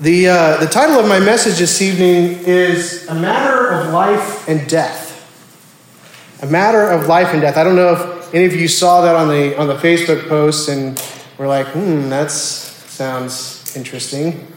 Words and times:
The, 0.00 0.28
uh, 0.28 0.56
the 0.56 0.66
title 0.66 0.98
of 0.98 1.06
my 1.06 1.20
message 1.20 1.58
this 1.58 1.82
evening 1.82 2.42
is 2.46 3.06
A 3.08 3.14
Matter 3.14 3.68
of 3.68 3.92
Life 3.92 4.48
and 4.48 4.66
Death. 4.66 6.40
A 6.42 6.46
Matter 6.46 6.88
of 6.88 7.06
Life 7.06 7.34
and 7.34 7.42
Death. 7.42 7.58
I 7.58 7.64
don't 7.64 7.76
know 7.76 7.92
if 7.92 8.34
any 8.34 8.46
of 8.46 8.54
you 8.54 8.66
saw 8.66 9.02
that 9.02 9.14
on 9.14 9.28
the, 9.28 9.58
on 9.58 9.66
the 9.66 9.74
Facebook 9.74 10.26
post 10.26 10.70
and 10.70 10.98
were 11.36 11.46
like, 11.46 11.66
hmm, 11.66 12.08
that 12.08 12.30
sounds 12.30 13.76
interesting. 13.76 14.50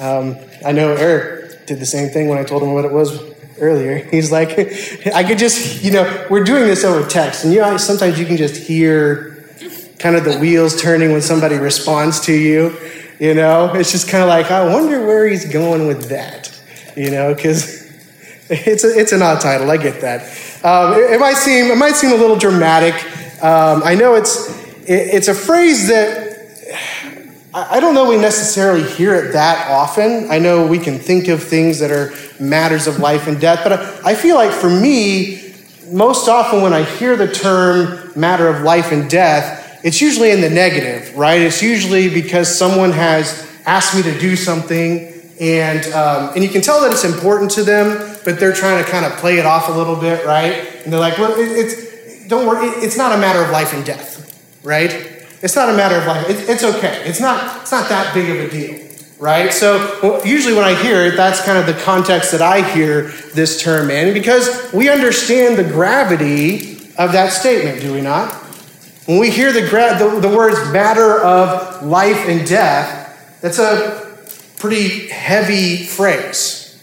Um, 0.00 0.36
I 0.66 0.72
know 0.72 0.92
Eric 0.96 1.68
did 1.68 1.78
the 1.78 1.86
same 1.86 2.08
thing 2.08 2.26
when 2.26 2.38
I 2.38 2.42
told 2.42 2.64
him 2.64 2.72
what 2.72 2.84
it 2.84 2.90
was 2.90 3.22
earlier. 3.60 3.98
He's 4.10 4.32
like, 4.32 4.58
I 5.14 5.22
could 5.22 5.38
just, 5.38 5.84
you 5.84 5.92
know, 5.92 6.26
we're 6.28 6.42
doing 6.42 6.64
this 6.64 6.82
over 6.82 7.08
text, 7.08 7.44
and 7.44 7.54
you 7.54 7.60
know, 7.60 7.76
sometimes 7.76 8.18
you 8.18 8.26
can 8.26 8.38
just 8.38 8.56
hear 8.56 9.46
kind 10.00 10.16
of 10.16 10.24
the 10.24 10.36
wheels 10.40 10.82
turning 10.82 11.12
when 11.12 11.22
somebody 11.22 11.54
responds 11.54 12.18
to 12.22 12.32
you. 12.32 12.76
You 13.22 13.34
know, 13.34 13.72
it's 13.72 13.92
just 13.92 14.08
kind 14.08 14.24
of 14.24 14.28
like, 14.28 14.50
I 14.50 14.64
wonder 14.64 15.06
where 15.06 15.28
he's 15.28 15.44
going 15.44 15.86
with 15.86 16.08
that. 16.08 16.60
You 16.96 17.12
know, 17.12 17.32
because 17.32 17.88
it's 18.50 18.82
it's 18.82 19.12
an 19.12 19.22
odd 19.22 19.40
title. 19.40 19.70
I 19.70 19.76
get 19.76 20.00
that. 20.00 20.22
Um, 20.64 20.94
it, 20.94 21.12
it, 21.12 21.20
might 21.20 21.36
seem 21.36 21.66
it 21.66 21.78
might 21.78 21.94
seem 21.94 22.10
a 22.10 22.16
little 22.16 22.34
dramatic. 22.34 22.94
Um, 23.40 23.82
I 23.84 23.94
know 23.94 24.16
it's 24.16 24.50
it, 24.88 25.14
it's 25.14 25.28
a 25.28 25.34
phrase 25.34 25.86
that 25.86 26.32
I 27.54 27.78
don't 27.78 27.94
know 27.94 28.08
we 28.08 28.16
necessarily 28.16 28.82
hear 28.82 29.14
it 29.14 29.34
that 29.34 29.70
often. 29.70 30.28
I 30.28 30.40
know 30.40 30.66
we 30.66 30.80
can 30.80 30.98
think 30.98 31.28
of 31.28 31.44
things 31.44 31.78
that 31.78 31.92
are 31.92 32.12
matters 32.40 32.88
of 32.88 32.98
life 32.98 33.28
and 33.28 33.40
death, 33.40 33.60
but 33.62 34.04
I 34.04 34.16
feel 34.16 34.34
like 34.34 34.50
for 34.50 34.68
me, 34.68 35.54
most 35.92 36.28
often 36.28 36.60
when 36.60 36.72
I 36.72 36.82
hear 36.82 37.14
the 37.14 37.32
term 37.32 38.10
matter 38.16 38.48
of 38.48 38.62
life 38.62 38.90
and 38.90 39.08
death, 39.08 39.61
it's 39.82 40.00
usually 40.00 40.30
in 40.30 40.40
the 40.40 40.50
negative, 40.50 41.16
right? 41.16 41.40
It's 41.40 41.62
usually 41.62 42.08
because 42.08 42.56
someone 42.56 42.92
has 42.92 43.48
asked 43.66 43.94
me 43.94 44.02
to 44.02 44.18
do 44.18 44.36
something 44.36 45.12
and, 45.40 45.84
um, 45.92 46.30
and 46.34 46.44
you 46.44 46.48
can 46.48 46.60
tell 46.60 46.80
that 46.82 46.92
it's 46.92 47.04
important 47.04 47.50
to 47.52 47.64
them, 47.64 48.16
but 48.24 48.38
they're 48.38 48.52
trying 48.52 48.82
to 48.84 48.88
kind 48.88 49.04
of 49.04 49.12
play 49.14 49.38
it 49.38 49.46
off 49.46 49.68
a 49.68 49.72
little 49.72 49.96
bit, 49.96 50.24
right? 50.24 50.52
And 50.84 50.92
they're 50.92 51.00
like, 51.00 51.18
well, 51.18 51.32
it, 51.32 51.50
it's, 51.50 52.28
don't 52.28 52.46
worry, 52.46 52.68
it, 52.68 52.84
it's 52.84 52.96
not 52.96 53.12
a 53.12 53.18
matter 53.18 53.42
of 53.42 53.50
life 53.50 53.74
and 53.74 53.84
death, 53.84 54.60
right? 54.62 54.90
It's 55.42 55.56
not 55.56 55.68
a 55.68 55.76
matter 55.76 55.96
of 55.96 56.06
life. 56.06 56.30
It, 56.30 56.48
it's 56.48 56.62
okay. 56.62 57.02
It's 57.04 57.20
not, 57.20 57.62
it's 57.62 57.72
not 57.72 57.88
that 57.88 58.14
big 58.14 58.30
of 58.30 58.36
a 58.36 58.50
deal, 58.50 58.88
right? 59.18 59.52
So 59.52 59.98
well, 60.00 60.24
usually 60.24 60.54
when 60.54 60.64
I 60.64 60.80
hear 60.80 61.04
it, 61.06 61.16
that's 61.16 61.44
kind 61.44 61.58
of 61.58 61.66
the 61.66 61.82
context 61.82 62.30
that 62.30 62.42
I 62.42 62.62
hear 62.72 63.08
this 63.34 63.60
term 63.60 63.90
in 63.90 64.14
because 64.14 64.72
we 64.72 64.88
understand 64.88 65.58
the 65.58 65.64
gravity 65.64 66.74
of 66.98 67.10
that 67.12 67.32
statement, 67.32 67.80
do 67.80 67.92
we 67.92 68.00
not? 68.00 68.41
When 69.12 69.20
we 69.20 69.28
hear 69.28 69.52
the, 69.52 69.60
the, 69.60 70.26
the 70.26 70.34
words 70.34 70.56
matter 70.72 71.22
of 71.22 71.82
life 71.82 72.26
and 72.30 72.48
death, 72.48 73.38
that's 73.42 73.58
a 73.58 74.16
pretty 74.56 75.08
heavy 75.08 75.84
phrase. 75.84 76.82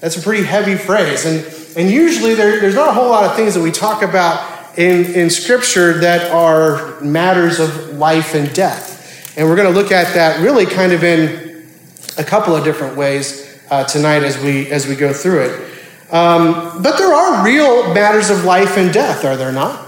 That's 0.00 0.16
a 0.16 0.22
pretty 0.22 0.44
heavy 0.44 0.76
phrase. 0.76 1.26
And, 1.26 1.76
and 1.76 1.90
usually 1.90 2.34
there, 2.34 2.58
there's 2.58 2.74
not 2.74 2.88
a 2.88 2.92
whole 2.92 3.10
lot 3.10 3.24
of 3.24 3.36
things 3.36 3.52
that 3.52 3.60
we 3.60 3.70
talk 3.70 4.00
about 4.00 4.78
in, 4.78 5.14
in 5.14 5.28
Scripture 5.28 5.98
that 5.98 6.30
are 6.30 6.98
matters 7.02 7.60
of 7.60 7.98
life 7.98 8.34
and 8.34 8.50
death. 8.54 9.36
And 9.36 9.46
we're 9.46 9.56
going 9.56 9.70
to 9.70 9.78
look 9.78 9.92
at 9.92 10.14
that 10.14 10.40
really 10.40 10.64
kind 10.64 10.92
of 10.92 11.04
in 11.04 11.66
a 12.16 12.24
couple 12.24 12.56
of 12.56 12.64
different 12.64 12.96
ways 12.96 13.60
uh, 13.70 13.84
tonight 13.84 14.22
as 14.22 14.42
we, 14.42 14.70
as 14.70 14.86
we 14.86 14.96
go 14.96 15.12
through 15.12 15.40
it. 15.40 16.14
Um, 16.14 16.82
but 16.82 16.96
there 16.96 17.12
are 17.12 17.44
real 17.44 17.92
matters 17.92 18.30
of 18.30 18.44
life 18.44 18.78
and 18.78 18.90
death, 18.90 19.26
are 19.26 19.36
there 19.36 19.52
not? 19.52 19.87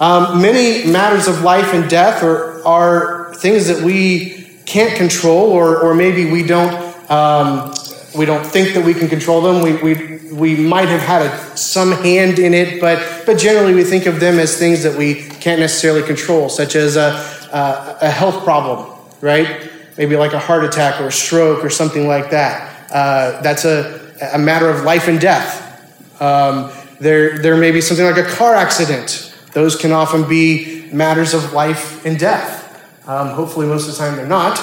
Um, 0.00 0.40
many 0.40 0.90
matters 0.90 1.26
of 1.26 1.42
life 1.42 1.74
and 1.74 1.90
death 1.90 2.22
are, 2.22 2.64
are 2.64 3.34
things 3.34 3.66
that 3.66 3.82
we 3.82 4.46
can't 4.64 4.96
control, 4.96 5.50
or, 5.50 5.78
or 5.78 5.94
maybe 5.94 6.30
we 6.30 6.46
don't, 6.46 6.72
um, 7.10 7.74
we 8.16 8.24
don't 8.24 8.44
think 8.44 8.74
that 8.74 8.84
we 8.84 8.94
can 8.94 9.08
control 9.08 9.40
them. 9.40 9.60
We, 9.60 9.74
we, 9.82 10.18
we 10.32 10.56
might 10.56 10.88
have 10.88 11.00
had 11.00 11.22
a, 11.22 11.56
some 11.56 11.90
hand 11.90 12.38
in 12.38 12.54
it, 12.54 12.80
but, 12.80 13.24
but 13.26 13.38
generally 13.38 13.74
we 13.74 13.82
think 13.82 14.06
of 14.06 14.20
them 14.20 14.38
as 14.38 14.56
things 14.56 14.84
that 14.84 14.96
we 14.96 15.14
can't 15.14 15.58
necessarily 15.58 16.02
control, 16.02 16.48
such 16.48 16.76
as 16.76 16.96
a, 16.96 17.14
a, 17.52 17.98
a 18.02 18.10
health 18.10 18.44
problem, 18.44 18.96
right? 19.20 19.68
Maybe 19.96 20.16
like 20.16 20.32
a 20.32 20.38
heart 20.38 20.62
attack 20.64 21.00
or 21.00 21.08
a 21.08 21.12
stroke 21.12 21.64
or 21.64 21.70
something 21.70 22.06
like 22.06 22.30
that. 22.30 22.92
Uh, 22.92 23.40
that's 23.42 23.64
a, 23.64 24.14
a 24.32 24.38
matter 24.38 24.70
of 24.70 24.84
life 24.84 25.08
and 25.08 25.20
death. 25.20 26.22
Um, 26.22 26.70
there, 27.00 27.38
there 27.38 27.56
may 27.56 27.72
be 27.72 27.80
something 27.80 28.06
like 28.06 28.16
a 28.16 28.28
car 28.28 28.54
accident 28.54 29.27
those 29.58 29.74
can 29.74 29.90
often 29.90 30.28
be 30.28 30.88
matters 30.92 31.34
of 31.34 31.52
life 31.52 32.06
and 32.06 32.16
death. 32.16 32.64
Um, 33.08 33.30
hopefully, 33.30 33.66
most 33.66 33.88
of 33.88 33.92
the 33.92 33.98
time 33.98 34.14
they're 34.14 34.24
not. 34.24 34.56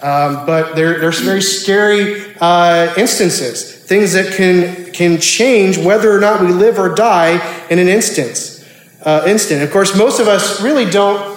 Um, 0.00 0.46
but 0.46 0.74
there, 0.74 0.98
there's 0.98 1.20
very 1.20 1.42
scary 1.42 2.34
uh, 2.40 2.94
instances, 2.96 3.84
things 3.84 4.14
that 4.14 4.32
can, 4.32 4.90
can 4.92 5.20
change 5.20 5.76
whether 5.76 6.10
or 6.10 6.18
not 6.18 6.40
we 6.40 6.46
live 6.46 6.78
or 6.78 6.94
die 6.94 7.66
in 7.68 7.78
an 7.78 7.88
instance. 7.88 8.64
Uh, 9.02 9.24
instant. 9.26 9.62
Of 9.62 9.70
course, 9.70 9.94
most 9.96 10.18
of 10.18 10.28
us 10.28 10.62
really 10.62 10.88
don't 10.88 11.36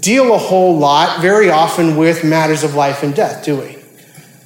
deal 0.00 0.34
a 0.34 0.38
whole 0.38 0.76
lot 0.76 1.22
very 1.22 1.50
often 1.50 1.96
with 1.96 2.24
matters 2.24 2.62
of 2.62 2.74
life 2.74 3.02
and 3.02 3.14
death, 3.14 3.42
do 3.42 3.58
we? 3.58 3.78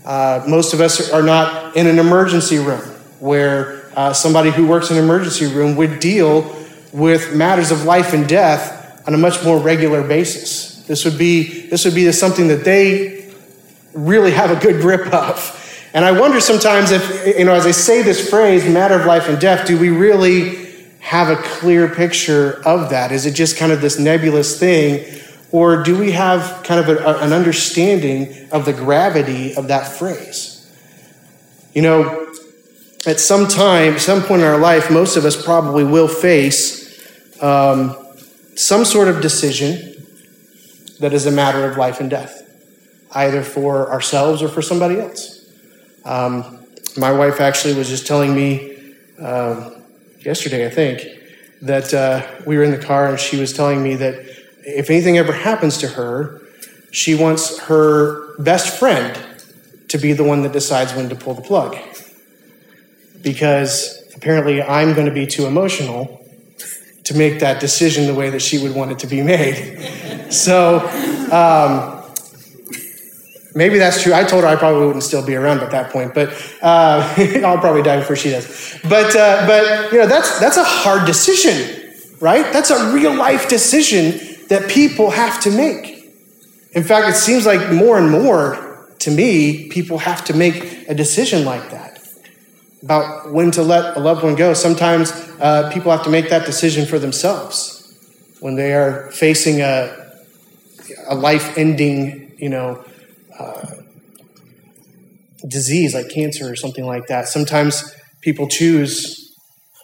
Uh, 0.04 0.44
most 0.46 0.72
of 0.72 0.80
us 0.80 1.10
are 1.10 1.22
not 1.22 1.76
in 1.76 1.88
an 1.88 1.98
emergency 1.98 2.58
room 2.58 2.80
where 3.18 3.90
uh, 3.96 4.12
somebody 4.12 4.50
who 4.50 4.68
works 4.68 4.90
in 4.90 4.98
an 4.98 5.04
emergency 5.04 5.46
room 5.46 5.74
would 5.74 5.98
deal 5.98 6.54
with 6.92 7.34
matters 7.34 7.70
of 7.70 7.84
life 7.84 8.12
and 8.12 8.28
death 8.28 9.06
on 9.06 9.14
a 9.14 9.18
much 9.18 9.42
more 9.44 9.58
regular 9.58 10.06
basis. 10.06 10.84
This 10.86 11.04
would 11.04 11.18
be, 11.18 11.66
this 11.68 11.84
would 11.84 11.94
be 11.94 12.10
something 12.12 12.48
that 12.48 12.64
they 12.64 13.30
really 13.94 14.30
have 14.30 14.50
a 14.50 14.60
good 14.60 14.80
grip 14.80 15.12
of. 15.12 15.54
And 15.94 16.04
I 16.04 16.18
wonder 16.18 16.40
sometimes 16.40 16.90
if, 16.90 17.38
you 17.38 17.44
know, 17.44 17.54
as 17.54 17.66
I 17.66 17.70
say 17.70 18.02
this 18.02 18.28
phrase, 18.28 18.64
matter 18.68 18.94
of 18.94 19.06
life 19.06 19.28
and 19.28 19.40
death, 19.40 19.66
do 19.66 19.78
we 19.78 19.88
really 19.88 20.66
have 21.00 21.30
a 21.30 21.36
clear 21.36 21.88
picture 21.88 22.60
of 22.66 22.90
that? 22.90 23.12
Is 23.12 23.24
it 23.24 23.32
just 23.32 23.56
kind 23.56 23.72
of 23.72 23.80
this 23.80 23.98
nebulous 23.98 24.58
thing? 24.58 25.20
Or 25.50 25.82
do 25.82 25.98
we 25.98 26.12
have 26.12 26.62
kind 26.64 26.78
of 26.78 26.88
a, 26.88 27.18
an 27.20 27.32
understanding 27.32 28.48
of 28.52 28.66
the 28.66 28.74
gravity 28.74 29.54
of 29.54 29.68
that 29.68 29.88
phrase? 29.88 30.54
You 31.74 31.82
know, 31.82 32.34
at 33.06 33.20
some 33.20 33.48
time, 33.48 33.98
some 33.98 34.22
point 34.22 34.42
in 34.42 34.48
our 34.48 34.58
life, 34.58 34.90
most 34.90 35.16
of 35.16 35.24
us 35.24 35.42
probably 35.42 35.84
will 35.84 36.08
face 36.08 36.77
um, 37.40 37.96
some 38.56 38.84
sort 38.84 39.08
of 39.08 39.20
decision 39.20 39.94
that 41.00 41.12
is 41.12 41.26
a 41.26 41.30
matter 41.30 41.64
of 41.64 41.76
life 41.76 42.00
and 42.00 42.10
death, 42.10 42.42
either 43.12 43.42
for 43.42 43.90
ourselves 43.90 44.42
or 44.42 44.48
for 44.48 44.62
somebody 44.62 44.98
else. 44.98 45.48
Um, 46.04 46.66
my 46.96 47.12
wife 47.12 47.40
actually 47.40 47.74
was 47.74 47.88
just 47.88 48.06
telling 48.06 48.34
me 48.34 48.94
uh, 49.20 49.70
yesterday, 50.20 50.66
I 50.66 50.70
think, 50.70 51.02
that 51.62 51.92
uh, 51.94 52.26
we 52.46 52.56
were 52.56 52.64
in 52.64 52.70
the 52.70 52.78
car 52.78 53.08
and 53.08 53.18
she 53.18 53.38
was 53.38 53.52
telling 53.52 53.82
me 53.82 53.94
that 53.96 54.14
if 54.62 54.90
anything 54.90 55.18
ever 55.18 55.32
happens 55.32 55.78
to 55.78 55.88
her, 55.88 56.42
she 56.90 57.14
wants 57.14 57.58
her 57.60 58.36
best 58.38 58.78
friend 58.78 59.18
to 59.88 59.98
be 59.98 60.12
the 60.12 60.24
one 60.24 60.42
that 60.42 60.52
decides 60.52 60.94
when 60.94 61.08
to 61.08 61.14
pull 61.14 61.34
the 61.34 61.42
plug. 61.42 61.76
Because 63.22 64.02
apparently 64.14 64.62
I'm 64.62 64.94
going 64.94 65.06
to 65.06 65.12
be 65.12 65.26
too 65.26 65.46
emotional 65.46 66.24
to 67.08 67.16
make 67.16 67.40
that 67.40 67.58
decision 67.58 68.06
the 68.06 68.14
way 68.14 68.28
that 68.28 68.42
she 68.42 68.58
would 68.58 68.74
want 68.74 68.92
it 68.92 68.98
to 68.98 69.06
be 69.06 69.22
made. 69.22 70.30
So 70.30 70.80
um, 71.32 72.04
maybe 73.54 73.78
that's 73.78 74.02
true. 74.02 74.12
I 74.12 74.24
told 74.24 74.44
her 74.44 74.48
I 74.50 74.56
probably 74.56 74.84
wouldn't 74.84 75.02
still 75.02 75.24
be 75.24 75.34
around 75.34 75.60
at 75.60 75.70
that 75.70 75.90
point, 75.90 76.12
but 76.12 76.28
uh, 76.60 77.14
I'll 77.46 77.56
probably 77.56 77.80
die 77.80 78.00
before 78.00 78.14
she 78.14 78.28
does. 78.28 78.78
But 78.82 79.16
uh, 79.16 79.46
but 79.46 79.90
you 79.90 79.98
know 79.98 80.06
that's 80.06 80.38
that's 80.38 80.58
a 80.58 80.64
hard 80.64 81.06
decision, 81.06 81.94
right? 82.20 82.52
That's 82.52 82.68
a 82.68 82.92
real 82.92 83.14
life 83.14 83.48
decision 83.48 84.20
that 84.48 84.68
people 84.68 85.10
have 85.10 85.40
to 85.44 85.50
make. 85.50 86.12
In 86.72 86.84
fact, 86.84 87.08
it 87.08 87.16
seems 87.16 87.46
like 87.46 87.72
more 87.72 87.96
and 87.96 88.10
more 88.10 88.86
to 88.98 89.10
me, 89.10 89.70
people 89.70 89.96
have 89.96 90.26
to 90.26 90.34
make 90.34 90.86
a 90.90 90.94
decision 90.94 91.46
like 91.46 91.70
that 91.70 91.87
about 92.82 93.32
when 93.32 93.50
to 93.52 93.62
let 93.62 93.96
a 93.96 94.00
loved 94.00 94.22
one 94.22 94.34
go. 94.34 94.54
Sometimes 94.54 95.10
uh, 95.40 95.70
people 95.72 95.90
have 95.90 96.04
to 96.04 96.10
make 96.10 96.30
that 96.30 96.46
decision 96.46 96.86
for 96.86 96.98
themselves 96.98 97.74
when 98.40 98.54
they 98.54 98.72
are 98.72 99.10
facing 99.10 99.60
a, 99.60 100.12
a 101.08 101.14
life 101.14 101.58
ending, 101.58 102.34
you 102.38 102.48
know, 102.48 102.84
uh, 103.38 103.66
disease 105.46 105.94
like 105.94 106.08
cancer 106.08 106.50
or 106.50 106.56
something 106.56 106.84
like 106.84 107.06
that. 107.06 107.28
Sometimes 107.28 107.94
people 108.20 108.48
choose, 108.48 109.34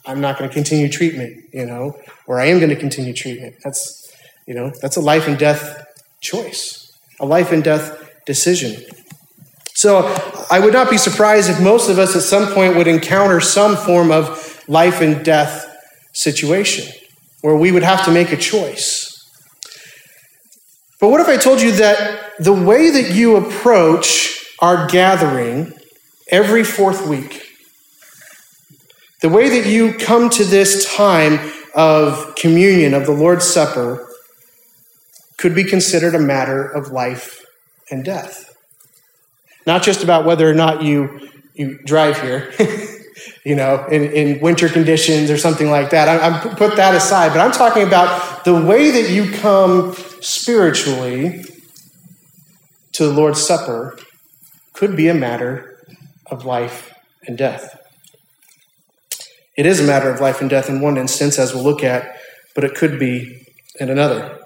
I'm 0.06 0.20
not 0.20 0.38
going 0.38 0.48
to 0.48 0.54
continue 0.54 0.88
treatment, 0.88 1.44
you 1.52 1.66
know, 1.66 1.98
or 2.26 2.40
I 2.40 2.46
am 2.46 2.58
going 2.58 2.70
to 2.70 2.76
continue 2.76 3.12
treatment. 3.12 3.56
That's, 3.62 4.12
you 4.46 4.54
know, 4.54 4.72
that's 4.80 4.96
a 4.96 5.00
life 5.00 5.26
and 5.26 5.38
death 5.38 5.86
choice, 6.20 6.92
a 7.20 7.26
life 7.26 7.52
and 7.52 7.62
death 7.62 8.10
decision. 8.26 8.82
So 9.84 10.06
I 10.50 10.60
would 10.60 10.72
not 10.72 10.88
be 10.88 10.96
surprised 10.96 11.50
if 11.50 11.60
most 11.60 11.90
of 11.90 11.98
us 11.98 12.16
at 12.16 12.22
some 12.22 12.54
point 12.54 12.74
would 12.74 12.88
encounter 12.88 13.38
some 13.38 13.76
form 13.76 14.10
of 14.10 14.64
life 14.66 15.02
and 15.02 15.22
death 15.22 15.70
situation 16.14 16.90
where 17.42 17.54
we 17.54 17.70
would 17.70 17.82
have 17.82 18.02
to 18.06 18.10
make 18.10 18.32
a 18.32 18.36
choice. 18.38 19.28
But 21.02 21.10
what 21.10 21.20
if 21.20 21.28
I 21.28 21.36
told 21.36 21.60
you 21.60 21.70
that 21.72 22.32
the 22.38 22.54
way 22.54 22.88
that 22.92 23.14
you 23.14 23.36
approach 23.36 24.54
our 24.58 24.86
gathering 24.86 25.74
every 26.30 26.64
fourth 26.64 27.06
week, 27.06 27.42
the 29.20 29.28
way 29.28 29.50
that 29.50 29.68
you 29.68 29.92
come 29.92 30.30
to 30.30 30.44
this 30.44 30.96
time 30.96 31.52
of 31.74 32.34
communion, 32.36 32.94
of 32.94 33.04
the 33.04 33.12
Lord's 33.12 33.44
Supper, 33.44 34.08
could 35.36 35.54
be 35.54 35.64
considered 35.64 36.14
a 36.14 36.18
matter 36.18 36.66
of 36.66 36.90
life 36.90 37.44
and 37.90 38.02
death. 38.02 38.53
Not 39.66 39.82
just 39.82 40.02
about 40.02 40.24
whether 40.24 40.48
or 40.48 40.54
not 40.54 40.82
you, 40.82 41.28
you 41.54 41.78
drive 41.84 42.20
here, 42.20 42.52
you 43.44 43.54
know, 43.54 43.86
in, 43.86 44.04
in 44.04 44.40
winter 44.40 44.68
conditions 44.68 45.30
or 45.30 45.38
something 45.38 45.70
like 45.70 45.90
that. 45.90 46.08
I, 46.08 46.36
I 46.36 46.54
put 46.54 46.76
that 46.76 46.94
aside, 46.94 47.30
but 47.30 47.40
I'm 47.40 47.52
talking 47.52 47.86
about 47.86 48.44
the 48.44 48.54
way 48.54 48.90
that 48.90 49.10
you 49.10 49.32
come 49.32 49.94
spiritually 50.20 51.44
to 52.92 53.06
the 53.06 53.12
Lord's 53.12 53.44
Supper 53.44 53.98
could 54.72 54.96
be 54.96 55.08
a 55.08 55.14
matter 55.14 55.78
of 56.26 56.44
life 56.44 56.92
and 57.26 57.38
death. 57.38 57.80
It 59.56 59.66
is 59.66 59.80
a 59.80 59.84
matter 59.84 60.10
of 60.10 60.20
life 60.20 60.40
and 60.40 60.50
death 60.50 60.68
in 60.68 60.80
one 60.80 60.96
instance, 60.96 61.38
as 61.38 61.54
we'll 61.54 61.62
look 61.64 61.84
at, 61.84 62.18
but 62.54 62.64
it 62.64 62.74
could 62.74 62.98
be 62.98 63.46
in 63.78 63.88
another. 63.88 64.43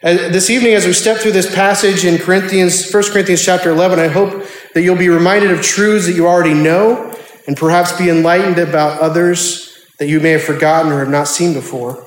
Uh, 0.00 0.12
this 0.30 0.48
evening, 0.48 0.74
as 0.74 0.86
we 0.86 0.92
step 0.92 1.16
through 1.16 1.32
this 1.32 1.52
passage 1.52 2.04
in 2.04 2.18
Corinthians, 2.18 2.88
1 2.88 3.02
Corinthians 3.10 3.44
chapter 3.44 3.70
11, 3.72 3.98
I 3.98 4.06
hope 4.06 4.44
that 4.72 4.82
you'll 4.82 4.94
be 4.94 5.08
reminded 5.08 5.50
of 5.50 5.60
truths 5.60 6.06
that 6.06 6.12
you 6.12 6.28
already 6.28 6.54
know 6.54 7.12
and 7.48 7.56
perhaps 7.56 7.98
be 7.98 8.08
enlightened 8.08 8.58
about 8.58 9.00
others 9.00 9.76
that 9.98 10.06
you 10.06 10.20
may 10.20 10.30
have 10.30 10.44
forgotten 10.44 10.92
or 10.92 11.00
have 11.00 11.08
not 11.08 11.26
seen 11.26 11.52
before. 11.52 12.06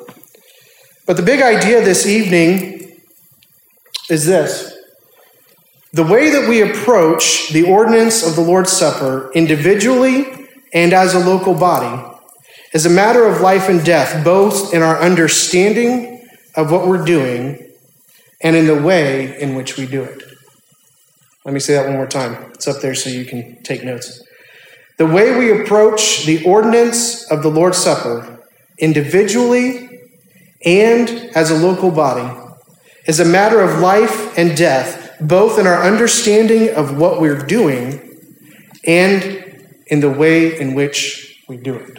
But 1.06 1.18
the 1.18 1.22
big 1.22 1.42
idea 1.42 1.84
this 1.84 2.08
evening 2.08 3.02
is 4.10 4.26
this 4.26 4.74
the 5.92 6.04
way 6.04 6.30
that 6.30 6.48
we 6.48 6.62
approach 6.62 7.50
the 7.50 7.64
ordinance 7.64 8.26
of 8.26 8.38
the 8.38 8.42
Lord's 8.42 8.72
Supper 8.72 9.30
individually 9.36 10.48
and 10.74 10.94
as 10.94 11.14
a 11.14 11.20
local 11.20 11.56
body 11.56 12.02
is 12.74 12.86
a 12.86 12.90
matter 12.90 13.26
of 13.26 13.42
life 13.42 13.68
and 13.68 13.84
death, 13.84 14.24
both 14.24 14.74
in 14.74 14.82
our 14.82 14.98
understanding 15.02 16.26
of 16.56 16.72
what 16.72 16.88
we're 16.88 17.04
doing 17.04 17.68
and 18.44 18.56
in 18.56 18.68
the 18.68 18.82
way 18.82 19.40
in 19.40 19.56
which 19.56 19.78
we 19.78 19.86
do 19.86 20.04
it. 20.04 20.24
Let 21.46 21.54
me 21.54 21.60
say 21.60 21.74
that 21.74 21.86
one 21.86 21.96
more 21.96 22.08
time. 22.08 22.52
It's 22.54 22.68
up 22.68 22.82
there 22.82 22.94
so 22.94 23.10
you 23.10 23.26
can 23.26 23.62
take 23.64 23.84
notes. 23.84 24.22
The 24.98 25.08
way 25.08 25.38
we 25.38 25.62
approach 25.62 26.26
the 26.26 26.44
ordinance 26.46 27.30
of 27.32 27.42
the 27.42 27.50
Lord's 27.50 27.78
Supper, 27.78 28.40
individually 28.78 29.90
and 30.64 31.10
as 31.36 31.50
a 31.50 31.56
local 31.56 31.90
body, 31.90 32.40
is 33.08 33.20
a 33.20 33.26
matter 33.26 33.60
of 33.62 33.80
life 33.80 34.38
and 34.38 34.56
death, 34.56 35.16
both 35.20 35.58
in 35.58 35.66
our 35.66 35.84
understanding 35.84 36.70
of 36.76 36.98
what 36.98 37.20
we're 37.20 37.44
doing 37.44 38.00
and 38.86 39.70
in 39.88 40.00
the 40.00 40.10
way 40.10 40.60
in 40.60 40.76
which 40.76 41.44
we 41.48 41.58
do 41.58 41.76
it. 41.76 41.98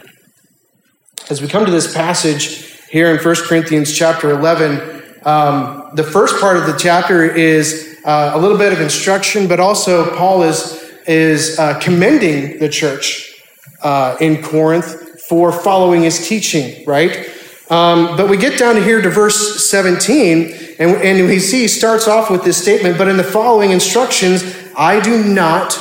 As 1.29 1.41
we 1.41 1.47
come 1.47 1.65
to 1.65 1.71
this 1.71 1.93
passage 1.93 2.71
here 2.89 3.13
in 3.13 3.21
1 3.21 3.35
Corinthians 3.47 3.95
chapter 3.95 4.29
11, 4.31 5.02
um, 5.25 5.89
the 5.93 6.03
first 6.03 6.39
part 6.39 6.57
of 6.57 6.65
the 6.65 6.77
chapter 6.77 7.23
is 7.23 7.99
uh, 8.05 8.31
a 8.33 8.39
little 8.39 8.57
bit 8.57 8.73
of 8.73 8.81
instruction, 8.81 9.47
but 9.47 9.59
also 9.59 10.15
Paul 10.15 10.43
is, 10.43 10.83
is 11.07 11.57
uh, 11.59 11.79
commending 11.79 12.59
the 12.59 12.69
church 12.69 13.33
uh, 13.81 14.15
in 14.19 14.41
Corinth 14.43 15.21
for 15.27 15.51
following 15.51 16.03
his 16.03 16.27
teaching, 16.27 16.85
right? 16.85 17.29
Um, 17.69 18.17
but 18.17 18.29
we 18.29 18.37
get 18.37 18.59
down 18.59 18.81
here 18.81 19.01
to 19.01 19.09
verse 19.09 19.69
17, 19.69 20.75
and, 20.79 20.91
and 20.97 21.27
we 21.27 21.39
see 21.39 21.61
he 21.61 21.67
starts 21.67 22.07
off 22.07 22.29
with 22.29 22.43
this 22.43 22.61
statement, 22.61 22.97
but 22.97 23.07
in 23.07 23.17
the 23.17 23.23
following 23.23 23.71
instructions, 23.71 24.43
I 24.77 24.99
do 24.99 25.23
not 25.23 25.77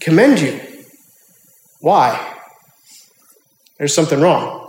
commend 0.00 0.40
you. 0.40 0.60
Why? 1.80 2.34
There's 3.78 3.94
something 3.94 4.20
wrong 4.20 4.68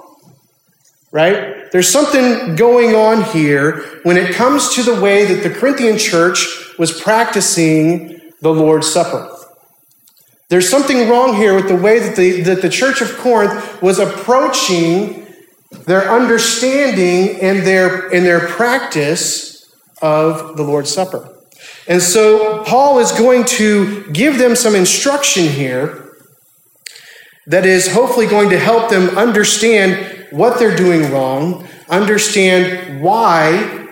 right? 1.11 1.58
There's 1.71 1.89
something 1.89 2.55
going 2.55 2.95
on 2.95 3.23
here 3.23 3.99
when 4.03 4.17
it 4.17 4.33
comes 4.33 4.75
to 4.75 4.83
the 4.83 4.99
way 4.99 5.25
that 5.25 5.43
the 5.43 5.49
Corinthian 5.49 5.97
church 5.97 6.73
was 6.77 6.99
practicing 6.99 8.19
the 8.41 8.53
Lord's 8.53 8.91
Supper. 8.91 9.35
There's 10.49 10.67
something 10.67 11.07
wrong 11.07 11.35
here 11.35 11.53
with 11.53 11.67
the 11.67 11.75
way 11.75 11.99
that 11.99 12.15
the, 12.15 12.41
that 12.41 12.61
the 12.63 12.69
church 12.69 13.01
of 13.01 13.15
Corinth 13.17 13.81
was 13.83 13.99
approaching 13.99 15.27
their 15.85 16.09
understanding 16.09 17.39
and 17.41 17.59
their, 17.65 18.07
and 18.07 18.25
their 18.25 18.39
practice 18.39 19.71
of 20.01 20.57
the 20.57 20.63
Lord's 20.63 20.91
Supper. 20.91 21.35
And 21.87 22.01
so 22.01 22.63
Paul 22.63 22.99
is 22.99 23.11
going 23.11 23.45
to 23.45 24.09
give 24.11 24.39
them 24.39 24.55
some 24.55 24.73
instruction 24.73 25.47
here 25.47 26.15
that 27.45 27.65
is 27.65 27.91
hopefully 27.93 28.25
going 28.27 28.49
to 28.49 28.59
help 28.59 28.89
them 28.89 29.17
understand 29.17 30.18
what 30.31 30.59
they're 30.59 30.75
doing 30.75 31.11
wrong, 31.11 31.67
understand 31.89 33.01
why 33.01 33.87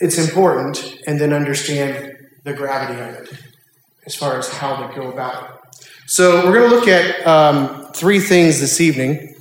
it's 0.00 0.18
important, 0.18 0.98
and 1.06 1.20
then 1.20 1.32
understand 1.32 2.16
the 2.44 2.52
gravity 2.52 3.00
of 3.00 3.08
it 3.22 3.38
as 4.04 4.14
far 4.14 4.38
as 4.38 4.48
how 4.48 4.86
to 4.86 4.94
go 4.94 5.10
about 5.10 5.44
it. 5.44 5.50
So, 6.06 6.44
we're 6.44 6.58
going 6.58 6.70
to 6.70 6.76
look 6.76 6.88
at 6.88 7.26
um, 7.26 7.90
three 7.92 8.20
things 8.20 8.60
this 8.60 8.80
evening. 8.80 9.34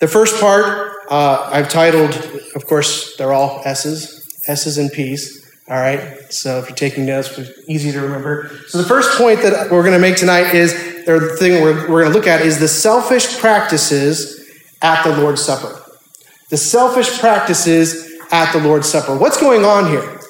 The 0.00 0.06
first 0.06 0.40
part 0.40 0.96
uh, 1.10 1.48
I've 1.52 1.68
titled, 1.68 2.14
of 2.54 2.66
course, 2.66 3.16
they're 3.16 3.32
all 3.32 3.62
S's, 3.64 4.42
S's 4.46 4.78
and 4.78 4.90
P's. 4.92 5.45
All 5.68 5.76
right, 5.76 6.32
so 6.32 6.60
if 6.60 6.68
you're 6.68 6.76
taking 6.76 7.06
notes, 7.06 7.36
it's 7.36 7.68
easy 7.68 7.90
to 7.90 8.00
remember. 8.00 8.50
So, 8.68 8.78
the 8.78 8.86
first 8.86 9.18
point 9.18 9.42
that 9.42 9.68
we're 9.70 9.82
going 9.82 9.94
to 9.94 9.98
make 9.98 10.16
tonight 10.16 10.54
is 10.54 10.72
or 11.08 11.20
the 11.20 11.36
thing 11.36 11.62
we're, 11.62 11.88
we're 11.88 12.02
going 12.02 12.12
to 12.12 12.18
look 12.18 12.26
at 12.26 12.40
is 12.40 12.58
the 12.58 12.68
selfish 12.68 13.38
practices 13.38 14.48
at 14.82 15.02
the 15.04 15.20
Lord's 15.20 15.42
Supper. 15.42 15.82
The 16.50 16.56
selfish 16.56 17.18
practices 17.18 18.12
at 18.30 18.52
the 18.52 18.60
Lord's 18.60 18.88
Supper. 18.88 19.16
What's 19.16 19.40
going 19.40 19.64
on 19.64 19.90
here? 19.90 20.20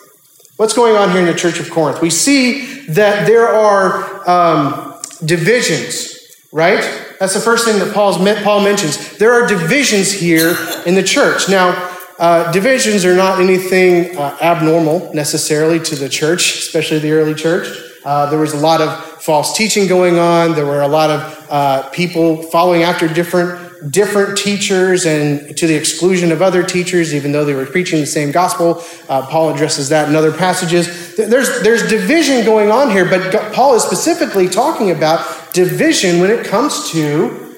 What's 0.56 0.72
going 0.72 0.96
on 0.96 1.10
here 1.10 1.20
in 1.20 1.26
the 1.26 1.34
Church 1.34 1.60
of 1.60 1.70
Corinth? 1.70 2.00
We 2.00 2.10
see 2.10 2.86
that 2.88 3.26
there 3.26 3.48
are 3.48 4.28
um, 4.28 5.00
divisions, 5.24 6.18
right? 6.52 6.80
That's 7.20 7.34
the 7.34 7.40
first 7.40 7.66
thing 7.66 7.78
that 7.78 7.92
Paul's, 7.92 8.16
Paul 8.42 8.62
mentions. 8.62 9.18
There 9.18 9.32
are 9.32 9.46
divisions 9.46 10.12
here 10.12 10.56
in 10.86 10.94
the 10.94 11.02
church. 11.02 11.48
Now, 11.48 11.95
uh, 12.18 12.50
divisions 12.50 13.04
are 13.04 13.14
not 13.14 13.40
anything 13.40 14.16
uh, 14.16 14.36
abnormal 14.40 15.12
necessarily 15.12 15.78
to 15.80 15.94
the 15.94 16.08
church, 16.08 16.56
especially 16.58 16.98
the 16.98 17.12
early 17.12 17.34
church. 17.34 17.68
Uh, 18.04 18.30
there 18.30 18.38
was 18.38 18.54
a 18.54 18.56
lot 18.58 18.80
of 18.80 19.04
false 19.22 19.56
teaching 19.56 19.86
going 19.86 20.18
on. 20.18 20.54
There 20.54 20.64
were 20.64 20.82
a 20.82 20.88
lot 20.88 21.10
of 21.10 21.46
uh, 21.50 21.88
people 21.90 22.42
following 22.44 22.82
after 22.82 23.06
different 23.08 23.64
different 23.90 24.38
teachers 24.38 25.04
and 25.04 25.54
to 25.56 25.66
the 25.66 25.74
exclusion 25.74 26.32
of 26.32 26.40
other 26.40 26.62
teachers, 26.62 27.14
even 27.14 27.30
though 27.30 27.44
they 27.44 27.52
were 27.52 27.66
preaching 27.66 28.00
the 28.00 28.06
same 28.06 28.32
gospel. 28.32 28.82
Uh, 29.08 29.26
Paul 29.26 29.50
addresses 29.50 29.90
that 29.90 30.08
in 30.08 30.16
other 30.16 30.32
passages. 30.32 31.14
There's, 31.14 31.62
there's 31.62 31.86
division 31.86 32.44
going 32.46 32.70
on 32.70 32.90
here, 32.90 33.04
but 33.04 33.52
Paul 33.52 33.74
is 33.74 33.82
specifically 33.82 34.48
talking 34.48 34.90
about 34.90 35.52
division 35.52 36.20
when 36.20 36.30
it 36.30 36.46
comes 36.46 36.90
to 36.92 37.54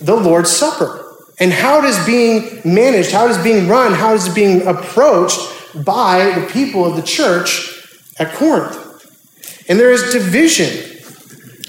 the 0.00 0.16
Lord's 0.16 0.50
Supper 0.50 1.05
and 1.38 1.52
how 1.52 1.78
it 1.78 1.84
is 1.84 2.06
being 2.06 2.60
managed, 2.64 3.10
how 3.10 3.26
it 3.26 3.30
is 3.30 3.38
being 3.38 3.68
run, 3.68 3.92
how 3.92 4.12
it 4.12 4.16
is 4.16 4.28
being 4.34 4.66
approached 4.66 5.38
by 5.84 6.32
the 6.40 6.46
people 6.50 6.84
of 6.84 6.96
the 6.96 7.02
church 7.02 7.84
at 8.18 8.32
Corinth. 8.32 8.82
And 9.68 9.78
there 9.78 9.92
is 9.92 10.12
division. 10.12 10.94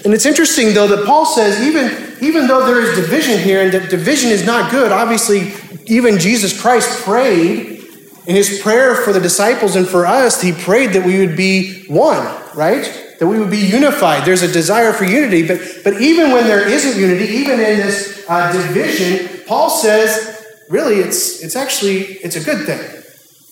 And 0.04 0.14
it's 0.14 0.24
interesting, 0.24 0.72
though, 0.72 0.86
that 0.86 1.04
Paul 1.04 1.26
says 1.26 1.60
even, 1.66 2.16
even 2.24 2.46
though 2.46 2.64
there 2.64 2.80
is 2.80 2.96
division 2.96 3.38
here 3.38 3.62
and 3.62 3.72
that 3.72 3.90
division 3.90 4.30
is 4.30 4.46
not 4.46 4.70
good, 4.70 4.92
obviously, 4.92 5.52
even 5.86 6.18
Jesus 6.18 6.58
Christ 6.58 7.02
prayed 7.02 7.84
in 8.26 8.36
his 8.36 8.60
prayer 8.60 8.94
for 8.94 9.12
the 9.12 9.20
disciples 9.20 9.74
and 9.74 9.86
for 9.86 10.06
us, 10.06 10.40
he 10.40 10.52
prayed 10.52 10.92
that 10.92 11.04
we 11.04 11.18
would 11.18 11.36
be 11.36 11.84
one, 11.86 12.24
right? 12.54 13.16
That 13.18 13.26
we 13.26 13.38
would 13.38 13.50
be 13.50 13.58
unified. 13.58 14.24
There's 14.24 14.42
a 14.42 14.52
desire 14.52 14.92
for 14.92 15.04
unity. 15.04 15.46
But, 15.46 15.60
but 15.82 16.00
even 16.00 16.30
when 16.30 16.44
there 16.44 16.66
isn't 16.68 17.00
unity, 17.00 17.24
even 17.24 17.58
in 17.58 17.78
this 17.78 18.24
uh, 18.28 18.52
division, 18.52 19.27
Paul 19.48 19.70
says, 19.70 20.44
really, 20.68 20.96
it's, 20.96 21.42
it's 21.42 21.56
actually, 21.56 22.00
it's 22.00 22.36
a 22.36 22.44
good 22.44 22.66
thing, 22.66 23.02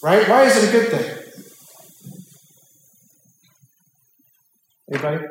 right? 0.03 0.29
Why 0.29 0.45
is 0.45 0.63
it 0.63 0.69
a 0.69 0.73
good 0.73 0.91
thing? 0.91 1.23
Anybody? 4.93 5.25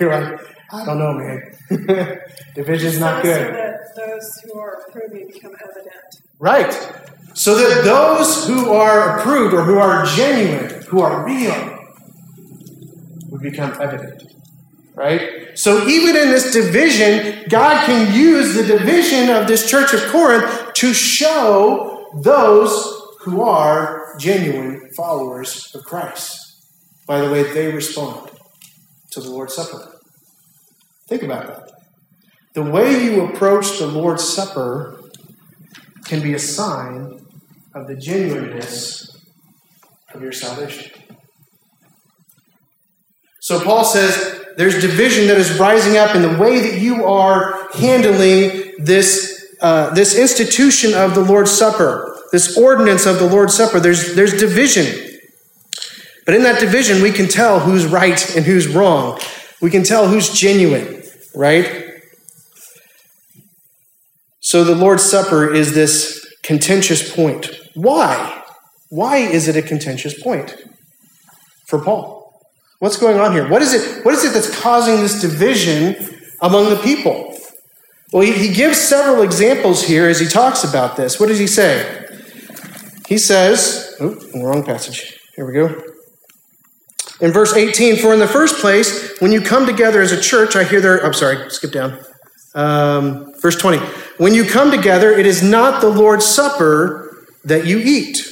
You're 0.00 0.10
like, 0.10 0.40
I 0.72 0.84
don't 0.86 0.98
know, 0.98 1.12
man. 1.12 2.18
Division's 2.56 2.98
not 2.98 3.22
good. 3.22 3.46
So 3.46 3.52
that 3.52 3.94
those 3.96 4.40
who 4.44 4.58
are 4.58 4.82
approved 4.88 5.14
may 5.14 5.24
become 5.24 5.54
evident. 5.62 6.16
Right. 6.40 6.72
So 7.34 7.54
that 7.54 7.84
those 7.84 8.44
who 8.48 8.72
are 8.72 9.20
approved 9.20 9.54
or 9.54 9.62
who 9.62 9.78
are 9.78 10.04
genuine, 10.04 10.82
who 10.88 11.00
are 11.00 11.24
real, 11.24 11.81
would 13.32 13.40
become 13.40 13.72
evident. 13.80 14.22
Right? 14.94 15.58
So 15.58 15.88
even 15.88 16.14
in 16.14 16.28
this 16.28 16.52
division, 16.52 17.44
God 17.48 17.86
can 17.86 18.14
use 18.14 18.54
the 18.54 18.62
division 18.62 19.30
of 19.30 19.48
this 19.48 19.68
church 19.68 19.94
of 19.94 20.02
Corinth 20.10 20.74
to 20.74 20.92
show 20.92 22.10
those 22.22 23.00
who 23.20 23.40
are 23.40 24.14
genuine 24.20 24.90
followers 24.94 25.74
of 25.74 25.82
Christ 25.84 26.66
by 27.06 27.20
the 27.22 27.32
way 27.32 27.42
they 27.54 27.72
respond 27.72 28.30
to 29.12 29.20
the 29.20 29.30
Lord's 29.30 29.54
Supper. 29.54 29.98
Think 31.08 31.22
about 31.22 31.46
that. 31.46 31.70
The 32.52 32.62
way 32.62 33.02
you 33.02 33.24
approach 33.24 33.78
the 33.78 33.86
Lord's 33.86 34.28
Supper 34.28 35.00
can 36.04 36.20
be 36.20 36.34
a 36.34 36.38
sign 36.38 37.24
of 37.74 37.86
the 37.86 37.96
genuineness 37.96 39.16
of 40.12 40.20
your 40.20 40.32
salvation. 40.32 41.01
So 43.52 43.62
Paul 43.62 43.84
says 43.84 44.46
there's 44.56 44.80
division 44.80 45.26
that 45.26 45.36
is 45.36 45.58
rising 45.58 45.98
up 45.98 46.14
in 46.14 46.22
the 46.22 46.38
way 46.38 46.58
that 46.60 46.80
you 46.80 47.04
are 47.04 47.68
handling 47.74 48.72
this, 48.78 49.54
uh, 49.60 49.92
this 49.92 50.18
institution 50.18 50.94
of 50.94 51.14
the 51.14 51.20
Lord's 51.20 51.50
Supper, 51.50 52.18
this 52.32 52.56
ordinance 52.56 53.04
of 53.04 53.18
the 53.18 53.26
Lord's 53.26 53.52
Supper. 53.52 53.78
There's, 53.78 54.14
there's 54.14 54.32
division. 54.32 55.18
But 56.24 56.34
in 56.34 56.44
that 56.44 56.60
division, 56.60 57.02
we 57.02 57.12
can 57.12 57.28
tell 57.28 57.60
who's 57.60 57.84
right 57.84 58.34
and 58.34 58.46
who's 58.46 58.68
wrong. 58.68 59.20
We 59.60 59.68
can 59.68 59.82
tell 59.82 60.08
who's 60.08 60.32
genuine, 60.32 61.02
right? 61.34 62.00
So 64.40 64.64
the 64.64 64.74
Lord's 64.74 65.02
Supper 65.02 65.52
is 65.52 65.74
this 65.74 66.24
contentious 66.42 67.14
point. 67.14 67.50
Why? 67.74 68.44
Why 68.88 69.18
is 69.18 69.46
it 69.46 69.56
a 69.56 69.62
contentious 69.62 70.18
point 70.18 70.56
for 71.66 71.78
Paul? 71.84 72.21
What's 72.82 72.96
going 72.96 73.20
on 73.20 73.30
here? 73.30 73.48
What 73.48 73.62
is 73.62 73.74
it, 73.74 74.04
what 74.04 74.12
is 74.12 74.24
it 74.24 74.32
that's 74.32 74.60
causing 74.60 74.96
this 74.96 75.20
division 75.20 75.94
among 76.40 76.68
the 76.68 76.80
people? 76.82 77.38
Well, 78.12 78.24
he, 78.24 78.32
he 78.32 78.52
gives 78.52 78.76
several 78.76 79.22
examples 79.22 79.84
here 79.84 80.08
as 80.08 80.18
he 80.18 80.26
talks 80.26 80.64
about 80.64 80.96
this. 80.96 81.20
What 81.20 81.28
does 81.28 81.38
he 81.38 81.46
say? 81.46 82.08
He 83.06 83.18
says, 83.18 83.94
oh, 84.00 84.18
wrong 84.34 84.64
passage. 84.64 85.16
Here 85.36 85.46
we 85.46 85.52
go. 85.52 85.80
In 87.20 87.30
verse 87.30 87.54
18, 87.54 87.98
for 87.98 88.12
in 88.12 88.18
the 88.18 88.26
first 88.26 88.56
place, 88.56 89.16
when 89.20 89.30
you 89.30 89.42
come 89.42 89.64
together 89.64 90.00
as 90.00 90.10
a 90.10 90.20
church, 90.20 90.56
I 90.56 90.64
hear 90.64 90.80
there, 90.80 91.06
I'm 91.06 91.14
sorry, 91.14 91.50
skip 91.50 91.70
down. 91.70 92.00
Um, 92.56 93.32
verse 93.40 93.54
20, 93.58 93.78
when 94.18 94.34
you 94.34 94.44
come 94.44 94.72
together, 94.72 95.12
it 95.12 95.24
is 95.24 95.40
not 95.40 95.82
the 95.82 95.88
Lord's 95.88 96.26
Supper 96.26 97.28
that 97.44 97.64
you 97.64 97.78
eat. 97.78 98.28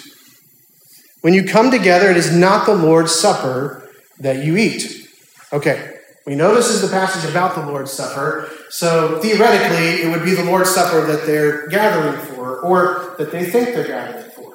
When 1.21 1.35
you 1.35 1.45
come 1.45 1.71
together, 1.71 2.11
it 2.11 2.17
is 2.17 2.35
not 2.35 2.67
the 2.67 2.75
Lord's 2.75 3.15
Supper 3.15 3.80
that 4.21 4.45
you 4.45 4.57
eat. 4.57 5.09
Okay, 5.53 5.99
we 6.27 6.35
know 6.35 6.55
this 6.55 6.69
is 6.69 6.83
the 6.83 6.89
passage 6.89 7.29
about 7.29 7.55
the 7.55 7.67
Lord's 7.67 7.93
Supper, 7.93 8.51
so 8.69 9.19
theoretically, 9.21 10.03
it 10.03 10.11
would 10.11 10.25
be 10.25 10.35
the 10.35 10.45
Lord's 10.45 10.71
Supper 10.71 11.07
that 11.07 11.27
they're 11.27 11.67
gathering 11.69 12.21
for, 12.27 12.61
or 12.61 13.15
that 13.19 13.33
they 13.33 13.45
think 13.45 13.75
they're 13.75 13.87
gathering 13.87 14.31
for, 14.31 14.55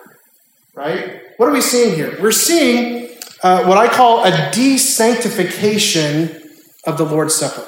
right? 0.73 1.21
What 1.37 1.49
are 1.49 1.51
we 1.51 1.61
seeing 1.61 1.95
here? 1.95 2.17
We're 2.21 2.31
seeing 2.31 3.09
uh, 3.43 3.65
what 3.65 3.77
I 3.77 3.87
call 3.87 4.23
a 4.23 4.31
desanctification 4.31 6.41
of 6.85 6.97
the 6.97 7.03
Lord's 7.03 7.35
Supper. 7.35 7.65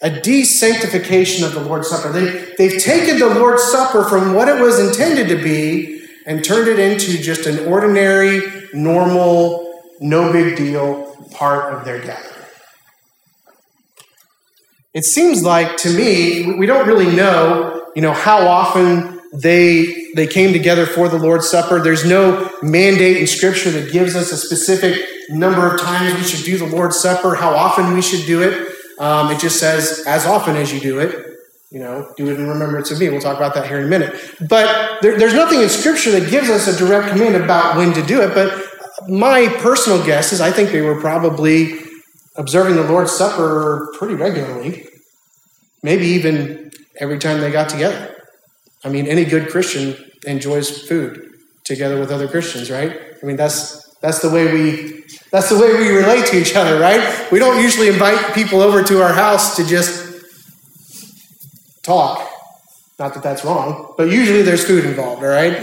A 0.00 0.10
desanctification 0.10 1.44
of 1.44 1.54
the 1.54 1.60
Lord's 1.60 1.88
Supper. 1.88 2.12
They, 2.12 2.54
they've 2.56 2.80
taken 2.80 3.18
the 3.18 3.28
Lord's 3.28 3.64
Supper 3.64 4.04
from 4.04 4.34
what 4.34 4.46
it 4.46 4.60
was 4.60 4.78
intended 4.78 5.26
to 5.28 5.42
be 5.42 6.06
and 6.26 6.44
turned 6.44 6.68
it 6.68 6.78
into 6.78 7.20
just 7.20 7.46
an 7.46 7.66
ordinary, 7.66 8.68
normal, 8.72 9.67
no 10.00 10.32
big 10.32 10.56
deal 10.56 11.14
part 11.32 11.74
of 11.74 11.84
their 11.84 12.00
gathering. 12.00 12.38
It 14.94 15.04
seems 15.04 15.42
like 15.42 15.76
to 15.78 15.90
me, 15.90 16.54
we 16.54 16.66
don't 16.66 16.86
really 16.86 17.14
know, 17.14 17.86
you 17.94 18.02
know, 18.02 18.12
how 18.12 18.46
often 18.48 19.20
they 19.32 20.06
they 20.14 20.26
came 20.26 20.52
together 20.52 20.86
for 20.86 21.08
the 21.08 21.18
Lord's 21.18 21.48
Supper. 21.48 21.80
There's 21.80 22.04
no 22.04 22.50
mandate 22.62 23.18
in 23.18 23.26
Scripture 23.26 23.70
that 23.70 23.92
gives 23.92 24.16
us 24.16 24.32
a 24.32 24.36
specific 24.36 25.04
number 25.28 25.72
of 25.72 25.80
times 25.80 26.14
we 26.14 26.22
should 26.22 26.44
do 26.44 26.56
the 26.56 26.66
Lord's 26.66 26.98
Supper, 26.98 27.34
how 27.34 27.54
often 27.54 27.92
we 27.92 28.02
should 28.02 28.26
do 28.26 28.42
it. 28.42 28.72
Um, 28.98 29.30
it 29.30 29.38
just 29.38 29.60
says 29.60 30.02
as 30.06 30.26
often 30.26 30.56
as 30.56 30.72
you 30.72 30.80
do 30.80 30.98
it. 30.98 31.26
You 31.70 31.80
know, 31.80 32.14
do 32.16 32.26
it 32.28 32.40
in 32.40 32.48
remembrance 32.48 32.90
of 32.90 32.98
me. 32.98 33.10
We'll 33.10 33.20
talk 33.20 33.36
about 33.36 33.52
that 33.54 33.66
here 33.66 33.78
in 33.78 33.84
a 33.84 33.88
minute. 33.88 34.18
But 34.48 35.02
there, 35.02 35.18
there's 35.18 35.34
nothing 35.34 35.60
in 35.60 35.68
Scripture 35.68 36.10
that 36.12 36.30
gives 36.30 36.48
us 36.48 36.66
a 36.66 36.76
direct 36.78 37.12
command 37.12 37.36
about 37.36 37.76
when 37.76 37.92
to 37.92 38.02
do 38.02 38.22
it. 38.22 38.34
But 38.34 38.67
my 39.06 39.48
personal 39.58 40.04
guess 40.04 40.32
is 40.32 40.40
I 40.40 40.50
think 40.50 40.70
they 40.70 40.80
were 40.80 41.00
probably 41.00 41.78
observing 42.36 42.76
the 42.76 42.84
Lord's 42.84 43.12
Supper 43.12 43.92
pretty 43.98 44.14
regularly, 44.14 44.88
maybe 45.82 46.06
even 46.06 46.72
every 46.96 47.18
time 47.18 47.40
they 47.40 47.50
got 47.50 47.68
together. 47.68 48.16
I 48.84 48.88
mean, 48.88 49.06
any 49.06 49.24
good 49.24 49.50
Christian 49.50 49.96
enjoys 50.26 50.86
food 50.88 51.34
together 51.64 51.98
with 51.98 52.10
other 52.10 52.28
Christians, 52.28 52.70
right? 52.70 52.98
I 53.22 53.26
mean, 53.26 53.36
that's 53.36 53.86
that's 54.00 54.20
the 54.20 54.30
way 54.30 54.52
we 54.52 55.04
that's 55.30 55.48
the 55.48 55.58
way 55.58 55.74
we 55.74 55.90
relate 55.90 56.26
to 56.26 56.40
each 56.40 56.54
other, 56.54 56.78
right? 56.80 57.30
We 57.30 57.38
don't 57.38 57.60
usually 57.62 57.88
invite 57.88 58.34
people 58.34 58.60
over 58.62 58.82
to 58.82 59.02
our 59.02 59.12
house 59.12 59.56
to 59.56 59.66
just 59.66 60.24
talk. 61.82 62.28
Not 62.98 63.14
that 63.14 63.22
that's 63.22 63.44
wrong, 63.44 63.94
but 63.96 64.10
usually 64.10 64.42
there's 64.42 64.64
food 64.64 64.84
involved, 64.84 65.22
all 65.22 65.28
right? 65.28 65.54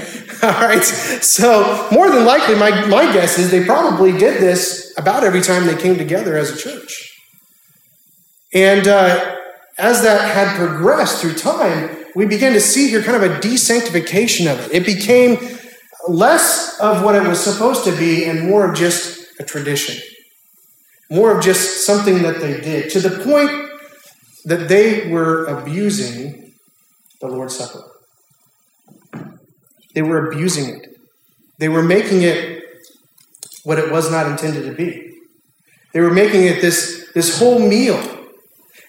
all 0.53 0.61
right. 0.61 0.83
So, 0.83 1.87
more 1.91 2.11
than 2.11 2.23
likely, 2.23 2.53
my, 2.53 2.85
my 2.85 3.11
guess 3.11 3.39
is 3.39 3.49
they 3.49 3.65
probably 3.65 4.11
did 4.11 4.39
this 4.39 4.93
about 4.95 5.23
every 5.23 5.41
time 5.41 5.65
they 5.65 5.75
came 5.75 5.97
together 5.97 6.37
as 6.37 6.51
a 6.51 6.57
church. 6.57 7.11
And 8.53 8.87
uh, 8.87 9.37
as 9.79 10.03
that 10.03 10.35
had 10.35 10.55
progressed 10.55 11.21
through 11.21 11.33
time, 11.33 12.05
we 12.15 12.27
began 12.27 12.53
to 12.53 12.61
see 12.61 12.89
here 12.89 13.01
kind 13.01 13.23
of 13.23 13.31
a 13.31 13.39
desanctification 13.39 14.45
of 14.51 14.59
it. 14.67 14.71
It 14.71 14.85
became 14.85 15.57
less 16.07 16.79
of 16.79 17.03
what 17.03 17.15
it 17.15 17.27
was 17.27 17.39
supposed 17.39 17.83
to 17.85 17.97
be 17.97 18.25
and 18.25 18.47
more 18.47 18.69
of 18.69 18.77
just 18.77 19.25
a 19.39 19.43
tradition, 19.43 19.99
more 21.09 21.35
of 21.35 21.43
just 21.43 21.87
something 21.87 22.21
that 22.21 22.39
they 22.39 22.61
did, 22.61 22.91
to 22.91 22.99
the 22.99 23.23
point 23.23 23.49
that 24.45 24.69
they 24.69 25.09
were 25.09 25.45
abusing 25.45 26.53
the 27.19 27.27
Lord's 27.27 27.57
Supper. 27.57 27.94
They 29.95 30.03
were 30.03 30.27
abusing 30.27 30.75
it. 30.75 30.99
They 31.57 31.69
were 31.69 31.83
making 31.83 32.21
it 32.21 32.63
what 33.63 33.79
it 33.79 33.91
was 33.91 34.11
not 34.11 34.27
intended 34.27 34.65
to 34.65 34.73
be. 34.73 35.17
They 35.93 36.01
were 36.01 36.13
making 36.13 36.43
it 36.43 36.61
this, 36.61 37.09
this 37.15 37.39
whole 37.39 37.57
meal 37.57 37.99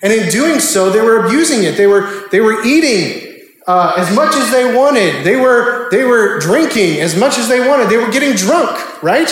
and 0.03 0.13
in 0.13 0.29
doing 0.29 0.61
so, 0.61 0.91
they 0.91 1.01
were 1.01 1.27
abusing 1.27 1.65
it. 1.65 1.77
They 1.77 1.87
were, 1.87 2.29
they 2.31 2.41
were 2.41 2.65
eating 2.65 3.43
uh, 3.67 3.95
as 3.97 4.15
much 4.15 4.35
as 4.37 4.51
they 4.51 4.75
wanted. 4.75 5.25
They 5.25 5.37
were, 5.37 5.89
they 5.91 6.05
were 6.05 6.39
drinking 6.39 7.01
as 7.01 7.19
much 7.19 7.39
as 7.39 7.49
they 7.49 7.67
wanted. 7.67 7.89
They 7.89 7.97
were 7.97 8.11
getting 8.11 8.35
drunk, 8.35 9.03
right? 9.03 9.29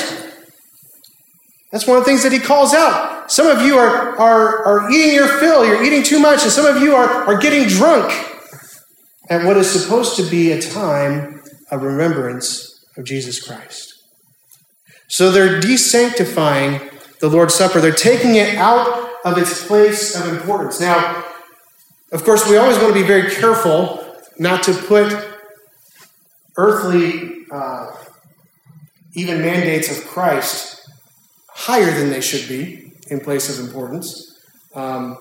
That's 1.70 1.86
one 1.86 1.98
of 1.98 2.04
the 2.04 2.10
things 2.10 2.22
that 2.22 2.32
he 2.32 2.38
calls 2.38 2.72
out. 2.72 3.30
Some 3.30 3.46
of 3.46 3.62
you 3.62 3.76
are, 3.78 4.18
are, 4.18 4.64
are 4.64 4.90
eating 4.90 5.14
your 5.14 5.28
fill, 5.28 5.66
you're 5.66 5.82
eating 5.82 6.02
too 6.02 6.18
much, 6.18 6.42
and 6.42 6.52
some 6.52 6.66
of 6.66 6.82
you 6.82 6.94
are, 6.94 7.08
are 7.24 7.38
getting 7.38 7.68
drunk 7.68 8.12
at 9.28 9.44
what 9.44 9.56
is 9.56 9.70
supposed 9.70 10.16
to 10.16 10.28
be 10.28 10.52
a 10.52 10.60
time 10.60 11.42
remembrance 11.78 12.84
of 12.96 13.04
Jesus 13.04 13.44
Christ. 13.44 13.94
So 15.08 15.30
they're 15.30 15.60
desanctifying 15.60 16.90
the 17.20 17.28
Lord's 17.28 17.54
Supper. 17.54 17.80
They're 17.80 17.92
taking 17.92 18.36
it 18.36 18.56
out 18.56 19.10
of 19.24 19.38
its 19.38 19.66
place 19.66 20.14
of 20.14 20.28
importance. 20.28 20.80
Now, 20.80 21.24
of 22.12 22.24
course, 22.24 22.48
we 22.48 22.56
always 22.56 22.78
want 22.78 22.94
to 22.94 23.00
be 23.00 23.06
very 23.06 23.30
careful 23.30 24.04
not 24.38 24.62
to 24.64 24.74
put 24.74 25.12
earthly, 26.56 27.46
uh, 27.50 27.90
even 29.14 29.40
mandates 29.40 29.96
of 29.96 30.04
Christ 30.06 30.88
higher 31.48 31.90
than 31.90 32.10
they 32.10 32.20
should 32.20 32.48
be 32.48 32.92
in 33.08 33.20
place 33.20 33.56
of 33.56 33.64
importance. 33.64 34.38
Um, 34.74 35.18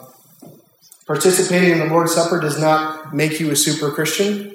participating 1.06 1.72
in 1.72 1.80
the 1.80 1.86
Lord's 1.86 2.14
Supper 2.14 2.40
does 2.40 2.60
not 2.60 3.14
make 3.14 3.40
you 3.40 3.52
a 3.52 3.56
super 3.56 3.92
Christian. 3.92 4.53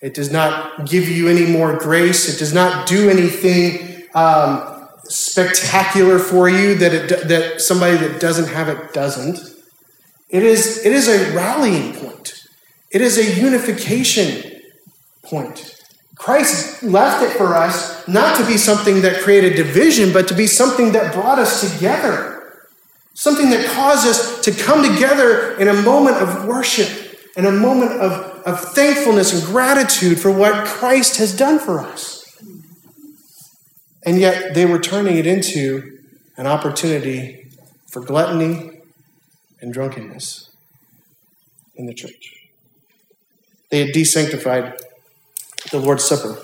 It 0.00 0.14
does 0.14 0.30
not 0.30 0.86
give 0.86 1.08
you 1.08 1.28
any 1.28 1.46
more 1.46 1.76
grace. 1.76 2.34
It 2.34 2.38
does 2.38 2.54
not 2.54 2.86
do 2.86 3.10
anything 3.10 4.04
um, 4.14 4.88
spectacular 5.04 6.18
for 6.18 6.48
you 6.48 6.74
that, 6.76 6.94
it, 6.94 7.28
that 7.28 7.60
somebody 7.60 7.96
that 7.98 8.20
doesn't 8.20 8.48
have 8.48 8.68
it 8.68 8.92
doesn't. 8.92 9.38
It 10.28 10.42
is, 10.42 10.86
it 10.86 10.92
is 10.92 11.08
a 11.08 11.34
rallying 11.34 11.92
point, 11.94 12.46
it 12.90 13.00
is 13.00 13.18
a 13.18 13.40
unification 13.40 14.60
point. 15.22 15.76
Christ 16.14 16.82
left 16.82 17.22
it 17.22 17.36
for 17.36 17.56
us 17.56 18.06
not 18.06 18.36
to 18.36 18.46
be 18.46 18.58
something 18.58 19.00
that 19.02 19.22
created 19.22 19.56
division, 19.56 20.12
but 20.12 20.28
to 20.28 20.34
be 20.34 20.46
something 20.46 20.92
that 20.92 21.14
brought 21.14 21.38
us 21.38 21.72
together. 21.72 22.60
Something 23.14 23.50
that 23.50 23.66
caused 23.70 24.06
us 24.06 24.40
to 24.42 24.52
come 24.52 24.82
together 24.82 25.56
in 25.58 25.68
a 25.68 25.74
moment 25.74 26.18
of 26.18 26.46
worship, 26.46 27.16
in 27.36 27.46
a 27.46 27.50
moment 27.50 27.92
of, 27.92 28.29
of 28.44 28.60
thankfulness 28.60 29.32
and 29.32 29.42
gratitude 29.44 30.20
for 30.20 30.30
what 30.30 30.66
Christ 30.66 31.16
has 31.18 31.36
done 31.36 31.58
for 31.58 31.80
us. 31.80 32.20
And 34.04 34.18
yet 34.18 34.54
they 34.54 34.66
were 34.66 34.78
turning 34.78 35.16
it 35.16 35.26
into 35.26 35.98
an 36.36 36.46
opportunity 36.46 37.50
for 37.88 38.00
gluttony 38.00 38.80
and 39.60 39.72
drunkenness 39.72 40.48
in 41.76 41.86
the 41.86 41.94
church. 41.94 42.34
They 43.70 43.80
had 43.80 43.88
desanctified 43.88 44.76
the 45.70 45.78
Lord's 45.78 46.04
Supper. 46.04 46.38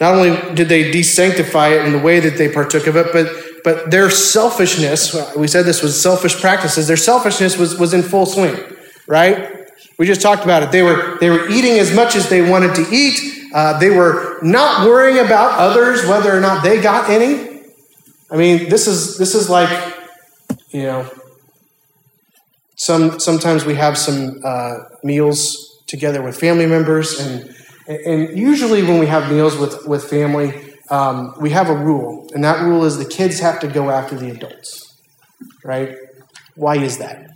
Not 0.00 0.14
only 0.14 0.54
did 0.54 0.68
they 0.68 0.90
desanctify 0.90 1.78
it 1.80 1.86
in 1.86 1.92
the 1.92 1.98
way 1.98 2.20
that 2.20 2.36
they 2.36 2.50
partook 2.50 2.86
of 2.86 2.96
it, 2.96 3.12
but, 3.12 3.28
but 3.64 3.90
their 3.90 4.10
selfishness, 4.10 5.16
we 5.34 5.48
said 5.48 5.64
this 5.64 5.82
was 5.82 6.00
selfish 6.00 6.38
practices, 6.38 6.86
their 6.86 6.98
selfishness 6.98 7.56
was, 7.56 7.78
was 7.78 7.94
in 7.94 8.02
full 8.02 8.26
swing, 8.26 8.56
right? 9.06 9.55
We 9.98 10.06
just 10.06 10.20
talked 10.20 10.44
about 10.44 10.62
it. 10.62 10.72
They 10.72 10.82
were, 10.82 11.16
they 11.20 11.30
were 11.30 11.48
eating 11.48 11.78
as 11.78 11.94
much 11.94 12.16
as 12.16 12.28
they 12.28 12.48
wanted 12.48 12.74
to 12.74 12.86
eat. 12.90 13.48
Uh, 13.54 13.78
they 13.78 13.90
were 13.90 14.38
not 14.42 14.86
worrying 14.86 15.24
about 15.24 15.58
others, 15.58 16.06
whether 16.06 16.36
or 16.36 16.40
not 16.40 16.62
they 16.62 16.80
got 16.82 17.08
any. 17.08 17.62
I 18.30 18.36
mean, 18.36 18.68
this 18.68 18.86
is, 18.86 19.16
this 19.16 19.34
is 19.34 19.48
like, 19.48 19.94
you 20.70 20.82
know, 20.82 21.10
some, 22.76 23.18
sometimes 23.18 23.64
we 23.64 23.74
have 23.76 23.96
some 23.96 24.40
uh, 24.44 24.80
meals 25.02 25.80
together 25.86 26.20
with 26.20 26.38
family 26.38 26.66
members, 26.66 27.18
and, 27.18 27.54
and 27.88 28.36
usually 28.36 28.82
when 28.82 28.98
we 28.98 29.06
have 29.06 29.30
meals 29.32 29.56
with, 29.56 29.86
with 29.86 30.04
family, 30.04 30.74
um, 30.90 31.34
we 31.40 31.50
have 31.50 31.70
a 31.70 31.74
rule, 31.74 32.28
and 32.34 32.44
that 32.44 32.62
rule 32.62 32.84
is 32.84 32.98
the 32.98 33.04
kids 33.04 33.40
have 33.40 33.60
to 33.60 33.68
go 33.68 33.90
after 33.90 34.16
the 34.16 34.30
adults, 34.30 35.00
right? 35.64 35.96
Why 36.54 36.76
is 36.76 36.98
that? 36.98 37.30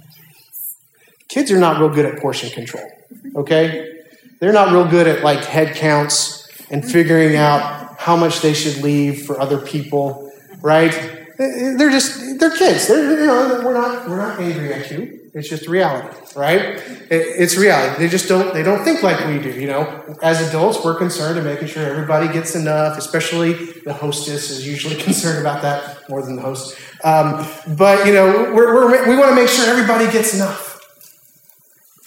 Kids 1.30 1.52
are 1.52 1.58
not 1.58 1.78
real 1.78 1.88
good 1.88 2.06
at 2.06 2.20
portion 2.20 2.50
control, 2.50 2.90
okay? 3.36 4.02
They're 4.40 4.52
not 4.52 4.72
real 4.72 4.84
good 4.84 5.06
at 5.06 5.22
like 5.22 5.44
head 5.44 5.76
counts 5.76 6.48
and 6.70 6.84
figuring 6.84 7.36
out 7.36 7.96
how 7.98 8.16
much 8.16 8.40
they 8.40 8.52
should 8.52 8.82
leave 8.82 9.26
for 9.26 9.40
other 9.40 9.58
people, 9.58 10.32
right? 10.60 10.92
They're 11.38 11.90
just 11.90 12.38
they're 12.40 12.56
kids. 12.56 12.88
They're, 12.88 13.20
you 13.20 13.26
know, 13.26 13.62
we're 13.64 13.74
not 13.74 14.08
we're 14.08 14.16
not 14.16 14.40
angry 14.40 14.74
at 14.74 14.90
you. 14.90 15.30
It's 15.32 15.48
just 15.48 15.68
reality, 15.68 16.16
right? 16.34 16.82
It's 17.10 17.56
reality. 17.56 18.02
They 18.02 18.08
just 18.08 18.28
don't 18.28 18.52
they 18.52 18.64
don't 18.64 18.82
think 18.82 19.04
like 19.04 19.24
we 19.26 19.38
do. 19.38 19.50
You 19.50 19.68
know, 19.68 20.16
as 20.22 20.46
adults, 20.48 20.84
we're 20.84 20.96
concerned 20.96 21.38
in 21.38 21.44
making 21.44 21.68
sure 21.68 21.86
everybody 21.86 22.26
gets 22.32 22.56
enough. 22.56 22.98
Especially 22.98 23.52
the 23.84 23.92
hostess 23.92 24.50
is 24.50 24.66
usually 24.66 24.96
concerned 25.02 25.38
about 25.38 25.62
that 25.62 26.08
more 26.10 26.22
than 26.22 26.34
the 26.34 26.42
host. 26.42 26.76
Um, 27.04 27.46
but 27.76 28.04
you 28.04 28.12
know, 28.12 28.52
we're, 28.52 28.74
we're, 28.74 29.08
we 29.08 29.16
want 29.16 29.30
to 29.30 29.36
make 29.36 29.48
sure 29.48 29.64
everybody 29.66 30.10
gets 30.10 30.34
enough. 30.34 30.69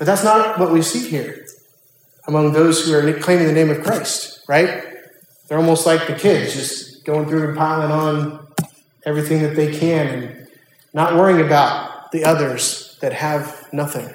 But 0.03 0.07
that's 0.07 0.24
not 0.25 0.60
what 0.60 0.74
we 0.74 0.81
see 0.81 1.07
here 1.07 1.45
among 2.27 2.51
those 2.51 2.86
who 2.86 2.93
are 2.93 3.13
claiming 3.19 3.48
the 3.48 3.53
name 3.53 3.69
of 3.69 3.81
Christ, 3.86 4.43
right? 4.50 4.83
They're 5.48 5.57
almost 5.57 5.86
like 5.86 6.07
the 6.07 6.13
kids, 6.13 6.55
just 6.55 7.05
going 7.05 7.25
through 7.25 7.48
and 7.48 7.57
piling 7.57 7.89
on 7.89 8.48
everything 9.05 9.43
that 9.43 9.55
they 9.55 9.74
can 9.74 10.07
and 10.07 10.48
not 10.93 11.15
worrying 11.15 11.39
about 11.39 12.12
the 12.12 12.25
others 12.25 12.98
that 13.00 13.13
have 13.13 13.69
nothing. 13.72 14.13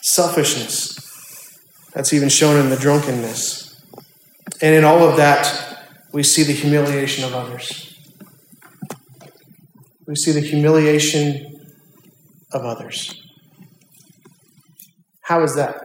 Selfishness. 0.00 1.58
That's 1.92 2.14
even 2.14 2.30
shown 2.30 2.58
in 2.58 2.70
the 2.70 2.76
drunkenness. 2.76 3.84
And 4.62 4.74
in 4.74 4.84
all 4.84 5.06
of 5.06 5.18
that, 5.18 5.84
we 6.12 6.22
see 6.22 6.44
the 6.44 6.54
humiliation 6.54 7.24
of 7.24 7.34
others. 7.34 7.94
We 10.06 10.16
see 10.16 10.32
the 10.32 10.40
humiliation 10.40 11.60
of 12.52 12.64
others. 12.64 13.27
How 15.28 15.42
is 15.42 15.56
that? 15.56 15.76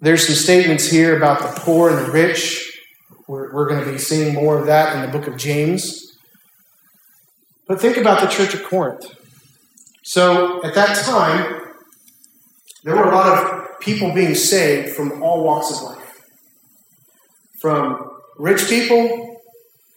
There's 0.00 0.26
some 0.26 0.34
statements 0.34 0.90
here 0.90 1.16
about 1.16 1.38
the 1.38 1.60
poor 1.60 1.90
and 1.90 2.04
the 2.04 2.10
rich. 2.10 2.80
We're, 3.28 3.54
we're 3.54 3.68
going 3.68 3.84
to 3.84 3.92
be 3.92 3.98
seeing 3.98 4.34
more 4.34 4.58
of 4.58 4.66
that 4.66 4.96
in 4.96 5.02
the 5.02 5.16
book 5.16 5.28
of 5.28 5.36
James. 5.36 6.18
But 7.68 7.80
think 7.80 7.96
about 7.96 8.20
the 8.20 8.26
church 8.26 8.52
of 8.52 8.64
Corinth. 8.64 9.04
So 10.02 10.60
at 10.64 10.74
that 10.74 10.96
time, 10.96 11.70
there 12.82 12.96
were 12.96 13.12
a 13.12 13.14
lot 13.14 13.28
of 13.38 13.78
people 13.78 14.12
being 14.12 14.34
saved 14.34 14.96
from 14.96 15.22
all 15.22 15.44
walks 15.44 15.70
of 15.70 15.82
life. 15.82 16.20
From 17.60 18.10
rich 18.38 18.68
people 18.68 19.40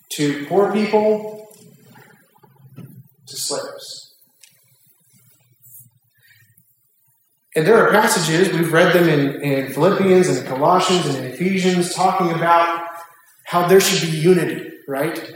to 0.10 0.46
poor 0.46 0.72
people 0.72 1.48
to 3.26 3.36
slaves. 3.36 3.99
And 7.56 7.66
there 7.66 7.78
are 7.78 7.92
passages, 7.92 8.54
we've 8.54 8.72
read 8.72 8.94
them 8.94 9.10
in, 9.10 9.42
in 9.42 9.74
Philippians 9.74 10.28
and 10.28 10.48
Colossians 10.48 11.08
and 11.08 11.26
in 11.26 11.32
Ephesians, 11.34 11.94
talking 11.94 12.32
about 12.32 12.88
how 13.44 13.68
there 13.68 13.82
should 13.82 14.10
be 14.10 14.18
unity, 14.18 14.72
right? 14.88 15.32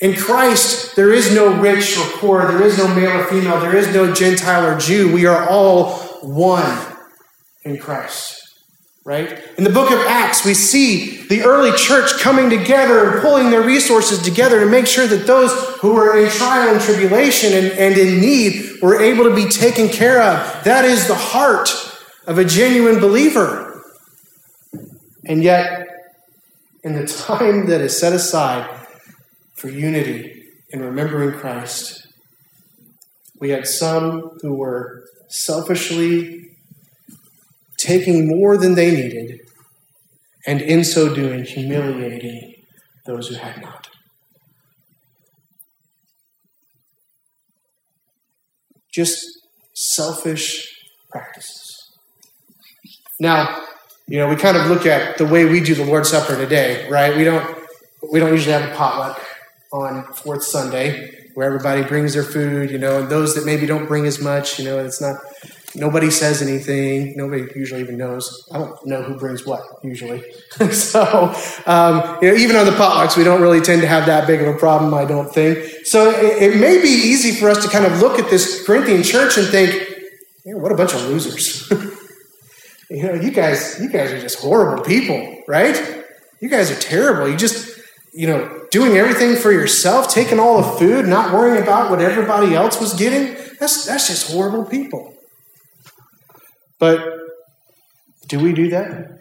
In 0.00 0.16
Christ, 0.16 0.96
there 0.96 1.12
is 1.12 1.34
no 1.34 1.60
rich 1.60 1.98
or 1.98 2.04
poor, 2.18 2.48
there 2.50 2.62
is 2.62 2.78
no 2.78 2.88
male 2.94 3.20
or 3.20 3.24
female, 3.24 3.60
there 3.60 3.76
is 3.76 3.92
no 3.92 4.12
Gentile 4.14 4.66
or 4.66 4.78
Jew. 4.78 5.12
We 5.12 5.26
are 5.26 5.48
all 5.48 5.98
one 6.22 6.78
in 7.64 7.76
Christ 7.76 8.39
right? 9.04 9.42
In 9.56 9.64
the 9.64 9.70
book 9.70 9.90
of 9.90 9.98
Acts, 9.98 10.44
we 10.44 10.54
see 10.54 11.22
the 11.28 11.42
early 11.42 11.76
church 11.76 12.18
coming 12.20 12.50
together 12.50 13.10
and 13.10 13.22
pulling 13.22 13.50
their 13.50 13.62
resources 13.62 14.20
together 14.20 14.60
to 14.60 14.66
make 14.66 14.86
sure 14.86 15.06
that 15.06 15.26
those 15.26 15.52
who 15.80 15.94
were 15.94 16.22
in 16.22 16.30
trial 16.30 16.72
and 16.72 16.80
tribulation 16.80 17.52
and, 17.54 17.72
and 17.78 17.96
in 17.96 18.20
need 18.20 18.80
were 18.82 19.00
able 19.00 19.24
to 19.24 19.34
be 19.34 19.48
taken 19.48 19.88
care 19.88 20.22
of. 20.22 20.64
That 20.64 20.84
is 20.84 21.08
the 21.08 21.14
heart 21.14 21.70
of 22.26 22.38
a 22.38 22.44
genuine 22.44 23.00
believer. 23.00 23.82
And 25.24 25.42
yet, 25.42 25.86
in 26.84 26.94
the 26.94 27.06
time 27.26 27.66
that 27.66 27.80
is 27.80 27.98
set 27.98 28.12
aside 28.12 28.68
for 29.56 29.68
unity 29.68 30.44
and 30.72 30.82
remembering 30.82 31.38
Christ, 31.38 32.06
we 33.40 33.50
had 33.50 33.66
some 33.66 34.38
who 34.42 34.54
were 34.54 35.04
selfishly 35.28 36.49
taking 37.80 38.28
more 38.28 38.56
than 38.56 38.74
they 38.74 38.90
needed, 38.90 39.40
and 40.46 40.60
in 40.60 40.84
so 40.84 41.14
doing, 41.14 41.44
humiliating 41.44 42.54
those 43.06 43.28
who 43.28 43.34
had 43.36 43.60
not. 43.60 43.88
Just 48.92 49.24
selfish 49.74 50.68
practices. 51.10 51.76
Now, 53.20 53.64
you 54.06 54.18
know, 54.18 54.28
we 54.28 54.36
kind 54.36 54.56
of 54.56 54.66
look 54.66 54.86
at 54.86 55.18
the 55.18 55.26
way 55.26 55.44
we 55.44 55.60
do 55.60 55.74
the 55.74 55.84
Lord's 55.84 56.10
Supper 56.10 56.36
today, 56.36 56.88
right? 56.88 57.16
We 57.16 57.24
don't 57.24 57.58
we 58.12 58.18
don't 58.18 58.32
usually 58.32 58.52
have 58.52 58.70
a 58.70 58.74
potluck 58.74 59.24
on 59.72 60.04
fourth 60.14 60.42
Sunday 60.42 61.28
where 61.34 61.46
everybody 61.46 61.82
brings 61.82 62.14
their 62.14 62.24
food, 62.24 62.70
you 62.70 62.78
know, 62.78 63.00
and 63.00 63.08
those 63.08 63.34
that 63.34 63.44
maybe 63.46 63.66
don't 63.66 63.86
bring 63.86 64.06
as 64.06 64.20
much, 64.20 64.58
you 64.58 64.64
know, 64.64 64.78
it's 64.78 65.00
not 65.00 65.16
Nobody 65.74 66.10
says 66.10 66.42
anything. 66.42 67.16
Nobody 67.16 67.46
usually 67.54 67.80
even 67.80 67.96
knows. 67.96 68.48
I 68.52 68.58
don't 68.58 68.86
know 68.86 69.02
who 69.02 69.14
brings 69.14 69.46
what 69.46 69.62
usually. 69.84 70.24
so, 70.72 71.32
um, 71.66 72.18
you 72.20 72.30
know, 72.30 72.36
even 72.36 72.56
on 72.56 72.66
the 72.66 72.72
potlucks, 72.72 73.16
we 73.16 73.22
don't 73.22 73.40
really 73.40 73.60
tend 73.60 73.80
to 73.82 73.86
have 73.86 74.06
that 74.06 74.26
big 74.26 74.42
of 74.42 74.54
a 74.54 74.58
problem. 74.58 74.92
I 74.94 75.04
don't 75.04 75.32
think. 75.32 75.86
So 75.86 76.10
it, 76.10 76.54
it 76.54 76.60
may 76.60 76.82
be 76.82 76.88
easy 76.88 77.38
for 77.38 77.48
us 77.48 77.64
to 77.64 77.70
kind 77.70 77.84
of 77.84 78.00
look 78.00 78.18
at 78.18 78.28
this 78.30 78.66
Corinthian 78.66 79.04
church 79.04 79.38
and 79.38 79.46
think, 79.46 79.88
what 80.44 80.72
a 80.72 80.74
bunch 80.74 80.92
of 80.92 81.02
losers. 81.02 81.70
you 82.90 83.04
know, 83.04 83.14
you 83.14 83.30
guys, 83.30 83.78
you 83.80 83.88
guys 83.88 84.10
are 84.10 84.20
just 84.20 84.40
horrible 84.40 84.82
people, 84.82 85.44
right? 85.46 86.04
You 86.40 86.48
guys 86.48 86.72
are 86.72 86.80
terrible. 86.80 87.28
You 87.28 87.36
just, 87.36 87.78
you 88.12 88.26
know, 88.26 88.66
doing 88.72 88.96
everything 88.96 89.36
for 89.36 89.52
yourself, 89.52 90.12
taking 90.12 90.40
all 90.40 90.56
the 90.56 90.78
food, 90.78 91.06
not 91.06 91.32
worrying 91.32 91.62
about 91.62 91.90
what 91.90 92.00
everybody 92.00 92.54
else 92.56 92.80
was 92.80 92.92
getting. 92.94 93.36
That's 93.60 93.86
that's 93.86 94.08
just 94.08 94.32
horrible 94.32 94.64
people. 94.64 95.14
But 96.80 97.06
do 98.26 98.40
we 98.40 98.52
do 98.52 98.70
that? 98.70 99.20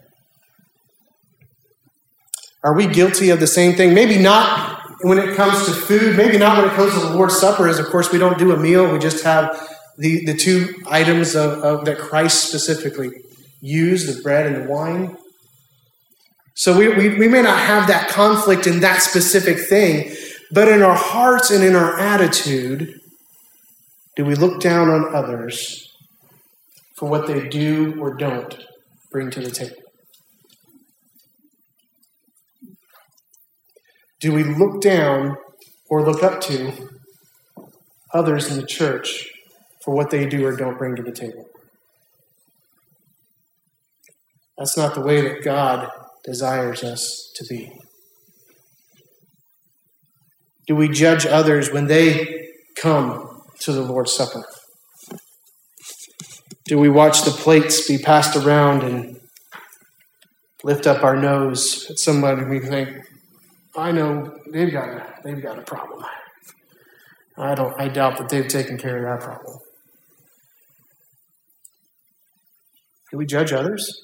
Are 2.63 2.73
we 2.73 2.87
guilty 2.87 3.29
of 3.29 3.39
the 3.39 3.47
same 3.47 3.75
thing? 3.75 3.93
Maybe 3.93 4.17
not 4.17 4.81
when 5.01 5.17
it 5.17 5.35
comes 5.35 5.65
to 5.65 5.71
food, 5.71 6.17
maybe 6.17 6.37
not 6.37 6.57
when 6.57 6.71
it 6.71 6.75
comes 6.75 6.93
to 6.93 6.99
the 6.99 7.11
Lord's 7.11 7.37
Supper, 7.37 7.67
as 7.67 7.79
of 7.79 7.85
course 7.87 8.11
we 8.11 8.17
don't 8.17 8.37
do 8.37 8.51
a 8.51 8.57
meal, 8.57 8.91
we 8.91 8.99
just 8.99 9.23
have 9.23 9.69
the, 9.97 10.25
the 10.25 10.33
two 10.33 10.73
items 10.89 11.35
of, 11.35 11.59
of 11.59 11.85
that 11.85 11.99
Christ 11.99 12.47
specifically 12.47 13.11
used, 13.61 14.13
the 14.13 14.21
bread 14.21 14.45
and 14.45 14.55
the 14.55 14.69
wine. 14.69 15.17
So 16.53 16.77
we, 16.77 16.89
we, 16.89 17.17
we 17.17 17.27
may 17.29 17.41
not 17.41 17.59
have 17.59 17.87
that 17.87 18.09
conflict 18.09 18.67
in 18.67 18.81
that 18.81 19.01
specific 19.01 19.59
thing, 19.59 20.13
but 20.51 20.67
in 20.67 20.81
our 20.81 20.95
hearts 20.95 21.51
and 21.51 21.63
in 21.63 21.75
our 21.75 21.97
attitude, 21.97 22.99
do 24.15 24.25
we 24.25 24.35
look 24.35 24.61
down 24.61 24.89
on 24.89 25.15
others 25.15 25.88
for 26.99 27.07
what 27.07 27.27
they 27.27 27.47
do 27.47 27.95
or 28.01 28.13
don't 28.13 28.57
bring 29.09 29.31
to 29.31 29.39
the 29.39 29.49
table? 29.49 29.77
Do 34.19 34.33
we 34.33 34.43
look 34.43 34.81
down 34.81 35.37
or 35.89 36.05
look 36.05 36.21
up 36.21 36.41
to 36.41 36.89
others 38.13 38.51
in 38.51 38.57
the 38.57 38.67
church 38.67 39.29
for 39.81 39.95
what 39.95 40.09
they 40.09 40.27
do 40.27 40.45
or 40.45 40.57
don't 40.57 40.77
bring 40.77 40.97
to 40.97 41.01
the 41.01 41.13
table? 41.13 41.45
That's 44.57 44.75
not 44.75 44.93
the 44.93 45.01
way 45.01 45.21
that 45.21 45.41
God 45.41 45.89
desires 46.25 46.83
us 46.83 47.31
to 47.35 47.45
be. 47.45 47.71
Do 50.67 50.75
we 50.75 50.89
judge 50.89 51.25
others 51.25 51.71
when 51.71 51.87
they 51.87 52.49
come 52.75 53.41
to 53.61 53.71
the 53.71 53.83
Lord's 53.83 54.13
Supper? 54.13 54.43
Do 56.69 56.77
we 56.77 56.87
watch 56.87 57.23
the 57.23 57.31
plates 57.31 57.87
be 57.87 57.97
passed 57.97 58.35
around 58.35 58.83
and 58.83 59.19
lift 60.63 60.85
up 60.85 61.03
our 61.03 61.15
nose 61.15 61.87
at 61.89 61.97
somebody 61.97 62.43
and 62.43 62.51
we 62.51 62.59
think, 62.59 63.07
I 63.75 63.91
know 63.91 64.37
they've 64.51 64.71
got 64.71 64.87
a, 64.87 65.15
they've 65.23 65.41
got 65.41 65.57
a 65.57 65.63
problem. 65.63 66.05
I 67.35 67.55
don't 67.55 67.73
I 67.81 67.87
doubt 67.87 68.19
that 68.19 68.29
they've 68.29 68.47
taken 68.47 68.77
care 68.77 68.97
of 68.97 69.19
that 69.19 69.25
problem. 69.25 69.57
Do 73.09 73.17
we 73.17 73.25
judge 73.25 73.51
others? 73.51 74.03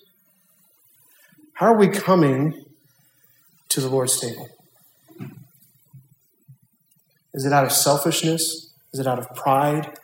How 1.53 1.67
are 1.67 1.77
we 1.77 1.87
coming 1.87 2.65
to 3.69 3.79
the 3.79 3.89
Lord's 3.89 4.19
table? 4.19 4.49
Is 7.35 7.45
it 7.45 7.53
out 7.53 7.65
of 7.65 7.71
selfishness? 7.71 8.73
Is 8.91 8.99
it 8.99 9.05
out 9.05 9.19
of 9.19 9.27
pride? 9.35 9.99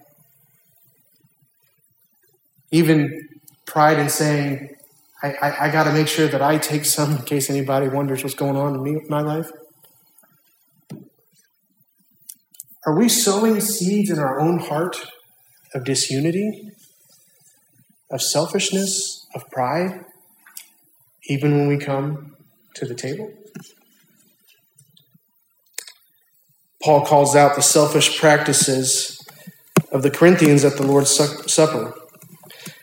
Even 2.71 3.27
pride 3.65 3.99
in 3.99 4.09
saying, 4.09 4.75
I, 5.21 5.33
I, 5.33 5.65
I 5.67 5.71
got 5.71 5.83
to 5.83 5.93
make 5.93 6.07
sure 6.07 6.27
that 6.27 6.41
I 6.41 6.57
take 6.57 6.85
some 6.85 7.11
in 7.11 7.21
case 7.23 7.49
anybody 7.49 7.87
wonders 7.87 8.23
what's 8.23 8.35
going 8.35 8.55
on 8.55 8.75
in 8.75 8.83
me, 8.83 9.01
my 9.07 9.21
life. 9.21 9.51
Are 12.85 12.97
we 12.97 13.09
sowing 13.09 13.61
seeds 13.61 14.09
in 14.09 14.17
our 14.17 14.39
own 14.39 14.59
heart 14.59 14.97
of 15.75 15.83
disunity, 15.83 16.71
of 18.09 18.21
selfishness, 18.21 19.27
of 19.35 19.49
pride, 19.51 20.03
even 21.25 21.57
when 21.57 21.67
we 21.67 21.77
come 21.77 22.35
to 22.75 22.85
the 22.85 22.95
table? 22.95 23.31
Paul 26.83 27.05
calls 27.05 27.35
out 27.35 27.55
the 27.55 27.61
selfish 27.61 28.19
practices 28.19 29.19
of 29.91 30.01
the 30.01 30.09
Corinthians 30.09 30.65
at 30.65 30.77
the 30.77 30.83
Lord's 30.83 31.11
Supper. 31.11 31.93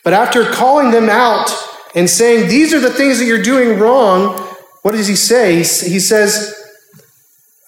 But 0.04 0.12
after 0.12 0.44
calling 0.50 0.90
them 0.90 1.08
out 1.08 1.50
and 1.94 2.08
saying, 2.08 2.48
These 2.48 2.74
are 2.74 2.80
the 2.80 2.90
things 2.90 3.18
that 3.18 3.26
you're 3.26 3.42
doing 3.42 3.78
wrong, 3.78 4.38
what 4.82 4.92
does 4.92 5.06
he 5.06 5.16
say? 5.16 5.56
He 5.56 5.98
says, 6.00 6.54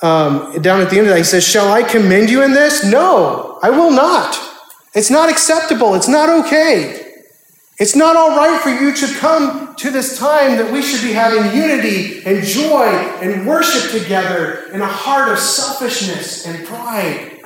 um, 0.02 0.60
down 0.62 0.80
at 0.80 0.88
the 0.88 0.96
end 0.96 1.06
of 1.06 1.12
that, 1.12 1.18
he 1.18 1.24
says, 1.24 1.46
Shall 1.46 1.72
I 1.72 1.82
commend 1.82 2.30
you 2.30 2.42
in 2.42 2.52
this? 2.52 2.84
No, 2.84 3.58
I 3.62 3.70
will 3.70 3.90
not. 3.90 4.38
It's 4.94 5.10
not 5.10 5.28
acceptable. 5.28 5.94
It's 5.94 6.08
not 6.08 6.28
okay. 6.44 7.10
It's 7.78 7.96
not 7.96 8.14
all 8.14 8.36
right 8.36 8.60
for 8.60 8.68
you 8.68 8.94
to 8.94 9.18
come 9.18 9.74
to 9.76 9.90
this 9.90 10.18
time 10.18 10.58
that 10.58 10.70
we 10.70 10.82
should 10.82 11.06
be 11.06 11.14
having 11.14 11.56
unity 11.56 12.22
and 12.26 12.44
joy 12.44 12.86
and 13.22 13.46
worship 13.46 13.90
together 13.90 14.70
in 14.72 14.82
a 14.82 14.86
heart 14.86 15.32
of 15.32 15.38
selfishness 15.38 16.46
and 16.46 16.66
pride, 16.66 17.39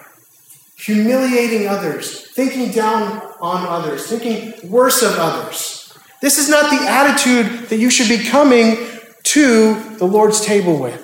humiliating 0.84 1.66
others, 1.66 2.28
thinking 2.32 2.70
down 2.70 3.22
on 3.40 3.66
others, 3.66 4.06
thinking 4.06 4.52
worse 4.70 5.02
of 5.02 5.14
others. 5.16 5.92
This 6.20 6.38
is 6.38 6.48
not 6.48 6.70
the 6.70 6.86
attitude 6.86 7.68
that 7.68 7.78
you 7.78 7.90
should 7.90 8.08
be 8.08 8.22
coming 8.22 8.76
to 9.24 9.96
the 9.96 10.04
Lord's 10.04 10.44
table 10.44 10.78
with. 10.78 11.00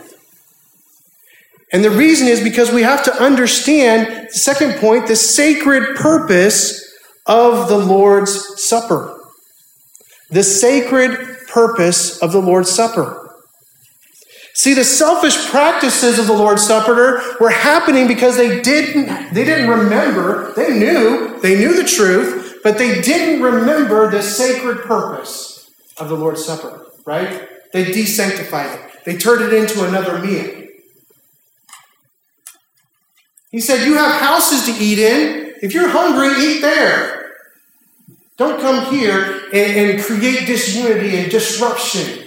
And 1.73 1.85
the 1.85 1.91
reason 1.91 2.27
is 2.27 2.43
because 2.43 2.73
we 2.73 2.83
have 2.83 3.05
to 3.05 3.23
understand, 3.23 4.29
the 4.29 4.39
second 4.39 4.81
point, 4.81 5.07
the 5.07 5.17
sacred 5.17 5.97
purpose 5.97 6.93
of 7.27 7.69
the 7.69 7.79
Lord's 7.79 8.63
Supper. 8.63 9.17
The 10.31 10.43
sacred 10.43 11.47
purpose 11.49 12.19
of 12.19 12.33
the 12.33 12.41
Lord's 12.41 12.71
Supper. 12.71 13.20
See, 14.55 14.75
the 14.75 14.85
selfish 14.85 15.49
practices 15.49 16.19
of 16.19 16.27
the 16.27 16.33
Lord's 16.33 16.67
Supper 16.67 17.23
were 17.41 17.51
happening 17.51 18.07
because 18.07 18.37
they 18.37 18.61
didn't, 18.61 19.33
they 19.33 19.45
didn't 19.45 19.69
remember, 19.69 20.53
they 20.55 20.77
knew, 20.77 21.39
they 21.41 21.57
knew 21.57 21.75
the 21.75 21.89
truth, 21.89 22.59
but 22.63 22.77
they 22.77 23.01
didn't 23.01 23.43
remember 23.43 24.11
the 24.11 24.23
sacred 24.23 24.83
purpose 24.83 25.71
of 25.99 26.09
the 26.09 26.17
Lord's 26.17 26.45
Supper, 26.45 26.87
right? 27.07 27.49
They 27.73 27.85
desanctified 27.85 28.75
it. 28.75 29.05
They 29.05 29.17
turned 29.17 29.43
it 29.43 29.53
into 29.53 29.87
another 29.87 30.19
meal. 30.19 30.67
He 33.51 33.61
said, 33.61 33.87
You 33.87 33.95
have 33.95 34.21
houses 34.21 34.67
to 34.67 34.83
eat 34.83 34.99
in. 34.99 35.55
If 35.63 35.75
you're 35.75 35.89
hungry, 35.89 36.43
eat 36.43 36.61
there. 36.61 37.33
Don't 38.37 38.61
come 38.61 38.93
here 38.95 39.49
and, 39.53 39.91
and 39.91 40.03
create 40.03 40.47
disunity 40.47 41.19
and 41.19 41.31
disruption 41.31 42.27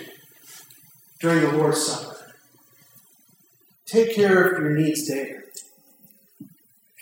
during 1.19 1.41
the 1.41 1.57
Lord's 1.57 1.86
Supper. 1.86 2.12
Take 3.93 4.15
care 4.15 4.47
of 4.47 4.60
your 4.60 4.71
needs 4.71 5.08
there 5.08 5.43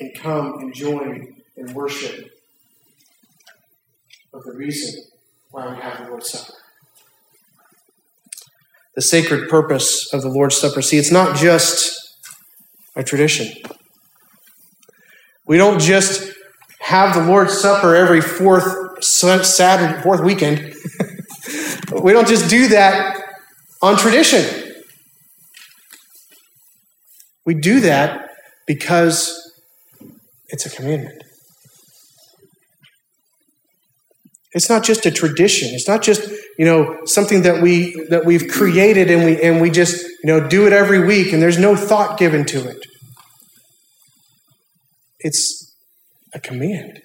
and 0.01 0.13
come 0.13 0.55
and 0.59 0.73
join 0.73 1.35
in 1.55 1.73
worship 1.73 2.29
of 4.33 4.43
the 4.43 4.51
reason 4.51 5.01
why 5.51 5.73
we 5.73 5.79
have 5.79 6.03
the 6.03 6.09
Lord's 6.09 6.31
Supper. 6.31 6.51
The 8.95 9.01
sacred 9.01 9.47
purpose 9.47 10.13
of 10.13 10.21
the 10.21 10.27
Lord's 10.27 10.57
Supper. 10.57 10.81
See, 10.81 10.97
it's 10.97 11.13
not 11.13 11.37
just 11.37 12.17
a 12.97 13.05
tradition. 13.05 13.53
We 15.47 15.55
don't 15.55 15.79
just 15.79 16.29
have 16.81 17.15
the 17.15 17.23
Lord's 17.23 17.57
Supper 17.57 17.95
every 17.95 18.19
fourth 18.19 19.01
Saturday, 19.01 20.01
fourth 20.01 20.19
weekend. 20.19 20.75
we 22.03 22.11
don't 22.11 22.27
just 22.27 22.49
do 22.49 22.67
that 22.67 23.17
on 23.81 23.95
tradition. 23.95 24.60
We 27.45 27.55
do 27.55 27.79
that 27.81 28.29
because 28.67 29.51
it's 30.49 30.65
a 30.65 30.69
commandment. 30.69 31.23
It's 34.53 34.69
not 34.69 34.83
just 34.83 35.05
a 35.05 35.11
tradition. 35.11 35.73
It's 35.73 35.87
not 35.87 36.01
just, 36.01 36.29
you 36.57 36.65
know, 36.65 37.05
something 37.05 37.43
that 37.43 37.61
we 37.61 37.93
that 38.09 38.25
we've 38.25 38.49
created 38.49 39.09
and 39.09 39.23
we 39.23 39.41
and 39.41 39.61
we 39.61 39.69
just, 39.69 40.03
you 40.03 40.25
know, 40.25 40.45
do 40.47 40.67
it 40.67 40.73
every 40.73 41.05
week 41.05 41.31
and 41.31 41.41
there's 41.41 41.57
no 41.57 41.75
thought 41.75 42.17
given 42.17 42.45
to 42.45 42.67
it. 42.67 42.85
It's 45.19 45.73
a 46.33 46.39
command. 46.39 47.01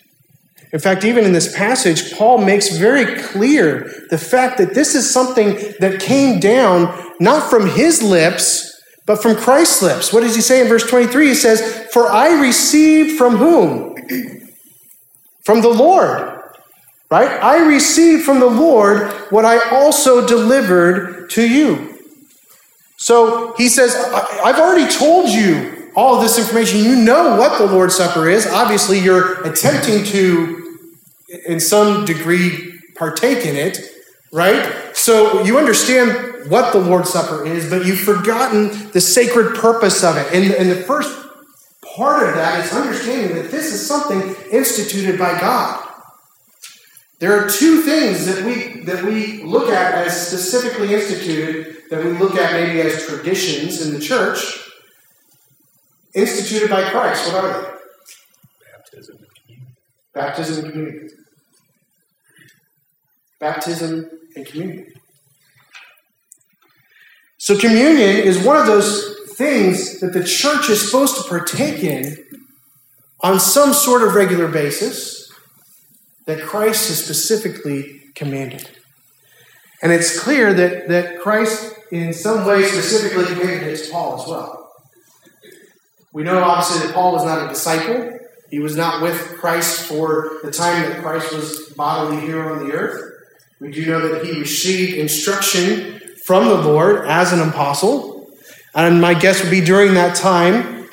In 0.73 0.81
fact, 0.81 1.05
even 1.05 1.25
in 1.25 1.33
this 1.33 1.55
passage, 1.57 2.13
Paul 2.13 2.39
makes 2.39 2.77
very 2.77 3.21
clear 3.23 3.91
the 4.11 4.19
fact 4.19 4.59
that 4.59 4.75
this 4.75 4.95
is 4.95 5.09
something 5.09 5.55
that 5.79 6.01
came 6.01 6.41
down 6.41 7.13
not 7.21 7.49
from 7.49 7.71
his 7.71 8.03
lips, 8.03 8.76
but 9.07 9.23
from 9.23 9.37
Christ's 9.37 9.83
lips. 9.83 10.13
What 10.13 10.21
does 10.21 10.35
he 10.35 10.43
say 10.43 10.61
in 10.61 10.69
verse 10.69 10.85
23? 10.89 11.29
He 11.29 11.35
says, 11.35 11.87
For 11.93 12.11
I 12.11 12.41
received 12.41 13.17
from 13.17 13.37
whom? 13.37 13.97
From 15.45 15.63
the 15.63 15.69
Lord. 15.69 16.33
Right? 17.09 17.31
I 17.41 17.65
received 17.65 18.25
from 18.25 18.41
the 18.41 18.51
Lord 18.51 19.13
what 19.31 19.45
I 19.45 19.71
also 19.71 20.27
delivered 20.27 21.31
to 21.31 21.49
you. 21.49 21.97
So 22.97 23.55
he 23.57 23.69
says, 23.69 23.95
I've 23.95 24.59
already 24.59 24.91
told 24.93 25.29
you 25.29 25.91
all 25.95 26.17
of 26.17 26.23
this 26.23 26.39
information. 26.39 26.81
You 26.81 26.97
know 26.97 27.37
what 27.37 27.59
the 27.59 27.67
Lord's 27.67 27.95
Supper 27.95 28.29
is. 28.29 28.47
Obviously, 28.47 28.99
you're 28.99 29.41
attempting 29.45 30.05
to, 30.07 30.79
in 31.47 31.61
some 31.61 32.05
degree, 32.05 32.81
partake 32.97 33.47
in 33.47 33.55
it, 33.55 33.79
right? 34.33 34.97
So 34.97 35.45
you 35.45 35.59
understand 35.59 36.36
what 36.49 36.73
the 36.73 36.79
Lord's 36.79 37.11
Supper 37.11 37.45
is, 37.45 37.69
but 37.71 37.87
you've 37.87 38.01
forgotten 38.01 38.91
the 38.93 39.01
sacred 39.01 39.57
purpose 39.57 40.03
of 40.05 40.17
it. 40.17 40.33
And, 40.33 40.53
and 40.53 40.71
the 40.71 40.83
first 40.83 41.27
part 41.97 42.29
of 42.29 42.35
that 42.35 42.65
is 42.65 42.73
understanding 42.73 43.37
that 43.37 43.51
this 43.51 43.73
is 43.73 43.87
something 43.87 44.35
instituted 44.51 45.19
by 45.19 45.39
God. 45.41 45.83
There 47.19 47.33
are 47.33 47.49
two 47.49 47.81
things 47.81 48.27
that 48.27 48.45
we 48.45 48.85
that 48.85 49.03
we 49.05 49.43
look 49.43 49.71
at 49.71 49.95
as 50.07 50.29
specifically 50.29 50.93
instituted 50.93 51.77
that 51.89 52.05
we 52.05 52.13
look 52.13 52.35
at 52.35 52.53
maybe 52.53 52.81
as 52.83 53.07
traditions 53.07 53.81
in 53.87 53.95
the 53.95 54.01
church 54.01 54.69
instituted 56.15 56.69
by 56.69 56.91
Christ. 56.91 57.33
What 57.33 57.45
are 57.45 57.63
they? 57.63 57.69
Baptism 58.71 59.17
and 59.19 59.29
communion. 59.35 59.67
Baptism 60.21 60.65
and 60.65 60.73
communion. 60.73 61.11
Baptism 63.41 64.11
and 64.37 64.47
communion. 64.47 64.96
So, 67.39 67.59
communion 67.59 68.17
is 68.17 68.43
one 68.43 68.57
of 68.57 68.67
those 68.67 69.17
things 69.37 70.01
that 70.01 70.13
the 70.13 70.25
church 70.25 70.71
is 70.71 70.85
supposed 70.85 71.17
to 71.17 71.29
partake 71.29 71.85
in 71.85 72.17
on 73.21 73.39
some 73.39 73.73
sort 73.73 74.03
of 74.03 74.15
regular 74.15 74.49
basis 74.49 75.31
that 76.27 76.43
Christ 76.43 76.89
has 76.89 77.03
specifically 77.03 78.01
commanded. 78.15 78.71
And 79.83 79.93
it's 79.93 80.19
clear 80.19 80.55
that, 80.55 80.89
that 80.89 81.21
Christ, 81.21 81.75
in 81.93 82.13
some 82.13 82.47
way, 82.47 82.63
specifically 82.65 83.27
commanded 83.27 83.69
it 83.69 83.85
to 83.85 83.93
Paul 83.93 84.21
as 84.21 84.29
well. 84.29 84.73
We 86.13 86.23
know 86.23 86.43
obviously 86.43 86.87
that 86.87 86.95
Paul 86.95 87.13
was 87.13 87.25
not 87.25 87.45
a 87.45 87.49
disciple. 87.49 88.19
He 88.51 88.59
was 88.59 88.77
not 88.77 89.03
with 89.03 89.37
Christ 89.39 89.83
for 89.83 90.39
the 90.43 90.51
time 90.51 90.83
that 90.83 91.03
Christ 91.03 91.33
was 91.35 91.69
bodily 91.77 92.23
here 92.23 92.43
on 92.43 92.67
the 92.67 92.75
earth. 92.75 93.13
We 93.61 93.71
do 93.71 93.85
know 93.85 94.09
that 94.09 94.25
he 94.25 94.41
received 94.41 94.95
instruction 94.95 96.01
from 96.27 96.47
the 96.47 96.57
Lord 96.57 97.07
as 97.07 97.33
an 97.33 97.41
apostle. 97.41 98.29
And 98.75 99.01
my 99.01 99.15
guess 99.15 99.41
would 99.41 99.51
be 99.51 99.61
during 99.61 99.95
that 99.95 100.17
time, 100.17 100.89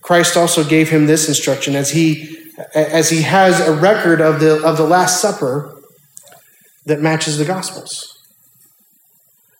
Christ 0.00 0.36
also 0.36 0.62
gave 0.62 0.88
him 0.88 1.06
this 1.06 1.28
instruction 1.28 1.74
as 1.74 1.90
he 1.90 2.38
as 2.74 3.08
he 3.08 3.22
has 3.22 3.58
a 3.60 3.72
record 3.72 4.20
of 4.20 4.38
the, 4.38 4.62
of 4.62 4.76
the 4.76 4.84
Last 4.84 5.20
Supper 5.22 5.80
that 6.84 7.00
matches 7.00 7.38
the 7.38 7.44
Gospels 7.44 8.18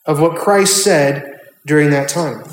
of 0.05 0.21
what 0.21 0.37
Christ 0.37 0.85
said 0.85 1.41
during 1.65 1.91
that 1.91 2.09
time. 2.09 2.45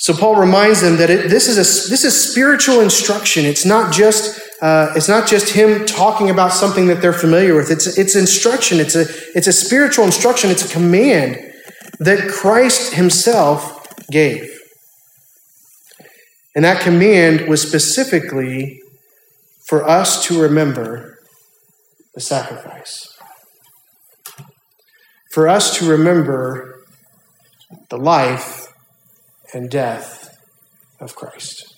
So 0.00 0.14
Paul 0.14 0.36
reminds 0.36 0.80
them 0.80 0.96
that 0.96 1.10
it, 1.10 1.28
this 1.28 1.46
is 1.46 1.56
a 1.56 1.90
this 1.90 2.04
is 2.04 2.30
spiritual 2.30 2.80
instruction. 2.80 3.44
It's 3.44 3.66
not 3.66 3.92
just 3.92 4.40
uh, 4.62 4.94
it's 4.96 5.10
not 5.10 5.28
just 5.28 5.52
him 5.52 5.84
talking 5.84 6.30
about 6.30 6.54
something 6.54 6.86
that 6.86 7.02
they're 7.02 7.12
familiar 7.12 7.54
with. 7.54 7.70
It's 7.70 7.98
it's 7.98 8.16
instruction. 8.16 8.80
It's 8.80 8.96
a 8.96 9.04
it's 9.34 9.46
a 9.46 9.52
spiritual 9.52 10.06
instruction. 10.06 10.50
It's 10.50 10.64
a 10.64 10.72
command 10.72 11.38
that 11.98 12.30
Christ 12.30 12.94
Himself 12.94 13.86
gave, 14.10 14.50
and 16.54 16.64
that 16.64 16.80
command 16.80 17.46
was 17.46 17.60
specifically 17.60 18.80
for 19.66 19.86
us 19.86 20.26
to 20.28 20.40
remember 20.40 21.18
the 22.14 22.22
sacrifice, 22.22 23.18
for 25.30 25.46
us 25.46 25.78
to 25.78 25.86
remember 25.86 26.86
the 27.90 27.98
life 27.98 28.69
and 29.54 29.70
death 29.70 30.28
of 31.00 31.14
Christ. 31.14 31.74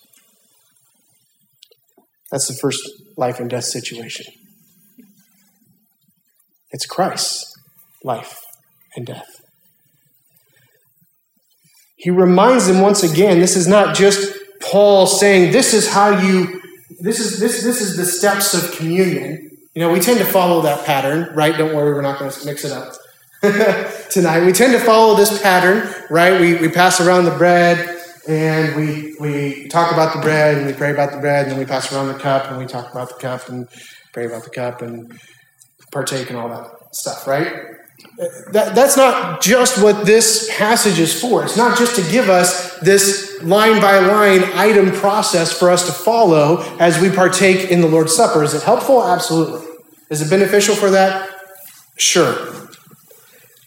That's 2.30 2.48
the 2.48 2.54
first 2.54 2.80
life 3.16 3.38
and 3.40 3.50
death 3.50 3.64
situation. 3.64 4.26
It's 6.70 6.86
Christ's 6.86 7.44
life 8.02 8.40
and 8.96 9.06
death. 9.06 9.28
He 11.96 12.10
reminds 12.10 12.66
them 12.66 12.80
once 12.80 13.02
again 13.02 13.38
this 13.38 13.54
is 13.54 13.68
not 13.68 13.94
just 13.94 14.36
Paul 14.60 15.06
saying 15.06 15.52
this 15.52 15.74
is 15.74 15.88
how 15.88 16.18
you 16.18 16.60
this 17.00 17.20
is 17.20 17.38
this 17.38 17.62
this 17.62 17.80
is 17.80 17.96
the 17.96 18.04
steps 18.04 18.54
of 18.54 18.76
communion. 18.76 19.50
You 19.74 19.82
know, 19.82 19.92
we 19.92 20.00
tend 20.00 20.18
to 20.18 20.24
follow 20.24 20.62
that 20.62 20.84
pattern, 20.84 21.34
right? 21.34 21.56
Don't 21.56 21.74
worry, 21.74 21.94
we're 21.94 22.02
not 22.02 22.18
going 22.18 22.30
to 22.30 22.46
mix 22.46 22.64
it 22.64 22.72
up. 22.72 22.92
tonight. 24.10 24.46
We 24.46 24.52
tend 24.52 24.72
to 24.72 24.78
follow 24.78 25.16
this 25.16 25.42
pattern, 25.42 25.92
right? 26.10 26.40
We, 26.40 26.54
we 26.54 26.68
pass 26.68 27.00
around 27.00 27.24
the 27.24 27.32
bread 27.32 28.00
and 28.28 28.76
we, 28.76 29.16
we 29.18 29.66
talk 29.66 29.90
about 29.90 30.14
the 30.14 30.20
bread 30.20 30.58
and 30.58 30.66
we 30.68 30.72
pray 30.72 30.92
about 30.92 31.10
the 31.10 31.18
bread 31.18 31.44
and 31.44 31.52
then 31.52 31.58
we 31.58 31.64
pass 31.64 31.92
around 31.92 32.06
the 32.06 32.14
cup 32.14 32.48
and 32.50 32.58
we 32.58 32.66
talk 32.66 32.92
about 32.92 33.08
the 33.08 33.16
cup 33.16 33.48
and 33.48 33.66
pray 34.12 34.26
about 34.26 34.44
the 34.44 34.50
cup 34.50 34.80
and 34.80 35.18
partake 35.90 36.30
and 36.30 36.38
all 36.38 36.48
that 36.50 36.94
stuff, 36.94 37.26
right? 37.26 37.52
That, 38.52 38.76
that's 38.76 38.96
not 38.96 39.42
just 39.42 39.82
what 39.82 40.06
this 40.06 40.48
passage 40.56 41.00
is 41.00 41.20
for. 41.20 41.42
It's 41.42 41.56
not 41.56 41.76
just 41.76 41.96
to 41.96 42.12
give 42.12 42.28
us 42.28 42.78
this 42.78 43.42
line 43.42 43.80
by 43.80 43.98
line 43.98 44.44
item 44.54 44.92
process 44.92 45.52
for 45.52 45.68
us 45.68 45.86
to 45.86 45.92
follow 45.92 46.58
as 46.78 47.00
we 47.00 47.10
partake 47.10 47.72
in 47.72 47.80
the 47.80 47.88
Lord's 47.88 48.14
Supper. 48.14 48.44
Is 48.44 48.54
it 48.54 48.62
helpful? 48.62 49.02
Absolutely. 49.02 49.66
Is 50.10 50.22
it 50.22 50.30
beneficial 50.30 50.76
for 50.76 50.90
that? 50.90 51.28
Sure. 51.98 52.61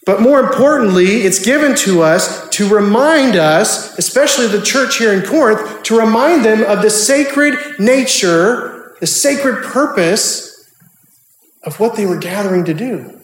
But 0.06 0.22
more 0.22 0.38
importantly, 0.38 1.22
it's 1.22 1.44
given 1.44 1.74
to 1.78 2.00
us 2.00 2.48
to 2.50 2.72
remind 2.72 3.34
us, 3.34 3.98
especially 3.98 4.46
the 4.46 4.62
church 4.62 4.98
here 4.98 5.12
in 5.12 5.26
Corinth, 5.26 5.82
to 5.82 5.98
remind 5.98 6.44
them 6.44 6.62
of 6.62 6.80
the 6.80 6.90
sacred 6.90 7.58
nature, 7.80 8.94
the 9.00 9.06
sacred 9.08 9.64
purpose 9.64 10.64
of 11.64 11.80
what 11.80 11.96
they 11.96 12.06
were 12.06 12.18
gathering 12.18 12.64
to 12.66 12.72
do. 12.72 13.20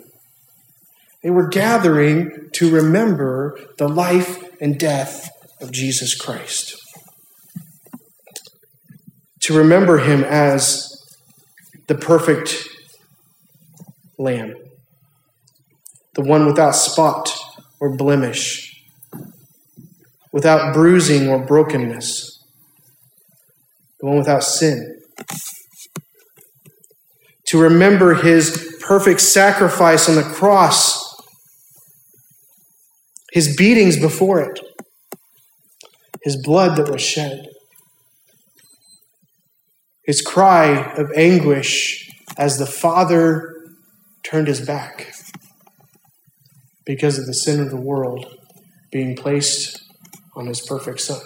They 1.22 1.30
were 1.30 1.46
gathering 1.46 2.50
to 2.54 2.68
remember 2.68 3.60
the 3.78 3.88
life 3.88 4.42
and 4.60 4.76
death 4.76 5.30
of 5.60 5.70
Jesus 5.70 6.16
Christ. 6.16 6.76
To 9.42 9.56
remember 9.56 9.98
him 9.98 10.24
as 10.24 11.00
the 11.86 11.94
perfect 11.94 12.66
lamb 14.18 14.61
the 16.14 16.22
one 16.22 16.46
without 16.46 16.74
spot 16.74 17.32
or 17.80 17.96
blemish, 17.96 18.84
without 20.32 20.74
bruising 20.74 21.28
or 21.28 21.38
brokenness, 21.38 22.44
the 24.00 24.06
one 24.06 24.18
without 24.18 24.44
sin. 24.44 25.00
To 27.46 27.58
remember 27.58 28.14
his 28.14 28.76
perfect 28.80 29.20
sacrifice 29.20 30.08
on 30.08 30.16
the 30.16 30.22
cross, 30.22 31.02
his 33.32 33.56
beatings 33.56 33.98
before 33.98 34.40
it, 34.40 34.60
his 36.22 36.36
blood 36.42 36.76
that 36.76 36.90
was 36.90 37.02
shed, 37.02 37.46
his 40.04 40.20
cry 40.20 40.92
of 40.94 41.10
anguish 41.16 42.10
as 42.36 42.58
the 42.58 42.66
Father 42.66 43.54
turned 44.22 44.48
his 44.48 44.60
back 44.60 45.14
because 46.84 47.18
of 47.18 47.26
the 47.26 47.34
sin 47.34 47.60
of 47.60 47.70
the 47.70 47.80
world 47.80 48.26
being 48.90 49.16
placed 49.16 49.82
on 50.34 50.46
his 50.46 50.60
perfect 50.60 51.00
Son. 51.00 51.20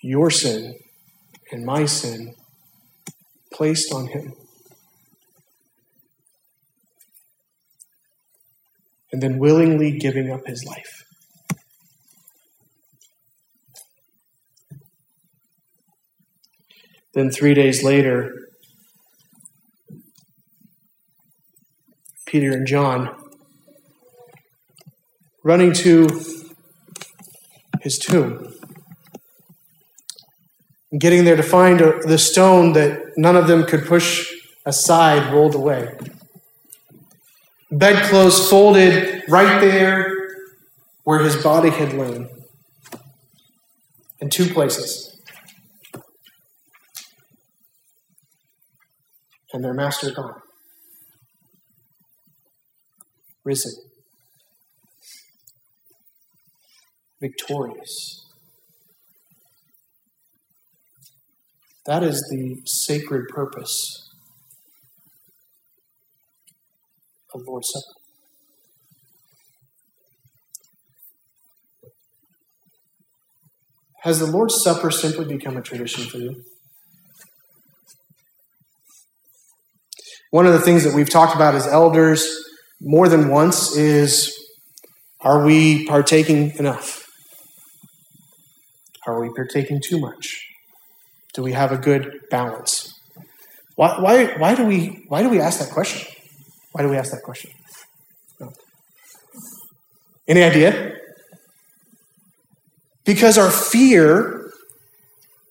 Your 0.00 0.30
sin 0.30 0.74
and 1.50 1.64
my 1.64 1.84
sin 1.84 2.34
placed 3.52 3.92
on 3.92 4.08
him. 4.08 4.32
And 9.10 9.22
then 9.22 9.38
willingly 9.38 9.98
giving 9.98 10.30
up 10.30 10.46
his 10.46 10.64
life. 10.64 11.04
Then, 17.14 17.30
three 17.30 17.54
days 17.54 17.82
later, 17.82 18.47
Peter 22.28 22.52
and 22.52 22.66
John, 22.66 23.16
running 25.42 25.72
to 25.72 26.08
his 27.80 27.98
tomb. 27.98 28.52
And 30.92 31.00
getting 31.00 31.24
there 31.24 31.36
to 31.36 31.42
find 31.42 31.80
the 31.80 32.18
stone 32.18 32.74
that 32.74 33.12
none 33.16 33.34
of 33.34 33.46
them 33.46 33.64
could 33.64 33.86
push 33.86 34.30
aside 34.66 35.32
rolled 35.32 35.54
away. 35.54 35.96
Bedclothes 37.70 38.50
folded 38.50 39.22
right 39.28 39.60
there 39.62 40.14
where 41.04 41.20
his 41.20 41.42
body 41.42 41.70
had 41.70 41.94
lain. 41.94 42.28
In 44.20 44.28
two 44.28 44.52
places. 44.52 45.18
And 49.54 49.64
their 49.64 49.72
master 49.72 50.10
gone 50.10 50.42
risen, 53.48 53.72
victorious. 57.18 58.26
That 61.86 62.02
is 62.02 62.22
the 62.30 62.60
sacred 62.66 63.28
purpose 63.28 64.10
of 67.34 67.40
Lord's 67.46 67.70
Supper. 67.72 67.94
Has 74.02 74.18
the 74.18 74.26
Lord's 74.26 74.62
Supper 74.62 74.90
simply 74.90 75.24
become 75.24 75.56
a 75.56 75.62
tradition 75.62 76.04
for 76.04 76.18
you? 76.18 76.44
One 80.30 80.46
of 80.46 80.52
the 80.52 80.60
things 80.60 80.84
that 80.84 80.94
we've 80.94 81.08
talked 81.08 81.34
about 81.34 81.54
as 81.54 81.66
elders 81.66 82.47
more 82.80 83.08
than 83.08 83.28
once 83.28 83.76
is 83.76 84.34
are 85.20 85.44
we 85.44 85.86
partaking 85.86 86.52
enough? 86.58 87.04
Are 89.06 89.20
we 89.20 89.30
partaking 89.34 89.80
too 89.82 89.98
much? 89.98 90.46
Do 91.34 91.42
we 91.42 91.52
have 91.52 91.72
a 91.72 91.78
good 91.78 92.20
balance? 92.30 92.94
Why, 93.74 94.00
why, 94.00 94.26
why, 94.38 94.54
do, 94.54 94.64
we, 94.64 95.04
why 95.08 95.22
do 95.22 95.28
we 95.28 95.40
ask 95.40 95.60
that 95.60 95.70
question? 95.70 96.12
Why 96.72 96.82
do 96.82 96.88
we 96.88 96.96
ask 96.96 97.10
that 97.12 97.22
question? 97.22 97.50
Oh. 98.40 98.52
Any 100.26 100.42
idea? 100.42 100.96
Because 103.04 103.38
our 103.38 103.50
fear 103.50 104.50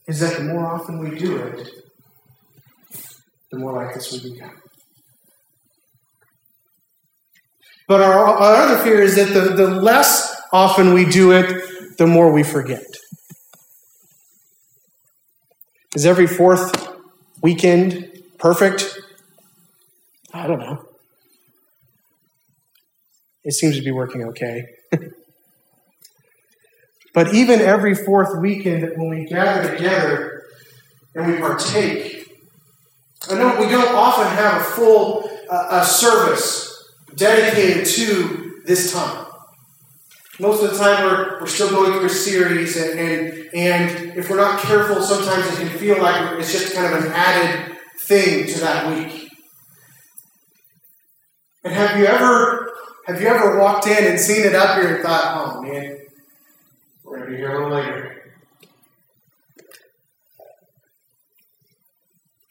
is 0.08 0.20
that 0.20 0.38
the 0.38 0.44
more 0.44 0.66
often 0.66 1.00
we 1.00 1.18
do 1.18 1.38
it, 1.38 1.70
the 3.52 3.58
more 3.58 3.74
like 3.74 3.94
this 3.94 4.12
we 4.12 4.34
become. 4.34 4.56
But 7.88 8.02
our, 8.02 8.14
our 8.14 8.56
other 8.56 8.78
fear 8.84 9.02
is 9.02 9.16
that 9.16 9.34
the, 9.34 9.56
the 9.56 9.68
less 9.68 10.36
often 10.52 10.94
we 10.94 11.06
do 11.06 11.32
it, 11.32 11.98
the 11.98 12.06
more 12.06 12.32
we 12.32 12.44
forget. 12.44 12.86
Is 15.96 16.06
every 16.06 16.28
fourth 16.28 16.96
weekend 17.42 18.24
perfect? 18.38 19.00
I 20.34 20.46
don't 20.48 20.60
know. 20.60 20.86
It 23.46 23.54
seems 23.54 23.78
to 23.78 23.82
be 23.82 23.92
working 23.92 24.26
okay. 24.26 24.66
but 27.14 27.34
even 27.34 27.62
every 27.62 27.96
fourth 27.96 28.38
weekend 28.38 28.84
when 28.98 29.10
we 29.10 29.26
gather 29.26 29.74
together 29.76 30.44
and 31.16 31.32
we 31.32 31.40
partake, 31.40 32.30
I 33.30 33.36
know 33.36 33.58
we 33.60 33.70
don't 33.70 33.96
often 33.96 34.28
have 34.28 34.62
a 34.62 34.64
full 34.66 35.30
uh, 35.50 35.80
a 35.82 35.86
service 35.86 36.67
dedicated 37.18 37.86
to 37.86 38.62
this 38.66 38.94
time. 38.94 39.26
Most 40.40 40.64
of 40.64 40.72
the 40.72 40.78
time, 40.78 41.04
we're, 41.04 41.40
we're 41.42 41.48
still 41.48 41.70
going 41.72 41.94
through 41.94 42.06
a 42.06 42.10
series, 42.10 42.78
and, 42.78 43.00
and, 43.00 43.50
and 43.56 44.18
if 44.18 44.30
we're 44.30 44.38
not 44.38 44.60
careful, 44.60 45.02
sometimes 45.02 45.48
it 45.52 45.68
can 45.68 45.78
feel 45.80 46.02
like 46.02 46.40
it's 46.40 46.52
just 46.52 46.76
kind 46.76 46.94
of 46.96 47.04
an 47.04 47.12
added 47.12 47.76
thing 48.02 48.46
to 48.48 48.60
that 48.60 48.96
week. 48.96 49.32
And 51.64 51.74
have 51.74 51.98
you 52.00 52.06
ever 52.06 52.72
have 53.08 53.22
you 53.22 53.28
ever 53.28 53.60
walked 53.60 53.88
in 53.88 54.06
and 54.06 54.20
seen 54.20 54.46
it 54.46 54.54
up 54.54 54.78
here 54.78 54.96
and 54.96 55.04
thought, 55.04 55.56
oh 55.58 55.62
man, 55.62 55.98
we're 57.04 57.20
gonna 57.20 57.32
be 57.32 57.38
here 57.38 57.52
a 57.52 57.64
little 57.64 57.78
later. 57.78 58.34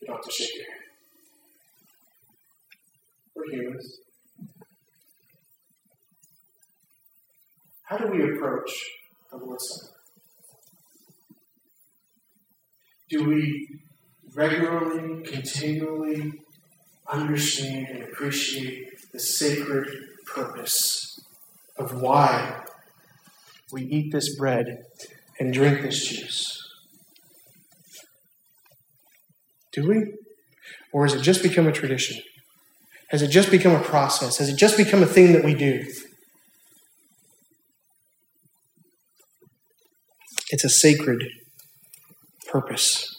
You 0.01 0.07
don't 0.09 0.17
have 0.17 0.25
to 0.25 0.33
shake 0.33 0.55
your 0.55 0.65
head. 0.65 0.81
We're 3.35 3.51
humans. 3.51 4.06
How 7.87 7.97
do 7.97 8.09
we 8.09 8.35
approach 8.35 8.71
the 9.31 9.37
Lord's 9.37 9.69
Supper? 9.69 9.93
Do 13.09 13.29
we 13.29 13.69
regularly, 14.35 15.23
continually 15.23 16.33
understand 17.09 17.87
and 17.91 18.03
appreciate 18.03 18.89
the 19.13 19.21
sacred 19.21 19.89
purpose 20.27 21.21
of 21.77 22.03
why 22.03 22.65
we 23.71 23.83
eat 23.83 24.11
this 24.11 24.37
bread 24.37 24.83
and 25.39 25.55
drink 25.55 25.83
this 25.83 26.05
juice? 26.09 26.61
Do 29.73 29.89
we? 29.89 30.13
Or 30.93 31.07
has 31.07 31.15
it 31.15 31.23
just 31.23 31.41
become 31.41 31.69
a 31.69 31.73
tradition? 31.73 32.21
Has 33.11 33.23
it 33.23 33.29
just 33.29 33.53
become 33.53 33.77
a 33.77 33.81
process? 33.81 34.39
Has 34.39 34.49
it 34.49 34.57
just 34.57 34.77
become 34.77 35.05
a 35.05 35.07
thing 35.07 35.33
that 35.35 35.45
we 35.45 35.55
do? 35.55 35.87
It's 40.51 40.65
a 40.65 40.69
sacred 40.69 41.25
purpose. 42.49 43.13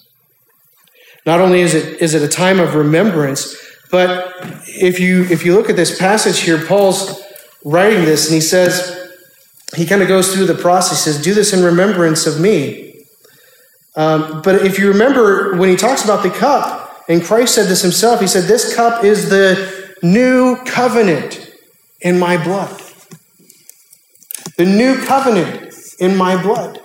Not 1.25 1.41
only 1.41 1.61
is 1.61 1.73
it, 1.73 2.01
is 2.01 2.13
it 2.13 2.21
a 2.21 2.27
time 2.27 2.59
of 2.59 2.75
remembrance, 2.75 3.55
but 3.91 4.33
if 4.65 4.99
you, 4.99 5.23
if 5.25 5.45
you 5.45 5.55
look 5.55 5.69
at 5.69 5.75
this 5.75 5.97
passage 5.97 6.39
here, 6.39 6.63
Paul's 6.65 7.21
writing 7.65 8.05
this 8.05 8.27
and 8.27 8.35
he 8.35 8.41
says, 8.41 8.97
he 9.75 9.85
kind 9.85 10.01
of 10.01 10.07
goes 10.07 10.33
through 10.33 10.45
the 10.45 10.55
process. 10.55 11.03
He 11.03 11.11
says, 11.11 11.21
Do 11.21 11.33
this 11.33 11.53
in 11.53 11.63
remembrance 11.63 12.25
of 12.25 12.39
me. 12.39 13.03
Um, 13.95 14.41
but 14.41 14.65
if 14.65 14.79
you 14.79 14.87
remember 14.89 15.57
when 15.57 15.69
he 15.69 15.75
talks 15.75 16.03
about 16.05 16.23
the 16.23 16.29
cup, 16.29 17.03
and 17.09 17.23
Christ 17.23 17.55
said 17.55 17.67
this 17.67 17.81
himself, 17.81 18.21
he 18.21 18.27
said, 18.27 18.45
This 18.45 18.75
cup 18.75 19.03
is 19.03 19.29
the 19.29 19.95
new 20.01 20.55
covenant 20.65 21.51
in 22.01 22.17
my 22.17 22.41
blood. 22.41 22.81
The 24.57 24.65
new 24.65 25.03
covenant 25.05 25.73
in 25.99 26.15
my 26.15 26.41
blood. 26.41 26.79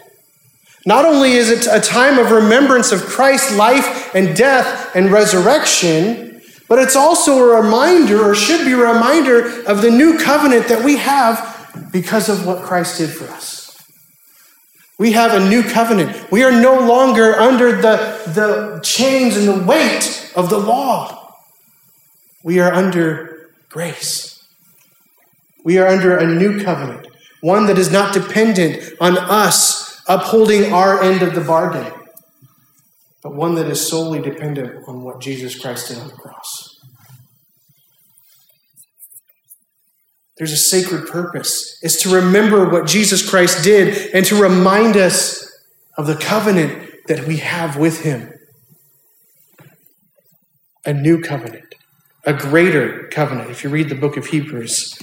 Not 0.85 1.05
only 1.05 1.33
is 1.33 1.51
it 1.51 1.67
a 1.71 1.81
time 1.81 2.19
of 2.19 2.33
remembrance 2.33 2.91
of 2.91 3.03
Christ's 3.03 3.57
life 3.57 4.15
and 4.15 4.37
death 4.37 4.95
and 4.97 5.13
resurrection, 5.13 6.41
but 6.69 6.79
it's 6.79 6.97
also 6.97 7.39
a 7.39 7.63
reminder, 7.63 8.23
or 8.23 8.35
should 8.35 8.65
be 8.65 8.73
a 8.73 8.77
reminder, 8.77 9.63
of 9.67 9.83
the 9.83 9.91
new 9.91 10.19
covenant 10.19 10.69
that 10.69 10.85
we 10.85 10.97
have 10.97 11.89
because 11.93 12.29
of 12.29 12.47
what 12.47 12.63
Christ 12.63 12.99
did 12.99 13.11
for 13.11 13.27
us. 13.27 13.63
We 14.99 15.13
have 15.13 15.35
a 15.35 15.49
new 15.49 15.63
covenant. 15.63 16.31
We 16.31 16.43
are 16.43 16.53
no 16.53 16.81
longer 16.81 17.35
under 17.35 17.81
the, 17.81 18.23
the 18.35 18.81
chains 18.83 19.37
and 19.37 19.49
the 19.49 19.67
weight 19.67 20.33
of 20.35 20.51
the 20.51 20.59
law. 20.59 21.37
We 22.43 22.59
are 22.61 22.73
under 22.73 23.51
grace. 23.69 24.45
We 25.65 25.79
are 25.79 25.87
under 25.87 26.17
a 26.17 26.27
new 26.27 26.63
covenant, 26.63 27.07
one 27.41 27.67
that 27.67 27.79
is 27.79 27.93
not 27.93 28.13
dependent 28.13 28.95
on 29.01 29.17
us 29.17 29.92
upholding 30.09 30.73
our 30.73 31.03
end 31.03 31.23
of 31.23 31.35
the 31.35 31.41
bargain, 31.41 31.93
but 33.23 33.35
one 33.35 33.55
that 33.55 33.67
is 33.67 33.87
solely 33.87 34.21
dependent 34.21 34.89
on 34.89 35.03
what 35.03 35.21
Jesus 35.21 35.59
Christ 35.59 35.89
did 35.89 35.99
on 35.99 36.09
the 36.09 36.15
cross. 36.15 36.81
There's 40.39 40.53
a 40.53 40.57
sacred 40.57 41.07
purpose. 41.09 41.79
It's 41.83 42.03
to 42.03 42.15
remember 42.15 42.69
what 42.69 42.87
Jesus 42.87 43.29
Christ 43.29 43.63
did 43.63 44.13
and 44.15 44.27
to 44.27 44.41
remind 44.41 44.97
us 44.97 45.49
of 45.97 46.07
the 46.07 46.17
covenant 46.17 46.91
that 47.07 47.27
we 47.27 47.37
have 47.37 47.77
with 47.77 48.03
him. 48.03 48.33
A 50.85 50.93
new 50.93 51.21
covenant, 51.21 51.77
a 52.25 52.33
greater 52.33 53.09
covenant. 53.13 53.51
If 53.51 53.63
you 53.63 53.71
read 53.71 53.89
the 53.89 53.95
book 53.95 54.17
of 54.17 54.27
Hebrews, 54.27 54.99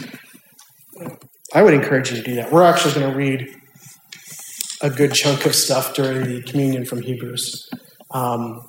I 1.54 1.64
would 1.64 1.74
encourage 1.74 2.12
you 2.12 2.18
to 2.18 2.24
do 2.24 2.36
that. 2.36 2.52
We're 2.52 2.64
actually 2.64 2.96
going 2.96 3.12
to 3.12 3.18
read 3.18 3.59
a 4.82 4.90
good 4.90 5.14
chunk 5.14 5.46
of 5.46 5.56
stuff 5.56 5.94
during 5.94 6.24
the 6.24 6.42
communion 6.44 6.86
from 6.86 7.02
Hebrews. 7.02 7.70
Um, 8.12 8.68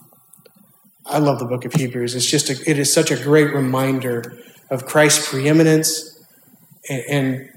I 1.07 1.19
love 1.19 1.39
the 1.39 1.47
book 1.47 1.65
of 1.65 1.73
Hebrews. 1.73 2.15
It's 2.15 2.31
just 2.31 2.51
a, 2.51 2.71
it 2.71 2.79
is 2.79 2.93
such 2.93 3.11
a 3.11 3.17
great 3.17 3.55
reminder 3.55 4.39
of 4.71 4.87
Christ's 4.87 5.29
preeminence 5.29 6.23
and, 6.89 7.03
and 7.09 7.49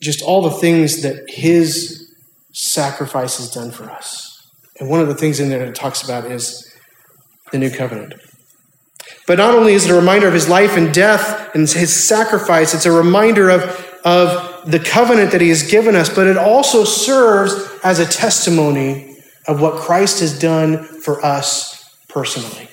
just 0.00 0.22
all 0.22 0.42
the 0.42 0.50
things 0.50 1.02
that 1.02 1.28
His 1.28 2.14
sacrifice 2.52 3.38
has 3.38 3.50
done 3.50 3.70
for 3.70 3.84
us. 3.90 4.50
And 4.78 4.88
one 4.90 5.00
of 5.00 5.08
the 5.08 5.14
things 5.14 5.40
in 5.40 5.48
there 5.48 5.60
that 5.60 5.68
it 5.68 5.74
talks 5.74 6.02
about 6.02 6.30
is 6.30 6.70
the 7.52 7.58
new 7.58 7.70
covenant. 7.70 8.14
But 9.26 9.38
not 9.38 9.54
only 9.54 9.72
is 9.72 9.86
it 9.86 9.90
a 9.90 9.94
reminder 9.94 10.28
of 10.28 10.34
his 10.34 10.48
life 10.48 10.76
and 10.76 10.92
death 10.92 11.54
and 11.54 11.68
his 11.68 11.94
sacrifice, 11.94 12.74
it's 12.74 12.86
a 12.86 12.92
reminder 12.92 13.50
of, 13.50 13.62
of 14.04 14.55
the 14.66 14.80
covenant 14.80 15.30
that 15.30 15.40
he 15.40 15.48
has 15.48 15.62
given 15.62 15.94
us, 15.94 16.12
but 16.12 16.26
it 16.26 16.36
also 16.36 16.84
serves 16.84 17.54
as 17.84 18.00
a 18.00 18.06
testimony 18.06 19.16
of 19.46 19.60
what 19.60 19.76
Christ 19.76 20.20
has 20.20 20.38
done 20.38 20.82
for 20.82 21.24
us 21.24 21.94
personally. 22.08 22.68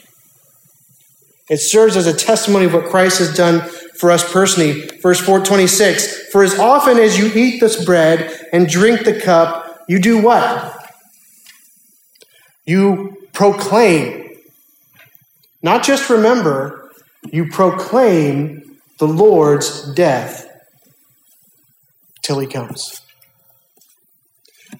It 1.49 1.57
serves 1.57 1.95
as 1.95 2.07
a 2.07 2.13
testimony 2.13 2.65
of 2.65 2.73
what 2.73 2.85
Christ 2.85 3.19
has 3.19 3.35
done 3.35 3.61
for 3.95 4.09
us 4.09 4.29
personally. 4.31 4.87
Verse 5.01 5.19
426 5.19 6.31
For 6.31 6.43
as 6.43 6.57
often 6.57 6.97
as 6.97 7.17
you 7.19 7.31
eat 7.35 7.59
this 7.59 7.85
bread 7.85 8.47
and 8.51 8.67
drink 8.67 9.03
the 9.03 9.19
cup, 9.19 9.83
you 9.87 9.99
do 9.99 10.21
what? 10.21 10.91
You 12.65 13.27
proclaim. 13.33 14.31
Not 15.61 15.83
just 15.83 16.09
remember, 16.09 16.91
you 17.31 17.51
proclaim 17.51 18.79
the 18.97 19.07
Lord's 19.07 19.93
death 19.93 20.52
till 22.23 22.39
he 22.39 22.47
comes. 22.47 23.01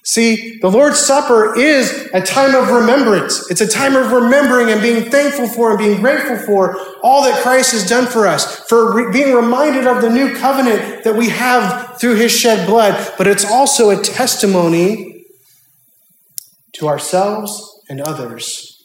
See, 0.02 0.58
the 0.60 0.70
Lord's 0.70 0.98
Supper 0.98 1.58
is 1.58 2.10
a 2.12 2.20
time 2.20 2.54
of 2.54 2.70
remembrance. 2.70 3.50
It's 3.50 3.60
a 3.60 3.66
time 3.66 3.96
of 3.96 4.12
remembering 4.12 4.70
and 4.70 4.82
being 4.82 5.10
thankful 5.10 5.48
for 5.48 5.70
and 5.70 5.78
being 5.78 6.00
grateful 6.00 6.36
for 6.36 6.76
all 7.02 7.22
that 7.22 7.42
Christ 7.42 7.72
has 7.72 7.88
done 7.88 8.06
for 8.06 8.26
us, 8.26 8.60
for 8.68 8.94
re- 8.94 9.12
being 9.12 9.34
reminded 9.34 9.86
of 9.86 10.02
the 10.02 10.10
new 10.10 10.34
covenant 10.34 11.04
that 11.04 11.16
we 11.16 11.28
have 11.28 11.98
through 11.98 12.16
his 12.16 12.32
shed 12.32 12.66
blood. 12.66 13.14
But 13.16 13.26
it's 13.28 13.44
also 13.44 13.90
a 13.90 14.02
testimony 14.02 15.24
to 16.74 16.88
ourselves 16.88 17.80
and 17.88 18.00
others 18.00 18.84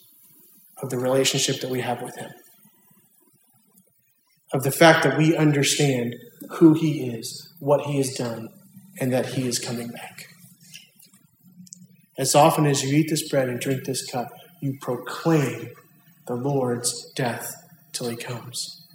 of 0.82 0.90
the 0.90 0.98
relationship 0.98 1.60
that 1.60 1.70
we 1.70 1.80
have 1.80 2.00
with 2.00 2.16
him, 2.16 2.30
of 4.54 4.62
the 4.62 4.70
fact 4.70 5.02
that 5.04 5.18
we 5.18 5.36
understand 5.36 6.14
who 6.52 6.72
he 6.72 7.10
is, 7.10 7.49
what 7.60 7.82
he 7.82 7.98
has 7.98 8.14
done, 8.14 8.48
and 9.00 9.12
that 9.12 9.26
he 9.26 9.46
is 9.46 9.58
coming 9.58 9.88
back. 9.88 10.26
As 12.18 12.34
often 12.34 12.66
as 12.66 12.82
you 12.82 12.98
eat 12.98 13.08
this 13.08 13.28
bread 13.28 13.48
and 13.48 13.60
drink 13.60 13.84
this 13.84 14.10
cup, 14.10 14.28
you 14.60 14.76
proclaim 14.80 15.70
the 16.26 16.34
Lord's 16.34 17.10
death 17.12 17.54
till 17.92 18.08
he 18.08 18.16
comes. 18.16 18.86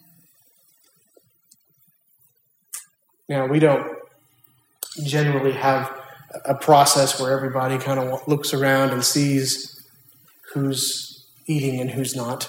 Now, 3.27 3.47
we 3.47 3.59
don't 3.59 3.97
generally 5.03 5.53
have 5.53 5.91
a 6.43 6.53
process 6.53 7.19
where 7.19 7.31
everybody 7.31 7.77
kind 7.77 7.99
of 7.99 8.27
looks 8.27 8.53
around 8.53 8.91
and 8.91 9.03
sees 9.03 9.83
who's 10.53 11.25
eating 11.47 11.79
and 11.79 11.89
who's 11.89 12.15
not. 12.15 12.47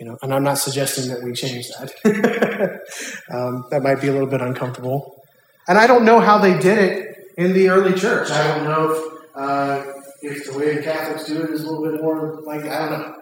You 0.00 0.06
know, 0.06 0.16
and 0.22 0.32
I'm 0.32 0.42
not 0.42 0.56
suggesting 0.56 1.08
that 1.08 1.22
we 1.22 1.34
change 1.34 1.68
that. 1.68 2.80
um, 3.30 3.66
that 3.70 3.82
might 3.82 4.00
be 4.00 4.08
a 4.08 4.12
little 4.12 4.26
bit 4.26 4.40
uncomfortable. 4.40 5.22
And 5.68 5.76
I 5.76 5.86
don't 5.86 6.06
know 6.06 6.20
how 6.20 6.38
they 6.38 6.58
did 6.58 6.78
it 6.78 7.34
in 7.36 7.52
the 7.52 7.68
early 7.68 7.92
church. 7.92 8.30
I 8.30 8.48
don't 8.48 8.64
know 8.64 8.92
if, 8.92 9.20
uh, 9.34 9.84
if 10.22 10.50
the 10.50 10.58
way 10.58 10.74
the 10.74 10.82
Catholics 10.82 11.26
do 11.26 11.42
it 11.42 11.50
is 11.50 11.64
a 11.64 11.70
little 11.70 11.92
bit 11.92 12.02
more 12.02 12.40
like, 12.46 12.64
I 12.64 12.88
don't 12.88 12.98
know. 12.98 13.14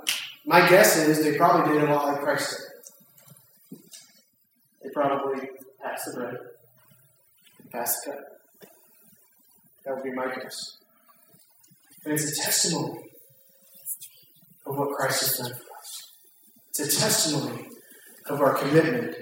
My 0.46 0.68
guess 0.68 0.96
is 0.96 1.24
they 1.24 1.36
probably 1.36 1.74
did 1.74 1.82
it 1.82 1.88
a 1.88 1.92
lot 1.92 2.12
like 2.12 2.20
Christ 2.20 2.56
did. 3.70 3.80
They 4.84 4.90
probably 4.90 5.48
passed 5.82 6.04
the 6.06 6.20
bread, 6.20 6.36
passed 7.72 7.96
the 8.04 8.12
cup. 8.12 8.20
That 9.84 9.94
would 9.96 10.04
be 10.04 10.12
my 10.12 10.32
guess. 10.32 10.76
And 12.04 12.14
it's 12.14 12.38
a 12.38 12.44
testimony 12.44 13.00
of 14.64 14.76
what 14.76 14.90
Christ 14.90 15.38
has 15.38 15.48
done. 15.48 15.60
It's 16.78 16.96
a 16.96 17.00
testimony 17.00 17.66
of 18.26 18.40
our 18.40 18.54
commitment 18.54 19.16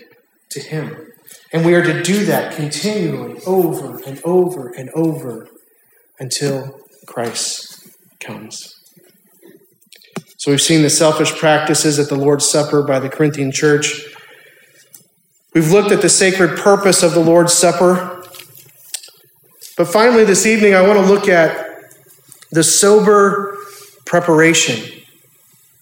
to 0.51 0.61
Him. 0.61 1.11
And 1.53 1.65
we 1.65 1.75
are 1.75 1.83
to 1.83 2.03
do 2.03 2.27
that 2.27 2.55
continually, 2.55 3.41
over 3.47 3.99
and 4.07 4.21
over 4.25 4.69
and 4.69 4.91
over 4.91 5.49
until 6.19 6.81
Christ 7.07 7.89
comes. 8.21 8.75
So 10.37 10.51
we've 10.51 10.61
seen 10.61 10.83
the 10.83 10.91
selfish 10.91 11.33
practices 11.33 11.99
at 11.99 12.11
the 12.11 12.15
Lord's 12.15 12.47
Supper 12.47 12.83
by 12.83 13.01
the 13.01 13.09
Corinthian 13.09 13.51
church. 13.51 14.05
We've 15.55 15.73
looked 15.73 15.93
at 15.93 16.03
the 16.03 16.11
sacred 16.11 16.59
purpose 16.59 17.03
of 17.03 17.15
the 17.15 17.21
Lord's 17.21 17.55
Supper. 17.55 18.23
But 19.79 19.89
finally, 19.89 20.25
this 20.25 20.45
evening, 20.45 20.75
I 20.75 20.87
want 20.87 20.99
to 20.99 21.07
look 21.07 21.27
at 21.27 21.67
the 22.51 22.63
sober 22.63 23.57
preparation 24.05 25.03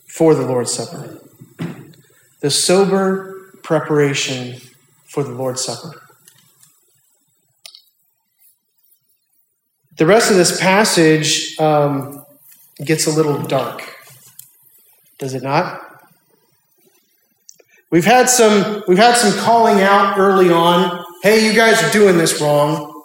for 0.06 0.36
the 0.36 0.46
Lord's 0.46 0.72
Supper. 0.72 1.20
The 2.44 2.50
sober 2.50 3.54
preparation 3.62 4.60
for 5.06 5.24
the 5.24 5.32
Lord's 5.32 5.64
Supper. 5.64 5.98
The 9.96 10.04
rest 10.04 10.30
of 10.30 10.36
this 10.36 10.60
passage 10.60 11.58
um, 11.58 12.22
gets 12.84 13.06
a 13.06 13.10
little 13.10 13.40
dark, 13.44 13.96
does 15.18 15.32
it 15.32 15.42
not? 15.42 16.02
We've 17.90 18.04
had 18.04 18.28
some 18.28 18.84
we've 18.86 18.98
had 18.98 19.16
some 19.16 19.32
calling 19.42 19.80
out 19.80 20.18
early 20.18 20.50
on. 20.50 21.02
Hey, 21.22 21.46
you 21.46 21.54
guys 21.54 21.82
are 21.82 21.90
doing 21.92 22.18
this 22.18 22.42
wrong. 22.42 23.04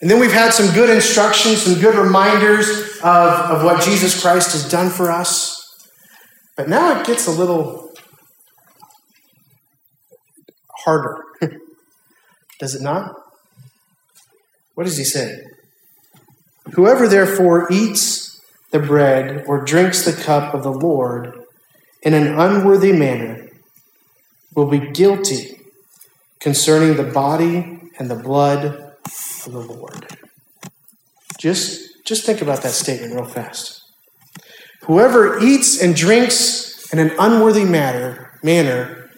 And 0.00 0.10
then 0.10 0.18
we've 0.18 0.32
had 0.32 0.52
some 0.52 0.74
good 0.74 0.90
instructions, 0.90 1.62
some 1.62 1.80
good 1.80 1.94
reminders 1.94 2.98
of, 3.04 3.30
of 3.52 3.62
what 3.62 3.84
Jesus 3.84 4.20
Christ 4.20 4.54
has 4.54 4.68
done 4.68 4.90
for 4.90 5.08
us. 5.08 5.56
But 6.56 6.68
now 6.68 6.98
it 6.98 7.06
gets 7.06 7.28
a 7.28 7.30
little 7.30 7.89
harder. 10.84 11.24
Does 12.58 12.74
it 12.74 12.82
not? 12.82 13.14
What 14.74 14.84
does 14.84 14.96
he 14.96 15.04
say? 15.04 15.44
Whoever 16.72 17.08
therefore 17.08 17.70
eats 17.70 18.40
the 18.70 18.78
bread 18.78 19.44
or 19.46 19.64
drinks 19.64 20.04
the 20.04 20.12
cup 20.12 20.54
of 20.54 20.62
the 20.62 20.72
Lord 20.72 21.44
in 22.02 22.14
an 22.14 22.38
unworthy 22.38 22.92
manner 22.92 23.48
will 24.54 24.66
be 24.66 24.90
guilty 24.90 25.60
concerning 26.38 26.96
the 26.96 27.12
body 27.12 27.80
and 27.98 28.10
the 28.10 28.16
blood 28.16 28.64
of 28.64 29.52
the 29.52 29.58
Lord. 29.58 30.06
Just, 31.38 32.04
just 32.04 32.24
think 32.24 32.40
about 32.40 32.62
that 32.62 32.72
statement 32.72 33.14
real 33.14 33.24
fast. 33.24 33.82
Whoever 34.82 35.38
eats 35.40 35.80
and 35.80 35.94
drinks 35.94 36.90
in 36.92 36.98
an 36.98 37.12
unworthy 37.18 37.64
manner, 37.64 38.38
manner 38.42 39.09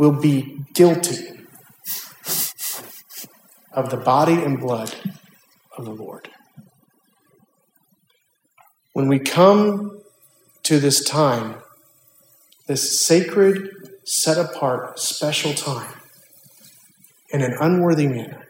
will 0.00 0.18
be 0.18 0.64
guilty 0.72 1.28
of 3.74 3.90
the 3.90 3.98
body 3.98 4.32
and 4.32 4.58
blood 4.58 4.94
of 5.76 5.84
the 5.84 5.90
Lord. 5.90 6.30
When 8.94 9.08
we 9.08 9.18
come 9.18 10.00
to 10.62 10.80
this 10.80 11.04
time, 11.04 11.56
this 12.66 12.98
sacred, 13.04 13.68
set 14.06 14.38
apart, 14.38 14.98
special 14.98 15.52
time, 15.52 15.92
in 17.28 17.42
an 17.42 17.54
unworthy 17.60 18.06
manner, 18.06 18.46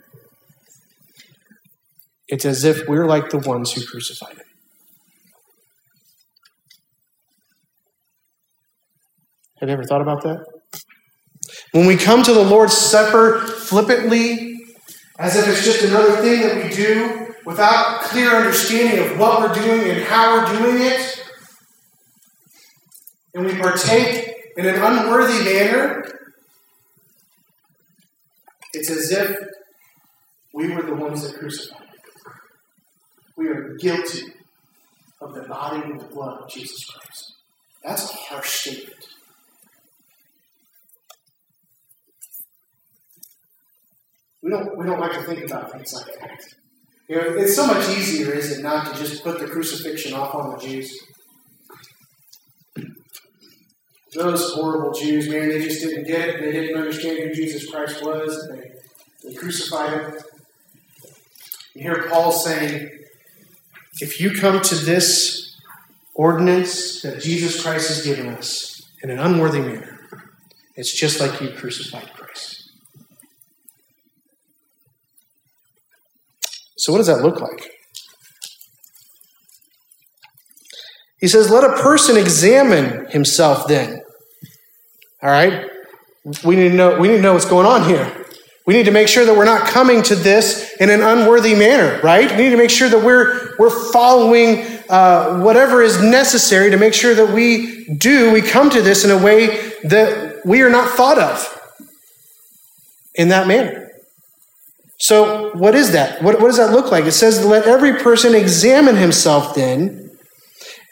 it's 2.28 2.44
as 2.44 2.62
if 2.62 2.86
we're 2.86 3.06
like 3.06 3.30
the 3.30 3.38
ones 3.38 3.72
who 3.72 3.84
crucified 3.84 4.36
him. 4.36 4.46
Have 9.58 9.68
you 9.68 9.72
ever 9.72 9.82
thought 9.82 10.00
about 10.00 10.22
that? 10.22 10.59
When 11.72 11.86
we 11.86 11.96
come 11.96 12.22
to 12.22 12.32
the 12.32 12.44
Lord's 12.44 12.76
Supper 12.76 13.40
flippantly, 13.40 14.58
as 15.18 15.36
if 15.36 15.46
it's 15.48 15.64
just 15.64 15.82
another 15.82 16.16
thing 16.16 16.40
that 16.42 16.64
we 16.64 16.74
do 16.74 17.34
without 17.44 18.02
clear 18.02 18.30
understanding 18.30 19.04
of 19.04 19.18
what 19.18 19.40
we're 19.40 19.54
doing 19.54 19.90
and 19.90 20.02
how 20.04 20.38
we're 20.38 20.58
doing 20.58 20.82
it, 20.82 21.24
and 23.34 23.46
we 23.46 23.54
partake 23.54 24.34
in 24.56 24.66
an 24.66 24.76
unworthy 24.76 25.44
manner, 25.44 26.04
it's 28.72 28.90
as 28.90 29.10
if 29.10 29.36
we 30.52 30.72
were 30.72 30.82
the 30.82 30.94
ones 30.94 31.22
that 31.22 31.38
crucified. 31.38 31.86
We 33.36 33.48
are 33.48 33.76
guilty 33.76 34.26
of 35.20 35.34
the 35.34 35.42
body 35.42 35.82
and 35.82 36.00
the 36.00 36.06
blood 36.06 36.42
of 36.42 36.50
Jesus 36.50 36.84
Christ. 36.84 37.34
That's 37.82 38.12
a 38.12 38.16
harsh 38.16 38.48
statement. 38.48 39.09
We 44.42 44.50
don't, 44.50 44.76
we 44.78 44.86
don't 44.86 45.00
like 45.00 45.12
to 45.12 45.22
think 45.22 45.44
about 45.44 45.70
things 45.72 45.92
like 45.92 46.06
that. 46.20 46.40
You 47.08 47.16
know, 47.16 47.36
it's 47.36 47.56
so 47.56 47.66
much 47.66 47.88
easier, 47.90 48.32
is 48.32 48.58
it 48.58 48.62
not, 48.62 48.92
to 48.92 48.98
just 48.98 49.22
put 49.22 49.38
the 49.38 49.46
crucifixion 49.46 50.14
off 50.14 50.34
on 50.34 50.52
the 50.52 50.58
Jews? 50.58 50.96
Those 54.14 54.52
horrible 54.54 54.92
Jews, 54.92 55.28
man, 55.28 55.48
they 55.48 55.60
just 55.60 55.82
didn't 55.82 56.06
get 56.06 56.28
it. 56.28 56.40
They 56.40 56.52
didn't 56.52 56.76
understand 56.76 57.18
who 57.18 57.34
Jesus 57.34 57.70
Christ 57.70 58.04
was. 58.04 58.48
They, 58.48 59.28
they 59.28 59.34
crucified 59.34 59.92
him. 59.92 60.14
You 61.74 61.82
hear 61.82 62.08
Paul 62.08 62.32
saying, 62.32 62.90
if 64.00 64.20
you 64.20 64.32
come 64.32 64.60
to 64.60 64.74
this 64.74 65.56
ordinance 66.14 67.02
that 67.02 67.20
Jesus 67.20 67.62
Christ 67.62 67.88
has 67.88 68.04
given 68.04 68.28
us 68.28 68.82
in 69.02 69.10
an 69.10 69.18
unworthy 69.18 69.60
manner, 69.60 70.00
it's 70.74 70.92
just 70.92 71.20
like 71.20 71.40
you 71.40 71.50
crucified 71.50 72.12
Christ. 72.12 72.19
So, 76.80 76.92
what 76.92 76.98
does 76.98 77.08
that 77.08 77.22
look 77.22 77.42
like? 77.42 77.70
He 81.20 81.28
says, 81.28 81.50
Let 81.50 81.62
a 81.62 81.74
person 81.82 82.16
examine 82.16 83.06
himself 83.10 83.68
then. 83.68 84.00
All 85.22 85.30
right? 85.30 85.68
We 86.42 86.56
need 86.56 86.70
to 86.70 86.74
know, 86.74 86.98
we 86.98 87.08
need 87.08 87.16
to 87.16 87.22
know 87.22 87.34
what's 87.34 87.44
going 87.44 87.66
on 87.66 87.84
here. 87.84 88.16
We 88.66 88.72
need 88.72 88.86
to 88.86 88.92
make 88.92 89.08
sure 89.08 89.26
that 89.26 89.36
we're 89.36 89.44
not 89.44 89.66
coming 89.68 90.02
to 90.04 90.14
this 90.14 90.74
in 90.80 90.88
an 90.88 91.02
unworthy 91.02 91.54
manner, 91.54 92.00
right? 92.02 92.30
We 92.30 92.44
need 92.44 92.50
to 92.50 92.56
make 92.56 92.70
sure 92.70 92.88
that 92.88 93.04
we're, 93.04 93.56
we're 93.58 93.92
following 93.92 94.64
uh, 94.88 95.40
whatever 95.40 95.82
is 95.82 96.00
necessary 96.00 96.70
to 96.70 96.76
make 96.78 96.94
sure 96.94 97.14
that 97.14 97.34
we 97.34 97.84
do, 97.98 98.32
we 98.32 98.40
come 98.40 98.70
to 98.70 98.80
this 98.80 99.04
in 99.04 99.10
a 99.10 99.22
way 99.22 99.72
that 99.84 100.46
we 100.46 100.62
are 100.62 100.70
not 100.70 100.90
thought 100.90 101.18
of 101.18 101.60
in 103.14 103.28
that 103.28 103.46
manner. 103.46 103.89
So, 105.00 105.50
what 105.54 105.74
is 105.74 105.92
that? 105.92 106.22
What, 106.22 106.40
what 106.40 106.48
does 106.48 106.58
that 106.58 106.72
look 106.72 106.90
like? 106.92 107.04
It 107.06 107.12
says, 107.12 107.44
Let 107.44 107.66
every 107.66 107.94
person 107.94 108.34
examine 108.34 108.96
himself 108.96 109.54
then, 109.54 110.10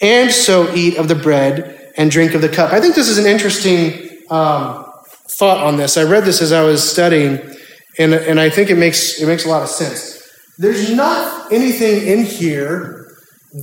and 0.00 0.30
so 0.30 0.72
eat 0.74 0.96
of 0.96 1.08
the 1.08 1.14
bread 1.14 1.92
and 1.96 2.10
drink 2.10 2.32
of 2.32 2.40
the 2.40 2.48
cup. 2.48 2.72
I 2.72 2.80
think 2.80 2.94
this 2.94 3.08
is 3.08 3.18
an 3.18 3.26
interesting 3.26 4.08
um, 4.30 4.86
thought 5.38 5.62
on 5.62 5.76
this. 5.76 5.98
I 5.98 6.04
read 6.04 6.24
this 6.24 6.40
as 6.40 6.52
I 6.52 6.62
was 6.62 6.88
studying, 6.88 7.38
and, 7.98 8.14
and 8.14 8.40
I 8.40 8.48
think 8.48 8.70
it 8.70 8.78
makes, 8.78 9.20
it 9.20 9.26
makes 9.26 9.44
a 9.44 9.48
lot 9.48 9.62
of 9.62 9.68
sense. 9.68 10.16
There's 10.56 10.94
not 10.94 11.52
anything 11.52 12.06
in 12.06 12.24
here 12.24 13.14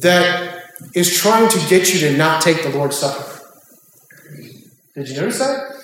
that 0.02 0.64
is 0.94 1.18
trying 1.18 1.50
to 1.50 1.60
get 1.70 1.94
you 1.94 2.00
to 2.02 2.18
not 2.18 2.42
take 2.42 2.62
the 2.62 2.70
Lord's 2.70 2.98
Supper. 2.98 3.42
Did 4.94 5.10
you 5.10 5.16
notice 5.16 5.40
that? 5.40 5.76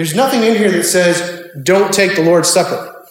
There's 0.00 0.14
nothing 0.14 0.44
in 0.44 0.56
here 0.56 0.70
that 0.70 0.84
says, 0.84 1.50
don't 1.62 1.92
take 1.92 2.16
the 2.16 2.22
Lord's 2.22 2.48
Supper. 2.48 3.04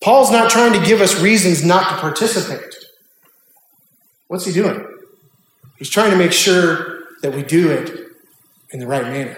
Paul's 0.00 0.30
not 0.30 0.50
trying 0.50 0.72
to 0.72 0.82
give 0.86 1.02
us 1.02 1.20
reasons 1.20 1.62
not 1.62 1.90
to 1.90 1.96
participate. 1.96 2.74
What's 4.28 4.46
he 4.46 4.54
doing? 4.54 4.86
He's 5.76 5.90
trying 5.90 6.12
to 6.12 6.16
make 6.16 6.32
sure 6.32 7.00
that 7.20 7.34
we 7.34 7.42
do 7.42 7.70
it 7.70 7.90
in 8.70 8.80
the 8.80 8.86
right 8.86 9.02
manner. 9.02 9.36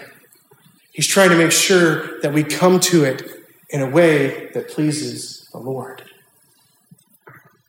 He's 0.93 1.09
trying 1.09 1.31
to 1.31 1.37
make 1.37 1.51
sure 1.51 2.21
that 2.21 2.33
we 2.33 2.45
come 2.45 2.79
to 2.79 3.03
it 3.03 3.29
in 3.71 3.81
a 3.81 3.91
way 3.91 4.51
that 4.55 4.69
pleases 4.69 5.49
the 5.51 5.59
Lord. 5.59 6.05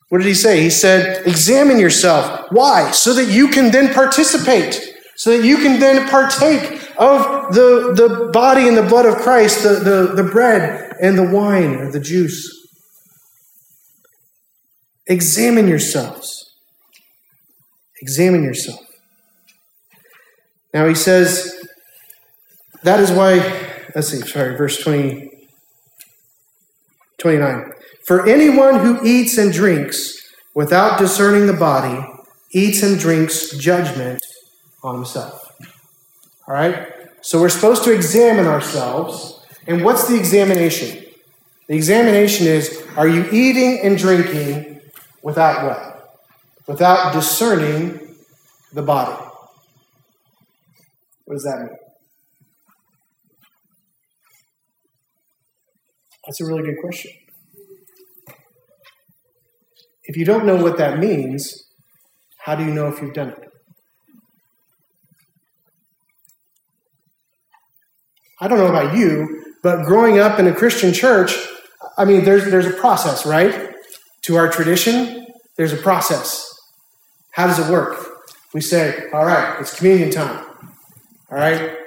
What 0.09 0.19
did 0.19 0.27
he 0.27 0.35
say? 0.35 0.61
He 0.61 0.69
said, 0.69 1.25
Examine 1.25 1.79
yourself. 1.79 2.51
Why? 2.51 2.91
So 2.91 3.15
that 3.15 3.29
you 3.29 3.47
can 3.47 3.71
then 3.71 3.95
participate, 3.95 4.94
so 5.15 5.35
that 5.35 5.45
you 5.45 5.57
can 5.57 5.79
then 5.79 6.07
partake 6.09 6.81
of 6.97 7.53
the, 7.53 7.93
the 7.95 8.29
body 8.33 8.67
and 8.67 8.77
the 8.77 8.83
blood 8.83 9.05
of 9.05 9.15
Christ, 9.15 9.63
the, 9.63 9.75
the, 9.75 10.21
the 10.21 10.29
bread 10.29 10.93
and 11.01 11.17
the 11.17 11.23
wine 11.23 11.75
or 11.75 11.91
the 11.91 11.99
juice. 11.99 12.51
Examine 15.07 15.67
yourselves. 15.67 16.55
Examine 18.01 18.43
yourself. 18.43 18.81
Now 20.73 20.87
he 20.87 20.95
says, 20.95 21.55
that 22.83 22.99
is 22.99 23.11
why, 23.11 23.37
let's 23.95 24.09
see, 24.09 24.19
sorry, 24.21 24.57
verse 24.57 24.83
20, 24.83 25.29
29. 27.19 27.71
For 28.05 28.27
anyone 28.27 28.79
who 28.79 29.03
eats 29.05 29.37
and 29.37 29.53
drinks 29.53 30.21
without 30.53 30.99
discerning 30.99 31.47
the 31.47 31.53
body 31.53 32.05
eats 32.51 32.83
and 32.83 32.99
drinks 32.99 33.55
judgment 33.57 34.21
on 34.85 34.95
himself. 34.95 35.51
All 36.47 36.53
right? 36.53 36.87
So 37.21 37.41
we're 37.41 37.49
supposed 37.49 37.83
to 37.85 37.91
examine 37.91 38.45
ourselves. 38.45 39.43
And 39.65 39.83
what's 39.83 40.07
the 40.07 40.15
examination? 40.15 41.03
The 41.67 41.75
examination 41.75 42.45
is 42.45 42.83
are 42.95 43.07
you 43.07 43.27
eating 43.31 43.79
and 43.83 43.97
drinking 43.97 44.81
without 45.23 45.65
what? 45.65 46.19
Without 46.67 47.13
discerning 47.13 48.15
the 48.73 48.83
body. 48.83 49.19
What 51.25 51.35
does 51.35 51.43
that 51.43 51.59
mean? 51.59 51.77
That's 56.25 56.41
a 56.41 56.45
really 56.45 56.63
good 56.63 56.77
question. 56.81 57.11
If 60.03 60.17
you 60.17 60.25
don't 60.25 60.45
know 60.45 60.55
what 60.55 60.77
that 60.77 60.99
means, 60.99 61.63
how 62.37 62.53
do 62.55 62.63
you 62.63 62.71
know 62.71 62.87
if 62.87 63.01
you've 63.01 63.15
done 63.15 63.29
it? 63.29 63.44
I 68.39 68.47
don't 68.47 68.57
know 68.57 68.67
about 68.67 68.95
you, 68.95 69.53
but 69.63 69.85
growing 69.85 70.19
up 70.19 70.39
in 70.39 70.47
a 70.47 70.53
Christian 70.53 70.93
church, 70.93 71.35
I 71.97 72.05
mean, 72.05 72.25
there's, 72.25 72.45
there's 72.45 72.65
a 72.65 72.73
process, 72.73 73.25
right? 73.25 73.73
To 74.23 74.35
our 74.35 74.49
tradition, 74.49 75.27
there's 75.55 75.73
a 75.73 75.77
process. 75.77 76.51
How 77.31 77.47
does 77.47 77.59
it 77.59 77.71
work? 77.71 77.97
We 78.53 78.61
say, 78.61 79.09
all 79.13 79.25
right, 79.25 79.59
it's 79.59 79.75
communion 79.75 80.11
time. 80.11 80.45
All 81.31 81.37
right? 81.37 81.77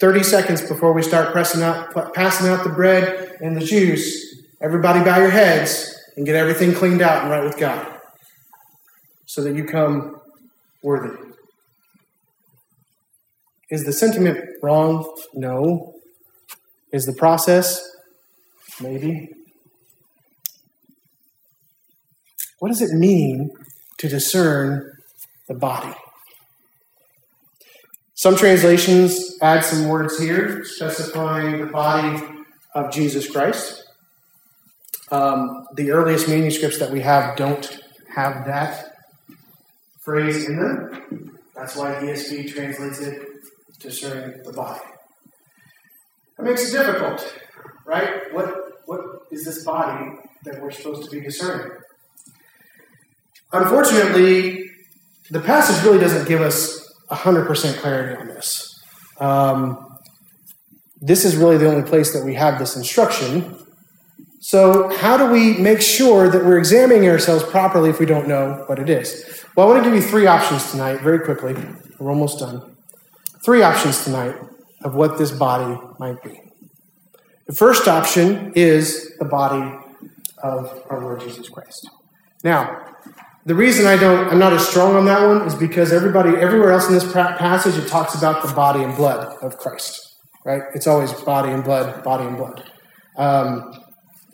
30 0.00 0.22
seconds 0.24 0.60
before 0.62 0.92
we 0.92 1.02
start 1.02 1.32
pressing 1.32 1.62
out, 1.62 1.94
passing 2.14 2.48
out 2.48 2.64
the 2.64 2.70
bread 2.70 3.36
and 3.40 3.56
the 3.56 3.64
juice, 3.64 4.36
everybody 4.60 5.04
bow 5.04 5.18
your 5.18 5.30
heads 5.30 5.96
and 6.16 6.26
get 6.26 6.34
everything 6.34 6.74
cleaned 6.74 7.02
out 7.02 7.22
and 7.22 7.30
right 7.30 7.44
with 7.44 7.56
God 7.56 8.00
so 9.26 9.42
that 9.44 9.54
you 9.54 9.64
come 9.64 10.20
worthy. 10.82 11.21
Is 13.72 13.84
the 13.84 13.92
sentiment 13.94 14.38
wrong? 14.62 15.10
No. 15.32 15.94
Is 16.92 17.06
the 17.06 17.14
process? 17.14 17.82
Maybe. 18.82 19.30
What 22.58 22.68
does 22.68 22.82
it 22.82 22.90
mean 22.90 23.50
to 23.96 24.08
discern 24.10 24.92
the 25.48 25.54
body? 25.54 25.94
Some 28.12 28.36
translations 28.36 29.38
add 29.40 29.64
some 29.64 29.88
words 29.88 30.18
here 30.18 30.66
specifying 30.66 31.64
the 31.64 31.72
body 31.72 32.22
of 32.74 32.92
Jesus 32.92 33.26
Christ. 33.30 33.84
Um, 35.10 35.64
the 35.76 35.92
earliest 35.92 36.28
manuscripts 36.28 36.78
that 36.78 36.90
we 36.90 37.00
have 37.00 37.38
don't 37.38 37.80
have 38.14 38.44
that 38.44 38.96
phrase 40.04 40.46
in 40.46 40.58
them. 40.58 41.38
That's 41.56 41.74
why 41.74 41.94
ESV 41.94 42.52
translates 42.52 43.00
it 43.00 43.31
discerning 43.82 44.42
the 44.44 44.52
body. 44.52 44.80
That 46.36 46.44
makes 46.44 46.72
it 46.72 46.76
difficult, 46.76 47.40
right? 47.86 48.32
What, 48.32 48.54
what 48.86 49.00
is 49.30 49.44
this 49.44 49.64
body 49.64 50.16
that 50.44 50.60
we're 50.60 50.70
supposed 50.70 51.04
to 51.04 51.10
be 51.10 51.20
discerning? 51.20 51.76
Unfortunately, 53.52 54.70
the 55.30 55.40
passage 55.40 55.84
really 55.84 55.98
doesn't 55.98 56.26
give 56.26 56.40
us 56.40 56.90
100% 57.10 57.78
clarity 57.78 58.20
on 58.20 58.28
this. 58.28 58.82
Um, 59.20 59.98
this 61.00 61.24
is 61.24 61.36
really 61.36 61.58
the 61.58 61.66
only 61.66 61.88
place 61.88 62.12
that 62.14 62.24
we 62.24 62.34
have 62.34 62.58
this 62.58 62.76
instruction. 62.76 63.58
So, 64.40 64.88
how 64.96 65.16
do 65.16 65.26
we 65.26 65.56
make 65.58 65.80
sure 65.80 66.28
that 66.28 66.44
we're 66.44 66.58
examining 66.58 67.08
ourselves 67.08 67.44
properly 67.44 67.90
if 67.90 68.00
we 68.00 68.06
don't 68.06 68.26
know 68.26 68.64
what 68.66 68.78
it 68.78 68.88
is? 68.88 69.44
Well, 69.56 69.68
I 69.68 69.70
want 69.70 69.84
to 69.84 69.90
give 69.90 70.02
you 70.02 70.08
three 70.08 70.26
options 70.26 70.70
tonight, 70.70 71.00
very 71.00 71.20
quickly. 71.20 71.54
We're 71.98 72.10
almost 72.10 72.40
done. 72.40 72.71
Three 73.44 73.62
options 73.62 74.04
tonight 74.04 74.36
of 74.84 74.94
what 74.94 75.18
this 75.18 75.32
body 75.32 75.80
might 75.98 76.22
be. 76.22 76.40
The 77.46 77.52
first 77.52 77.88
option 77.88 78.52
is 78.54 79.16
the 79.18 79.24
body 79.24 79.76
of 80.42 80.84
our 80.88 81.00
Lord 81.00 81.20
Jesus 81.20 81.48
Christ. 81.48 81.90
Now, 82.44 82.94
the 83.44 83.56
reason 83.56 83.86
I 83.86 83.96
don't, 83.96 84.28
I'm 84.28 84.38
not 84.38 84.52
as 84.52 84.66
strong 84.66 84.94
on 84.94 85.06
that 85.06 85.26
one 85.26 85.46
is 85.46 85.56
because 85.56 85.92
everybody, 85.92 86.30
everywhere 86.30 86.70
else 86.70 86.86
in 86.86 86.94
this 86.94 87.10
passage, 87.12 87.76
it 87.76 87.88
talks 87.88 88.14
about 88.14 88.46
the 88.46 88.54
body 88.54 88.84
and 88.84 88.94
blood 88.94 89.36
of 89.42 89.58
Christ, 89.58 90.14
right? 90.44 90.62
It's 90.74 90.86
always 90.86 91.12
body 91.12 91.50
and 91.50 91.64
blood, 91.64 92.04
body 92.04 92.24
and 92.24 92.36
blood. 92.36 92.70
Um, 93.16 93.74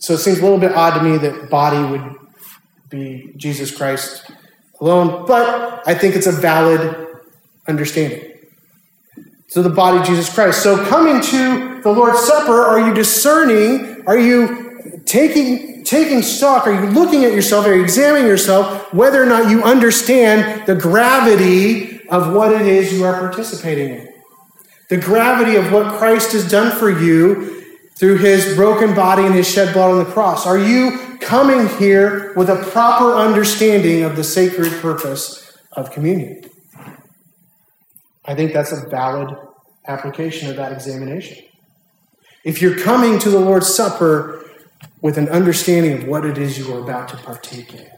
so 0.01 0.13
it 0.15 0.19
seems 0.19 0.39
a 0.39 0.43
little 0.43 0.59
bit 0.59 0.73
odd 0.73 0.99
to 0.99 1.03
me 1.03 1.17
that 1.17 1.49
body 1.49 1.83
would 1.91 2.15
be 2.91 3.33
Jesus 3.37 3.75
Christ 3.75 4.31
alone, 4.81 5.25
but 5.27 5.83
I 5.87 5.95
think 5.95 6.15
it's 6.15 6.27
a 6.27 6.33
valid 6.33 7.07
understanding. 7.67 8.28
So 9.49 9.63
the 9.63 9.71
body 9.71 9.99
of 9.99 10.05
Jesus 10.05 10.33
Christ. 10.33 10.63
So 10.63 10.85
coming 10.87 11.23
to 11.23 11.81
the 11.83 11.91
Lord's 11.91 12.21
Supper, 12.21 12.65
are 12.65 12.87
you 12.87 12.95
discerning? 12.95 14.07
Are 14.07 14.19
you 14.19 15.03
taking 15.07 15.85
taking 15.85 16.21
stock? 16.21 16.67
Are 16.67 16.85
you 16.85 16.91
looking 16.91 17.25
at 17.25 17.33
yourself? 17.33 17.67
Are 17.67 17.75
you 17.75 17.83
examining 17.83 18.27
yourself 18.27 18.93
whether 18.93 19.23
or 19.23 19.27
not 19.27 19.51
you 19.51 19.63
understand 19.63 20.67
the 20.67 20.75
gravity 20.75 22.07
of 22.09 22.35
what 22.35 22.53
it 22.53 22.63
is 22.63 22.93
you 22.93 23.05
are 23.05 23.19
participating 23.19 23.95
in? 23.95 24.09
The 24.91 24.99
gravity 24.99 25.57
of 25.57 25.73
what 25.73 25.99
Christ 25.99 26.33
has 26.33 26.51
done 26.51 26.77
for 26.77 26.91
you 26.91 27.65
through 27.95 28.19
his 28.19 28.55
broken 28.55 28.95
body 28.95 29.25
and 29.25 29.35
his 29.35 29.51
shed 29.51 29.73
blood 29.73 29.93
on 29.93 29.99
the 29.99 30.11
cross. 30.11 30.47
Are 30.47 30.59
you 30.59 31.17
coming 31.21 31.69
here 31.79 32.35
with 32.35 32.51
a 32.51 32.57
proper 32.71 33.15
understanding 33.15 34.03
of 34.03 34.15
the 34.15 34.25
sacred 34.25 34.73
purpose 34.83 35.59
of 35.73 35.91
communion? 35.91 36.45
I 38.29 38.35
think 38.35 38.53
that's 38.53 38.73
a 38.73 38.87
valid 38.89 39.35
application 39.89 40.51
of 40.51 40.57
that 40.57 40.71
examination. 40.71 41.39
If 42.45 42.63
you're 42.63 42.79
coming 42.79 43.19
to 43.21 43.31
the 43.31 43.41
Lord's 43.41 43.75
Supper 43.75 44.45
with 45.01 45.17
an 45.17 45.29
understanding 45.29 45.93
of 45.95 46.09
what 46.09 46.25
it 46.25 46.39
is 46.39 46.59
you 46.59 46.75
are 46.75 46.81
about 46.81 47.09
to 47.09 47.17
partake 47.17 47.75
in. 47.75 47.89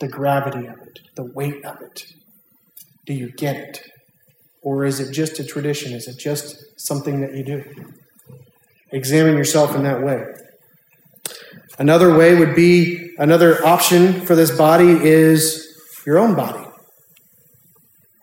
The 0.00 0.08
gravity 0.08 0.66
of 0.66 0.78
it, 0.82 1.00
the 1.16 1.24
weight 1.24 1.64
of 1.64 1.80
it. 1.80 2.04
Do 3.06 3.14
you 3.14 3.30
get 3.30 3.56
it? 3.56 3.82
Or 4.62 4.84
is 4.84 5.00
it 5.00 5.12
just 5.12 5.38
a 5.38 5.44
tradition? 5.44 5.92
Is 5.92 6.08
it 6.08 6.18
just 6.18 6.56
something 6.76 7.20
that 7.20 7.34
you 7.34 7.44
do? 7.44 7.64
Examine 8.92 9.36
yourself 9.36 9.74
in 9.74 9.82
that 9.84 10.02
way. 10.02 10.24
Another 11.78 12.16
way 12.16 12.34
would 12.34 12.54
be 12.54 13.14
another 13.18 13.64
option 13.64 14.20
for 14.26 14.34
this 14.34 14.56
body 14.56 14.90
is 14.90 15.66
your 16.06 16.18
own 16.18 16.34
body. 16.34 16.63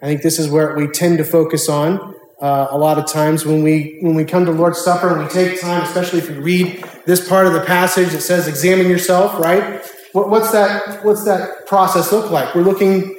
I 0.01 0.07
think 0.07 0.23
this 0.23 0.39
is 0.39 0.49
where 0.49 0.75
we 0.75 0.87
tend 0.87 1.19
to 1.19 1.23
focus 1.23 1.69
on 1.69 2.15
uh, 2.41 2.69
a 2.71 2.77
lot 2.77 2.97
of 2.97 3.05
times 3.05 3.45
when 3.45 3.61
we 3.61 3.99
when 4.01 4.15
we 4.15 4.25
come 4.25 4.45
to 4.45 4.51
Lord's 4.51 4.81
Supper 4.81 5.09
and 5.09 5.23
we 5.23 5.29
take 5.29 5.61
time, 5.61 5.83
especially 5.83 6.19
if 6.19 6.29
you 6.29 6.41
read 6.41 6.83
this 7.05 7.27
part 7.27 7.45
of 7.45 7.53
the 7.53 7.61
passage 7.61 8.09
that 8.09 8.21
says 8.21 8.47
"examine 8.47 8.87
yourself," 8.87 9.39
right? 9.39 9.85
What, 10.13 10.29
what's 10.29 10.51
that? 10.51 11.05
What's 11.05 11.23
that 11.25 11.67
process 11.67 12.11
look 12.11 12.31
like? 12.31 12.55
We're 12.55 12.63
looking, 12.63 13.15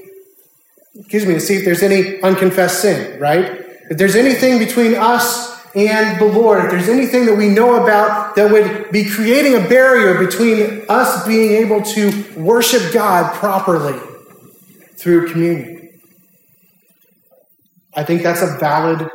excuse 0.99 1.24
me, 1.24 1.35
to 1.35 1.41
see 1.41 1.55
if 1.55 1.64
there's 1.64 1.85
any 1.85 2.20
unconfessed 2.20 2.83
sin, 2.83 3.20
right? 3.20 3.64
If 3.89 3.97
there's 3.97 4.16
anything 4.16 4.59
between 4.59 4.97
us 4.97 5.53
and 5.76 6.18
the 6.20 6.26
Lord, 6.26 6.64
if 6.64 6.70
there's 6.72 6.89
anything 6.89 7.26
that 7.26 7.37
we 7.37 7.49
know 7.49 7.80
about 7.83 8.35
that 8.35 8.51
would 8.51 8.91
be 8.91 9.09
creating 9.09 9.55
a 9.55 9.68
barrier 9.68 10.18
between 10.18 10.85
us 10.89 11.24
being 11.28 11.53
able 11.53 11.80
to 11.83 12.24
worship 12.37 12.93
God 12.93 13.33
properly 13.35 13.99
through 14.97 15.30
communion. 15.30 15.82
I 17.95 18.05
think 18.05 18.22
that's 18.22 18.43
a 18.43 18.57
valid 18.59 19.09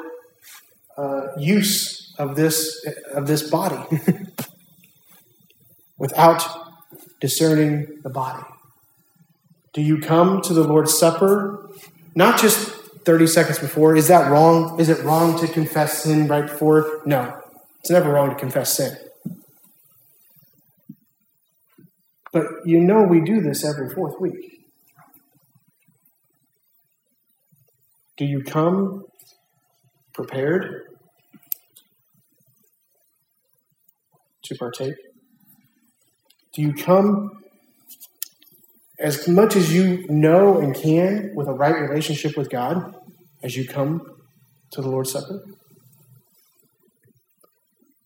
uh, 0.97 1.27
use 1.37 2.13
of 2.17 2.35
this 2.35 2.85
of 3.13 3.27
this 3.27 3.49
body 3.49 4.01
without 5.97 6.43
discerning 7.19 7.99
the 8.03 8.09
body. 8.09 8.43
Do 9.73 9.81
you 9.81 9.99
come 9.99 10.41
to 10.41 10.53
the 10.53 10.63
Lord's 10.63 10.97
Supper 10.97 11.69
not 12.15 12.39
just 12.39 12.69
30 13.05 13.27
seconds 13.27 13.59
before? 13.59 13.95
Is 13.95 14.07
that 14.07 14.31
wrong? 14.31 14.79
Is 14.79 14.89
it 14.89 15.03
wrong 15.03 15.39
to 15.39 15.47
confess 15.47 16.03
sin 16.03 16.27
right 16.27 16.47
before? 16.47 17.01
No, 17.05 17.39
it's 17.79 17.89
never 17.89 18.11
wrong 18.11 18.29
to 18.29 18.35
confess 18.35 18.73
sin. 18.77 18.97
But 22.31 22.45
you 22.65 22.79
know 22.79 23.03
we 23.03 23.21
do 23.21 23.41
this 23.41 23.63
every 23.65 23.93
fourth 23.93 24.19
week. 24.19 24.56
Do 28.17 28.25
you 28.25 28.43
come 28.43 29.05
prepared 30.13 30.83
to 34.43 34.55
partake? 34.55 34.95
Do 36.53 36.61
you 36.61 36.73
come 36.73 37.43
as 38.99 39.27
much 39.27 39.55
as 39.55 39.73
you 39.73 40.05
know 40.09 40.57
and 40.57 40.73
can 40.73 41.31
with 41.35 41.47
a 41.47 41.53
right 41.53 41.79
relationship 41.79 42.35
with 42.35 42.49
God 42.49 42.95
as 43.43 43.55
you 43.55 43.67
come 43.67 44.01
to 44.71 44.81
the 44.81 44.89
Lord's 44.89 45.11
Supper? 45.11 45.43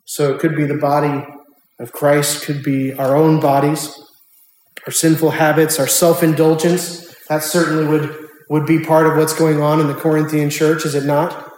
So 0.03 0.33
it 0.33 0.39
could 0.39 0.57
be 0.57 0.65
the 0.65 0.77
body 0.77 1.25
of 1.79 1.91
Christ 1.91 2.43
could 2.43 2.61
be 2.61 2.93
our 2.93 3.15
own 3.15 3.39
bodies, 3.39 3.97
our 4.85 4.91
sinful 4.91 5.31
habits, 5.31 5.79
our 5.79 5.87
self 5.87 6.21
indulgence. 6.21 7.15
That 7.27 7.43
certainly 7.43 7.85
would, 7.85 8.29
would 8.51 8.65
be 8.65 8.83
part 8.83 9.07
of 9.07 9.15
what's 9.15 9.31
going 9.31 9.61
on 9.61 9.79
in 9.79 9.87
the 9.87 9.93
Corinthian 9.93 10.49
church, 10.49 10.85
is 10.85 10.93
it 10.93 11.05
not? 11.05 11.53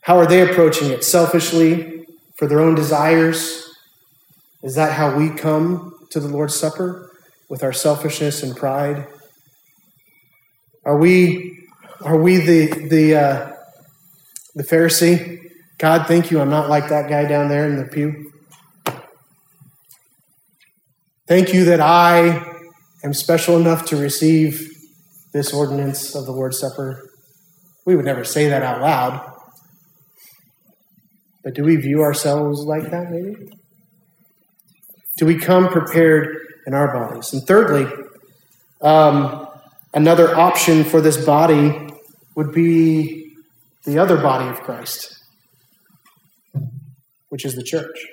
How 0.00 0.16
are 0.16 0.24
they 0.24 0.40
approaching 0.40 0.88
it? 0.88 1.04
Selfishly, 1.04 2.06
for 2.36 2.46
their 2.46 2.58
own 2.58 2.74
desires? 2.74 3.70
Is 4.62 4.76
that 4.76 4.94
how 4.94 5.14
we 5.14 5.28
come 5.28 6.06
to 6.08 6.20
the 6.20 6.26
Lord's 6.26 6.54
Supper? 6.54 7.12
With 7.50 7.62
our 7.62 7.74
selfishness 7.74 8.42
and 8.42 8.56
pride? 8.56 9.06
Are 10.86 10.96
we, 10.96 11.68
are 12.00 12.16
we 12.16 12.38
the, 12.38 12.88
the, 12.88 13.14
uh, 13.14 13.52
the 14.54 14.62
Pharisee? 14.62 15.50
God, 15.76 16.06
thank 16.06 16.30
you, 16.30 16.40
I'm 16.40 16.48
not 16.48 16.70
like 16.70 16.88
that 16.88 17.10
guy 17.10 17.26
down 17.26 17.50
there 17.50 17.66
in 17.66 17.76
the 17.76 17.84
pew. 17.84 18.32
Thank 21.28 21.52
you 21.52 21.66
that 21.66 21.80
I 21.82 22.42
am 23.04 23.12
special 23.12 23.58
enough 23.58 23.84
to 23.88 23.98
receive 23.98 24.71
this 25.32 25.52
ordinance 25.52 26.14
of 26.14 26.26
the 26.26 26.32
Lord's 26.32 26.58
Supper. 26.58 27.10
We 27.84 27.96
would 27.96 28.04
never 28.04 28.24
say 28.24 28.48
that 28.48 28.62
out 28.62 28.80
loud. 28.80 29.32
But 31.42 31.54
do 31.54 31.64
we 31.64 31.76
view 31.76 32.02
ourselves 32.02 32.60
like 32.60 32.90
that, 32.90 33.10
maybe? 33.10 33.50
Do 35.16 35.26
we 35.26 35.38
come 35.38 35.68
prepared 35.68 36.36
in 36.66 36.74
our 36.74 36.92
bodies? 36.92 37.32
And 37.32 37.42
thirdly, 37.46 37.90
um, 38.80 39.48
another 39.94 40.36
option 40.36 40.84
for 40.84 41.00
this 41.00 41.24
body 41.24 41.88
would 42.36 42.52
be 42.52 43.34
the 43.84 43.98
other 43.98 44.16
body 44.16 44.48
of 44.48 44.60
Christ, 44.60 45.18
which 47.28 47.44
is 47.44 47.54
the 47.54 47.62
church. 47.62 48.06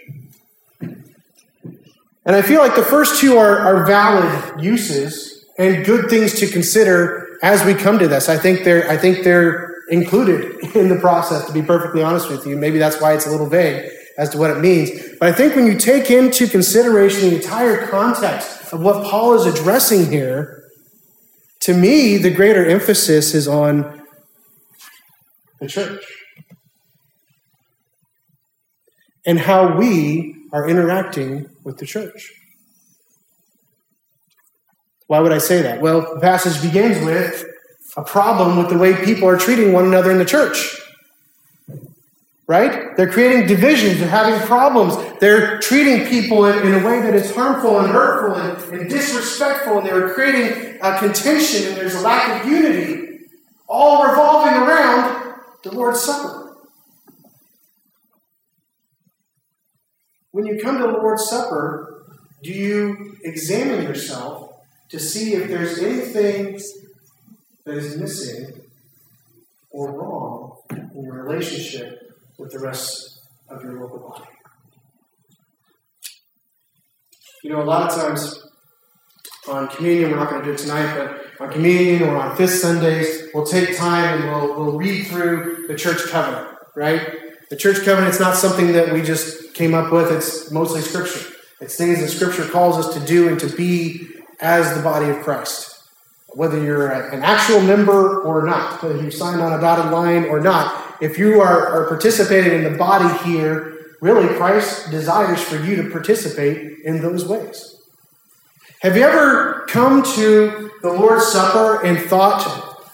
And 2.26 2.36
I 2.36 2.42
feel 2.42 2.60
like 2.60 2.76
the 2.76 2.84
first 2.84 3.22
two 3.22 3.38
are, 3.38 3.60
are 3.60 3.86
valid 3.86 4.64
uses 4.64 5.39
and 5.60 5.86
good 5.86 6.10
things 6.10 6.40
to 6.40 6.48
consider 6.48 7.38
as 7.44 7.64
we 7.66 7.74
come 7.74 8.00
to 8.00 8.08
this. 8.08 8.30
I 8.30 8.38
think 8.38 8.64
they're, 8.64 8.90
I 8.90 8.98
think 8.98 9.24
they're 9.24 9.76
included 9.90 10.76
in 10.76 10.88
the 10.88 10.96
process, 10.96 11.46
to 11.46 11.54
be 11.54 11.62
perfectly 11.62 12.02
honest 12.02 12.30
with 12.30 12.48
you. 12.48 12.56
Maybe 12.56 12.80
that's 12.80 13.00
why 13.02 13.14
it's 13.14 13.28
a 13.28 13.32
little 13.32 13.50
vague 13.50 13.92
as 14.18 14.30
to 14.30 14.38
what 14.38 14.52
it 14.52 14.60
means. 14.60 14.90
But 15.20 15.30
I 15.30 15.32
think 15.34 15.56
when 15.56 15.68
you 15.68 15.78
take 15.78 16.10
into 16.10 16.48
consideration 16.48 17.30
the 17.30 17.36
entire 17.36 17.88
context 17.88 18.72
of 18.74 18.82
what 18.82 19.06
Paul 19.06 19.36
is 19.36 19.46
addressing 19.46 20.10
here, 20.10 20.64
to 21.62 21.74
me, 21.74 22.18
the 22.18 22.32
greater 22.32 22.66
emphasis 22.66 23.34
is 23.34 23.48
on 23.48 24.02
the 25.60 25.68
church 25.68 26.06
and 29.26 29.40
how 29.40 29.76
we 29.78 30.36
are 30.54 30.70
interacting 30.70 31.50
with 31.66 31.78
the 31.78 31.86
church. 31.86 32.32
Why 35.10 35.20
would 35.20 35.32
I 35.32 35.40
say 35.40 35.64
that? 35.64 35.82
Well, 35.82 36.02
the 36.14 36.20
passage 36.20 36.62
begins 36.62 37.04
with 37.04 37.44
a 37.98 38.04
problem 38.04 38.58
with 38.60 38.70
the 38.70 38.78
way 38.78 38.94
people 38.94 39.28
are 39.28 39.40
treating 39.40 39.74
one 39.74 39.86
another 39.86 40.12
in 40.12 40.20
the 40.20 40.26
church. 40.26 40.80
Right? 42.46 42.96
They're 42.96 43.12
creating 43.12 43.48
divisions, 43.48 44.00
they're 44.00 44.08
having 44.08 44.40
problems, 44.46 44.96
they're 45.20 45.58
treating 45.62 46.08
people 46.08 46.46
in, 46.46 46.60
in 46.60 46.80
a 46.80 46.86
way 46.86 47.02
that 47.02 47.16
is 47.16 47.34
harmful 47.34 47.80
and 47.80 47.90
hurtful 47.90 48.36
and, 48.40 48.82
and 48.82 48.88
disrespectful, 48.88 49.80
and 49.80 49.88
they're 49.88 50.14
creating 50.14 50.78
contention, 50.80 51.70
and 51.70 51.78
there's 51.78 51.96
a 51.96 52.02
lack 52.02 52.46
of 52.46 52.52
unity, 52.52 53.22
all 53.68 54.06
revolving 54.08 54.54
around 54.62 55.42
the 55.64 55.72
Lord's 55.74 56.02
Supper. 56.02 56.56
When 60.30 60.46
you 60.46 60.62
come 60.62 60.78
to 60.78 60.86
the 60.86 60.94
Lord's 60.94 61.28
Supper, 61.28 62.06
do 62.44 62.52
you 62.52 63.18
examine 63.24 63.82
yourself 63.82 64.49
to 64.90 65.00
see 65.00 65.34
if 65.34 65.48
there's 65.48 65.80
anything 65.80 66.60
that 67.66 67.78
is 67.78 67.98
missing 67.98 68.62
or 69.70 69.92
wrong 69.92 70.58
in 70.72 71.04
your 71.04 71.24
relationship 71.24 72.14
with 72.38 72.52
the 72.52 72.60
rest 72.60 73.20
of 73.50 73.62
your 73.64 73.80
local 73.80 74.00
body. 74.00 74.26
You 77.44 77.52
know, 77.52 77.62
a 77.62 77.64
lot 77.64 77.90
of 77.90 77.96
times 77.96 78.44
on 79.48 79.68
communion, 79.70 80.12
we're 80.12 80.18
not 80.18 80.30
going 80.30 80.42
to 80.42 80.48
do 80.48 80.54
it 80.54 80.58
tonight, 80.58 80.96
but 80.96 81.42
on 81.42 81.54
communion 81.54 82.04
or 82.04 82.18
on 82.18 82.36
fifth 82.36 82.56
Sundays, 82.56 83.30
we'll 83.34 83.46
take 83.46 83.78
time 83.78 84.22
and 84.22 84.30
we'll, 84.30 84.56
we'll 84.56 84.78
read 84.78 85.08
through 85.08 85.66
the 85.68 85.76
church 85.76 86.08
covenant, 86.10 86.58
right? 86.76 87.02
The 87.50 87.56
church 87.56 87.84
covenant 87.86 88.14
is 88.14 88.20
not 88.20 88.36
something 88.36 88.74
that 88.74 88.92
we 88.92 89.02
just 89.02 89.54
came 89.54 89.74
up 89.74 89.92
with, 89.92 90.12
it's 90.12 90.52
mostly 90.52 90.82
scripture. 90.82 91.34
It's 91.62 91.76
things 91.76 92.00
that 92.00 92.10
scripture 92.10 92.46
calls 92.46 92.78
us 92.78 92.94
to 92.94 93.06
do 93.06 93.28
and 93.28 93.40
to 93.40 93.48
be 93.48 94.19
as 94.42 94.76
the 94.76 94.82
body 94.82 95.10
of 95.10 95.18
Christ 95.22 95.80
whether 96.34 96.62
you're 96.64 96.90
an 96.90 97.24
actual 97.24 97.62
member 97.62 98.22
or 98.22 98.46
not, 98.46 98.82
whether 98.84 99.02
you 99.02 99.12
signed 99.12 99.42
on 99.42 99.54
a 99.54 99.62
dotted 99.62 99.92
line 99.92 100.26
or 100.26 100.40
not, 100.40 100.96
if 101.02 101.18
you 101.18 101.42
are, 101.42 101.68
are 101.68 101.88
participating 101.88 102.54
in 102.54 102.64
the 102.64 102.78
body 102.78 103.12
here, 103.24 103.96
really 104.02 104.28
Christ 104.36 104.92
desires 104.92 105.42
for 105.42 105.58
you 105.58 105.76
to 105.78 105.90
participate 105.90 106.80
in 106.84 107.02
those 107.02 107.26
ways. 107.26 107.76
Have 108.82 108.96
you 108.96 109.04
ever 109.04 109.66
come 109.68 110.04
to 110.16 110.72
the 110.82 110.92
Lord's 110.92 111.28
Supper 111.28 111.86
and 111.86 112.00
thought 112.00 112.86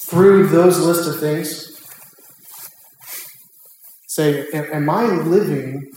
through 0.00 0.48
those 0.48 0.78
list 0.78 1.08
of 1.08 1.20
things? 1.20 1.66
Say, 4.06 4.46
am 4.52 4.88
I 4.88 5.04
living 5.04 5.90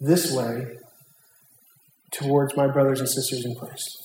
this 0.00 0.32
way 0.32 0.78
towards 2.12 2.56
my 2.56 2.66
brothers 2.66 3.00
and 3.00 3.08
sisters 3.08 3.44
in 3.44 3.54
Christ? 3.54 3.98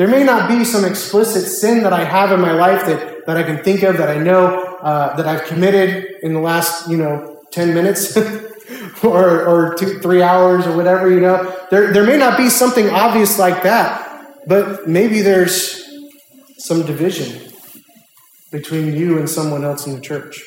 There 0.00 0.08
may 0.08 0.24
not 0.24 0.48
be 0.48 0.64
some 0.64 0.84
explicit 0.86 1.44
sin 1.44 1.82
that 1.82 1.92
I 1.92 2.04
have 2.04 2.32
in 2.32 2.40
my 2.40 2.52
life 2.52 2.86
that, 2.86 3.26
that 3.26 3.36
I 3.36 3.42
can 3.42 3.62
think 3.62 3.82
of, 3.82 3.98
that 3.98 4.08
I 4.08 4.16
know 4.16 4.78
uh, 4.80 5.14
that 5.16 5.26
I've 5.26 5.44
committed 5.44 6.06
in 6.22 6.32
the 6.32 6.40
last, 6.40 6.88
you 6.88 6.96
know, 6.96 7.42
10 7.52 7.74
minutes 7.74 8.16
or, 9.04 9.46
or 9.46 9.74
two, 9.74 9.98
three 10.00 10.22
hours 10.22 10.66
or 10.66 10.74
whatever, 10.74 11.10
you 11.10 11.20
know. 11.20 11.54
There, 11.70 11.92
there 11.92 12.04
may 12.04 12.16
not 12.16 12.38
be 12.38 12.48
something 12.48 12.88
obvious 12.88 13.38
like 13.38 13.62
that, 13.62 14.38
but 14.46 14.88
maybe 14.88 15.20
there's 15.20 15.84
some 16.58 16.86
division 16.86 17.52
between 18.50 18.96
you 18.96 19.18
and 19.18 19.28
someone 19.28 19.64
else 19.64 19.86
in 19.86 19.94
the 19.94 20.00
church. 20.00 20.42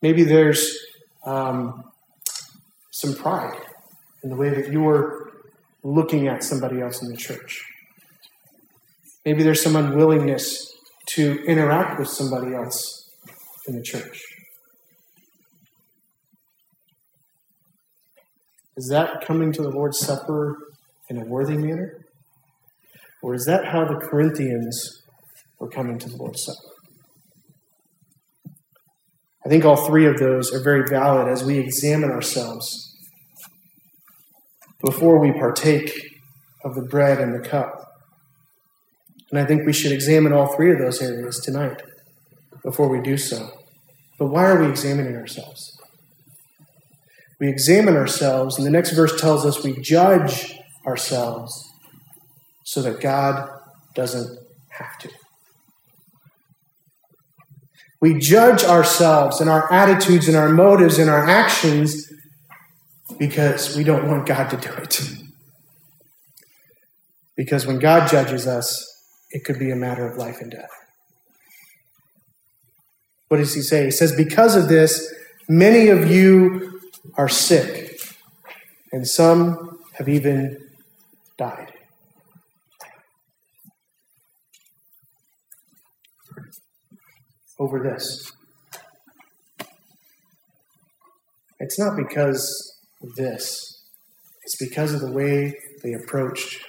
Maybe 0.00 0.22
there's 0.22 0.78
um, 1.26 1.82
some 3.00 3.14
pride 3.14 3.60
in 4.24 4.30
the 4.30 4.36
way 4.36 4.50
that 4.50 4.72
you 4.72 4.86
are 4.88 5.30
looking 5.84 6.26
at 6.26 6.42
somebody 6.42 6.80
else 6.80 7.00
in 7.00 7.08
the 7.08 7.16
church. 7.16 7.64
Maybe 9.24 9.44
there's 9.44 9.62
some 9.62 9.76
unwillingness 9.76 10.72
to 11.10 11.44
interact 11.46 11.98
with 11.98 12.08
somebody 12.08 12.54
else 12.54 13.08
in 13.68 13.76
the 13.76 13.82
church. 13.82 14.20
Is 18.76 18.88
that 18.90 19.24
coming 19.24 19.52
to 19.52 19.62
the 19.62 19.70
Lord's 19.70 19.98
Supper 19.98 20.56
in 21.08 21.18
a 21.18 21.24
worthy 21.24 21.56
manner? 21.56 22.04
Or 23.22 23.34
is 23.34 23.44
that 23.46 23.66
how 23.66 23.84
the 23.84 23.96
Corinthians 23.96 25.02
were 25.60 25.68
coming 25.68 25.98
to 25.98 26.08
the 26.08 26.16
Lord's 26.16 26.44
Supper? 26.44 26.74
I 29.44 29.48
think 29.48 29.64
all 29.64 29.86
three 29.86 30.06
of 30.06 30.18
those 30.18 30.52
are 30.52 30.62
very 30.62 30.84
valid 30.88 31.28
as 31.28 31.44
we 31.44 31.58
examine 31.58 32.10
ourselves 32.10 32.87
before 34.80 35.18
we 35.18 35.32
partake 35.32 36.20
of 36.64 36.74
the 36.74 36.82
bread 36.82 37.18
and 37.20 37.34
the 37.34 37.46
cup. 37.46 37.88
And 39.30 39.38
I 39.38 39.44
think 39.44 39.66
we 39.66 39.72
should 39.72 39.92
examine 39.92 40.32
all 40.32 40.54
three 40.54 40.72
of 40.72 40.78
those 40.78 41.02
areas 41.02 41.38
tonight 41.40 41.82
before 42.62 42.88
we 42.88 43.00
do 43.00 43.16
so. 43.16 43.50
But 44.18 44.26
why 44.26 44.44
are 44.44 44.60
we 44.60 44.68
examining 44.68 45.16
ourselves? 45.16 45.78
We 47.38 47.48
examine 47.48 47.96
ourselves, 47.96 48.56
and 48.56 48.66
the 48.66 48.70
next 48.70 48.92
verse 48.92 49.20
tells 49.20 49.46
us 49.46 49.62
we 49.62 49.80
judge 49.80 50.54
ourselves 50.86 51.70
so 52.64 52.82
that 52.82 53.00
God 53.00 53.48
doesn't 53.94 54.38
have 54.70 54.98
to. 54.98 55.10
We 58.00 58.18
judge 58.18 58.64
ourselves 58.64 59.40
and 59.40 59.50
our 59.50 59.72
attitudes 59.72 60.28
and 60.28 60.36
our 60.36 60.48
motives 60.48 60.98
and 60.98 61.10
our 61.10 61.28
actions 61.28 62.12
because 63.16 63.76
we 63.76 63.84
don't 63.84 64.06
want 64.06 64.26
God 64.26 64.50
to 64.50 64.56
do 64.56 64.72
it. 64.74 65.00
Because 67.36 67.66
when 67.66 67.78
God 67.78 68.08
judges 68.10 68.46
us, 68.46 68.84
it 69.30 69.44
could 69.44 69.58
be 69.58 69.70
a 69.70 69.76
matter 69.76 70.06
of 70.06 70.16
life 70.16 70.40
and 70.40 70.50
death. 70.50 70.70
What 73.28 73.38
does 73.38 73.54
he 73.54 73.62
say? 73.62 73.84
He 73.84 73.90
says, 73.90 74.14
Because 74.16 74.56
of 74.56 74.68
this, 74.68 75.14
many 75.48 75.88
of 75.88 76.10
you 76.10 76.80
are 77.16 77.28
sick, 77.28 78.00
and 78.92 79.06
some 79.06 79.78
have 79.94 80.08
even 80.08 80.58
died. 81.36 81.72
Over 87.58 87.80
this. 87.80 88.32
it's 91.60 91.78
not 91.78 91.96
because 91.96 92.77
this, 93.16 93.82
it's 94.44 94.56
because 94.56 94.94
of 94.94 95.00
the 95.00 95.12
way 95.12 95.54
they 95.82 95.92
approached 95.92 96.64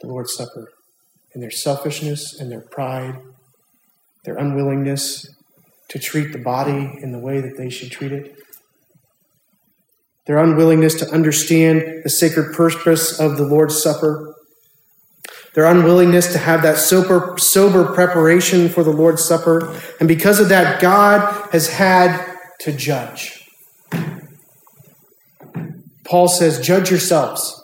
the 0.00 0.08
Lord's 0.08 0.34
Supper 0.34 0.68
and 1.32 1.42
their 1.42 1.50
selfishness 1.50 2.38
and 2.38 2.50
their 2.50 2.64
pride, 2.70 3.18
their 4.24 4.36
unwillingness 4.36 5.26
to 5.88 5.98
treat 5.98 6.32
the 6.32 6.38
body 6.38 6.98
in 7.00 7.12
the 7.12 7.18
way 7.18 7.40
that 7.40 7.56
they 7.56 7.70
should 7.70 7.90
treat 7.90 8.12
it, 8.12 8.36
their 10.26 10.38
unwillingness 10.38 10.94
to 10.96 11.08
understand 11.10 12.02
the 12.02 12.10
sacred 12.10 12.52
purpose 12.54 13.20
of 13.20 13.36
the 13.36 13.44
Lord's 13.44 13.80
Supper, 13.80 14.34
their 15.54 15.64
unwillingness 15.64 16.32
to 16.32 16.38
have 16.38 16.62
that 16.62 16.76
sober, 16.76 17.36
sober 17.38 17.94
preparation 17.94 18.68
for 18.68 18.82
the 18.82 18.90
Lord's 18.90 19.24
Supper. 19.24 19.80
And 20.00 20.08
because 20.08 20.40
of 20.40 20.48
that, 20.50 20.82
God 20.82 21.48
has 21.52 21.68
had 21.68 22.36
to 22.60 22.72
judge. 22.72 23.48
Paul 26.06 26.28
says, 26.28 26.60
Judge 26.60 26.90
yourselves, 26.90 27.62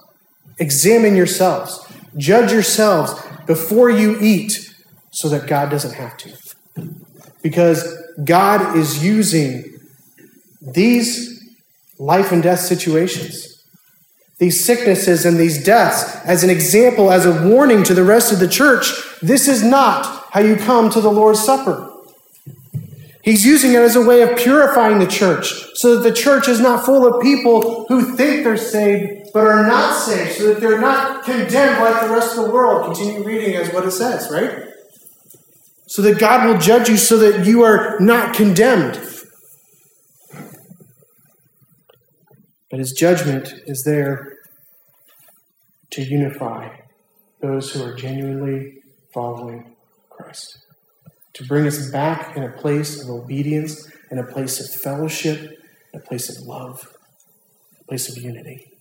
examine 0.59 1.17
yourselves, 1.17 1.81
judge 2.17 2.53
yourselves 2.53 3.15
before 3.47 3.91
you 3.91 4.19
eat 4.21 4.75
so 5.11 5.29
that 5.29 5.47
God 5.47 5.71
doesn't 5.71 5.95
have 5.95 6.17
to. 6.19 6.37
Because 7.43 7.97
God 8.25 8.77
is 8.77 9.05
using 9.05 9.79
these 10.61 11.55
life 11.99 12.33
and 12.33 12.43
death 12.43 12.61
situations, 12.61 13.65
these 14.39 14.65
sicknesses 14.65 15.25
and 15.25 15.39
these 15.39 15.63
deaths, 15.65 16.17
as 16.25 16.43
an 16.43 16.51
example, 16.51 17.13
as 17.13 17.27
a 17.27 17.49
warning 17.49 17.85
to 17.85 17.95
the 17.95 18.05
rest 18.05 18.33
of 18.33 18.41
the 18.41 18.49
church. 18.49 18.93
This 19.21 19.47
is 19.47 19.63
not 19.63 20.27
how 20.33 20.41
you 20.41 20.57
come 20.57 20.91
to 20.91 21.01
the 21.01 21.13
Lord's 21.13 21.45
Supper. 21.45 21.92
He's 23.23 23.47
using 23.47 23.73
it 23.73 23.79
as 23.79 23.95
a 23.95 24.05
way 24.05 24.23
of 24.23 24.37
purifying 24.37 24.99
the 24.99 25.07
church 25.07 25.55
so 25.75 25.97
that 25.97 26.03
the 26.03 26.15
church 26.15 26.49
is 26.49 26.61
not 26.61 26.85
full 26.85 27.07
of 27.07 27.23
people 27.23 27.87
who 27.89 28.17
think 28.17 28.43
they're 28.43 28.57
saved 28.57 29.23
but 29.33 29.47
are 29.47 29.67
not 29.67 29.95
saved, 29.95 30.33
so 30.33 30.49
that 30.53 30.61
they're 30.61 30.81
not 30.81 31.25
condemned 31.25 31.81
like 31.81 32.03
the 32.03 32.13
rest 32.13 32.37
of 32.37 32.45
the 32.45 32.51
world. 32.51 32.85
Continue 32.85 33.25
reading 33.25 33.55
as 33.55 33.73
what 33.73 33.85
it 33.87 33.93
says, 33.93 34.31
right? 34.31 34.69
So 35.87 36.03
that 36.03 36.19
God 36.19 36.47
will 36.47 36.59
judge 36.59 36.89
you 36.89 36.97
so 36.97 37.17
that 37.19 37.47
you 37.47 37.63
are 37.63 37.99
not 37.99 38.35
condemned. 38.35 39.01
But 42.71 42.79
his 42.79 42.93
judgment 42.93 43.55
is 43.67 43.85
there 43.85 44.37
to 45.91 46.03
unify 46.03 46.77
those 47.41 47.73
who 47.73 47.85
are 47.85 47.95
genuinely 47.95 48.79
following 49.13 49.77
Christ 50.11 50.62
to 51.35 51.45
bring 51.45 51.67
us 51.67 51.91
back 51.91 52.37
in 52.37 52.43
a 52.43 52.53
place 52.53 53.03
of 53.03 53.09
obedience, 53.09 53.91
in 54.11 54.19
a 54.19 54.25
place 54.25 54.61
of 54.61 54.81
fellowship, 54.81 55.41
in 55.93 56.01
a 56.01 56.03
place 56.03 56.29
of 56.29 56.47
love, 56.47 56.89
a 57.81 57.85
place 57.85 58.09
of 58.09 58.23
unity. 58.23 58.73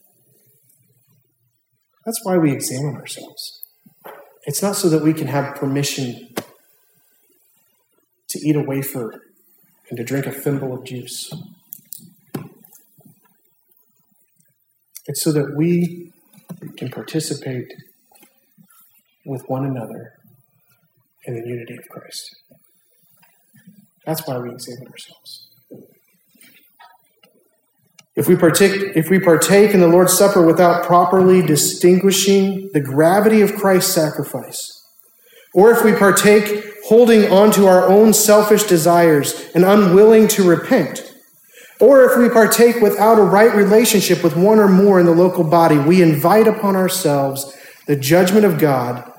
That's 2.05 2.19
why 2.23 2.37
we 2.37 2.51
examine 2.51 2.95
ourselves. 2.95 3.63
It's 4.45 4.61
not 4.61 4.75
so 4.75 4.89
that 4.89 5.03
we 5.03 5.13
can 5.13 5.27
have 5.27 5.55
permission 5.55 6.29
to 8.29 8.39
eat 8.39 8.55
a 8.55 8.61
wafer 8.61 9.21
and 9.89 9.97
to 9.97 10.03
drink 10.03 10.25
a 10.25 10.31
thimble 10.31 10.73
of 10.73 10.83
juice. 10.85 11.31
It's 15.05 15.21
so 15.21 15.31
that 15.31 15.55
we 15.55 16.11
can 16.77 16.89
participate 16.89 17.71
with 19.25 19.43
one 19.47 19.65
another 19.65 20.13
in 21.25 21.35
the 21.35 21.47
unity 21.47 21.75
of 21.75 21.87
Christ. 21.89 22.40
That's 24.05 24.25
why 24.27 24.37
we 24.39 24.51
examine 24.51 24.87
ourselves. 24.87 25.47
If 28.15 28.27
we, 28.27 28.35
partake, 28.35 28.95
if 28.95 29.09
we 29.09 29.19
partake 29.19 29.71
in 29.71 29.79
the 29.79 29.87
Lord's 29.87 30.17
Supper 30.17 30.45
without 30.45 30.85
properly 30.85 31.41
distinguishing 31.41 32.69
the 32.73 32.81
gravity 32.81 33.41
of 33.41 33.55
Christ's 33.55 33.93
sacrifice, 33.93 34.67
or 35.53 35.71
if 35.71 35.83
we 35.83 35.93
partake 35.93 36.65
holding 36.85 37.31
on 37.31 37.51
to 37.51 37.67
our 37.67 37.87
own 37.87 38.13
selfish 38.13 38.63
desires 38.63 39.49
and 39.55 39.63
unwilling 39.63 40.27
to 40.29 40.47
repent, 40.47 41.13
or 41.79 42.03
if 42.03 42.17
we 42.17 42.29
partake 42.29 42.81
without 42.81 43.17
a 43.17 43.23
right 43.23 43.55
relationship 43.55 44.23
with 44.23 44.35
one 44.35 44.59
or 44.59 44.67
more 44.67 44.99
in 44.99 45.05
the 45.05 45.15
local 45.15 45.43
body, 45.43 45.77
we 45.77 46.01
invite 46.01 46.47
upon 46.47 46.75
ourselves 46.75 47.57
the 47.87 47.95
judgment 47.95 48.45
of 48.45 48.59
God 48.59 49.09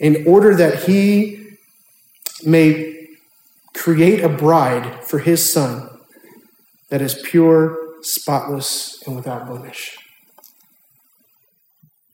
in 0.00 0.26
order 0.26 0.54
that 0.56 0.84
He 0.84 1.46
may 2.44 2.97
create 3.78 4.24
a 4.24 4.28
bride 4.28 5.04
for 5.04 5.20
his 5.20 5.52
son 5.52 5.88
that 6.90 7.00
is 7.00 7.14
pure, 7.24 7.78
spotless, 8.02 9.00
and 9.06 9.14
without 9.14 9.46
blemish. 9.46 9.96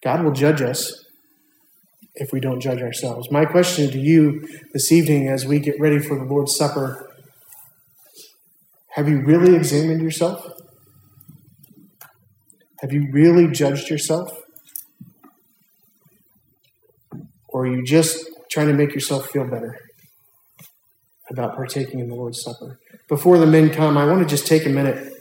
God 0.03 0.23
will 0.23 0.33
judge 0.33 0.61
us 0.61 1.05
if 2.15 2.33
we 2.33 2.39
don't 2.39 2.61
judge 2.61 2.83
ourselves. 2.83 3.31
My 3.31 3.47
question 3.47 3.91
to 3.91 3.99
you 3.99 4.47
this 4.75 4.93
evening 4.93 5.29
as 5.29 5.47
we 5.47 5.59
get 5.59 5.81
ready 5.81 5.99
for 5.99 6.19
the 6.19 6.25
Lord's 6.25 6.55
Supper 6.55 7.11
have 8.91 9.09
you 9.09 9.23
really 9.23 9.57
examined 9.57 10.01
yourself? 10.03 10.47
Have 12.81 12.93
you 12.93 13.09
really 13.11 13.49
judged 13.49 13.91
yourself? 13.91 14.41
Or 17.49 17.63
are 17.63 17.67
you 17.67 17.83
just 17.83 18.25
trying 18.53 18.69
to 18.69 18.73
make 18.73 18.95
yourself 18.95 19.31
feel 19.31 19.49
better? 19.49 19.84
About 21.35 21.55
partaking 21.55 22.01
in 22.01 22.09
the 22.09 22.15
Lord's 22.15 22.43
Supper. 22.43 22.79
Before 23.09 23.39
the 23.39 23.47
men 23.47 23.71
come, 23.71 23.99
I 23.99 24.07
want 24.07 24.21
to 24.21 24.27
just 24.27 24.47
take 24.47 24.65
a 24.65 24.71
minute 24.71 25.13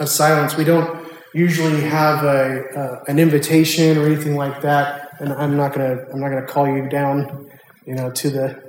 of 0.00 0.08
silence. 0.08 0.56
We 0.56 0.64
don't 0.64 1.06
usually 1.34 1.82
have 1.82 2.24
a, 2.24 2.64
uh, 2.80 3.04
an 3.08 3.18
invitation 3.18 3.98
or 3.98 4.06
anything 4.06 4.36
like 4.36 4.62
that, 4.62 5.10
and 5.20 5.32
I'm 5.32 5.56
not 5.56 5.74
gonna 5.74 5.96
I'm 6.12 6.20
not 6.20 6.30
gonna 6.30 6.46
call 6.46 6.66
you 6.66 6.88
down, 6.88 7.50
you 7.86 7.94
know, 7.94 8.10
to 8.10 8.30
the 8.30 8.62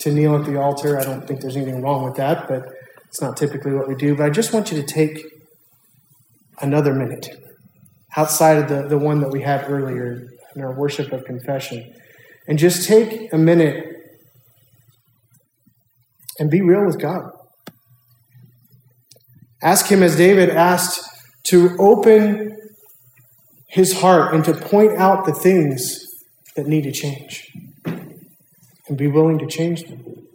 to 0.00 0.12
kneel 0.12 0.36
at 0.36 0.44
the 0.46 0.60
altar. 0.60 0.98
I 0.98 1.04
don't 1.04 1.26
think 1.26 1.40
there's 1.40 1.56
anything 1.56 1.82
wrong 1.82 2.04
with 2.04 2.16
that, 2.16 2.48
but 2.48 2.62
it's 3.08 3.20
not 3.20 3.36
typically 3.36 3.72
what 3.72 3.88
we 3.88 3.94
do. 3.94 4.16
But 4.16 4.26
I 4.26 4.30
just 4.30 4.52
want 4.52 4.72
you 4.72 4.80
to 4.80 4.86
take 4.86 5.24
another 6.60 6.94
minute 6.94 7.28
outside 8.16 8.58
of 8.58 8.68
the, 8.68 8.88
the 8.88 8.98
one 8.98 9.20
that 9.20 9.30
we 9.30 9.42
had 9.42 9.70
earlier 9.70 10.26
in 10.54 10.62
our 10.62 10.72
worship 10.72 11.12
of 11.12 11.24
confession. 11.24 11.94
And 12.48 12.58
just 12.58 12.88
take 12.88 13.32
a 13.32 13.38
minute 13.38 13.95
and 16.38 16.50
be 16.50 16.60
real 16.60 16.84
with 16.84 17.00
God. 17.00 17.30
Ask 19.62 19.86
Him, 19.86 20.02
as 20.02 20.16
David 20.16 20.50
asked, 20.50 21.00
to 21.44 21.76
open 21.78 22.56
his 23.68 24.00
heart 24.00 24.34
and 24.34 24.42
to 24.44 24.54
point 24.54 24.92
out 24.92 25.26
the 25.26 25.34
things 25.34 26.06
that 26.56 26.66
need 26.66 26.82
to 26.82 26.92
change 26.92 27.52
and 27.84 28.96
be 28.96 29.06
willing 29.06 29.38
to 29.38 29.46
change 29.46 29.84
them 29.84 30.26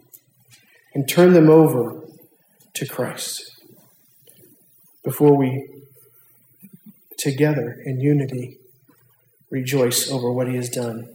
and 0.94 1.08
turn 1.08 1.32
them 1.32 1.50
over 1.50 2.02
to 2.74 2.86
Christ 2.86 3.42
before 5.02 5.36
we 5.36 5.68
together 7.18 7.76
in 7.84 8.00
unity 8.00 8.58
rejoice 9.50 10.10
over 10.10 10.30
what 10.30 10.48
he 10.48 10.54
has 10.54 10.68
done 10.68 11.08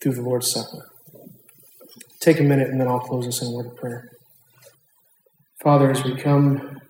through 0.00 0.12
the 0.12 0.22
Lord's 0.22 0.50
Supper 0.50 0.91
take 2.22 2.38
a 2.38 2.44
minute 2.44 2.68
and 2.68 2.80
then 2.80 2.86
I'll 2.86 3.00
close 3.00 3.26
us 3.26 3.42
in 3.42 3.48
a 3.48 3.50
word 3.50 3.66
of 3.66 3.76
prayer. 3.76 4.08
Father, 5.60 5.90
as 5.90 6.04
we 6.04 6.14
come 6.16 6.80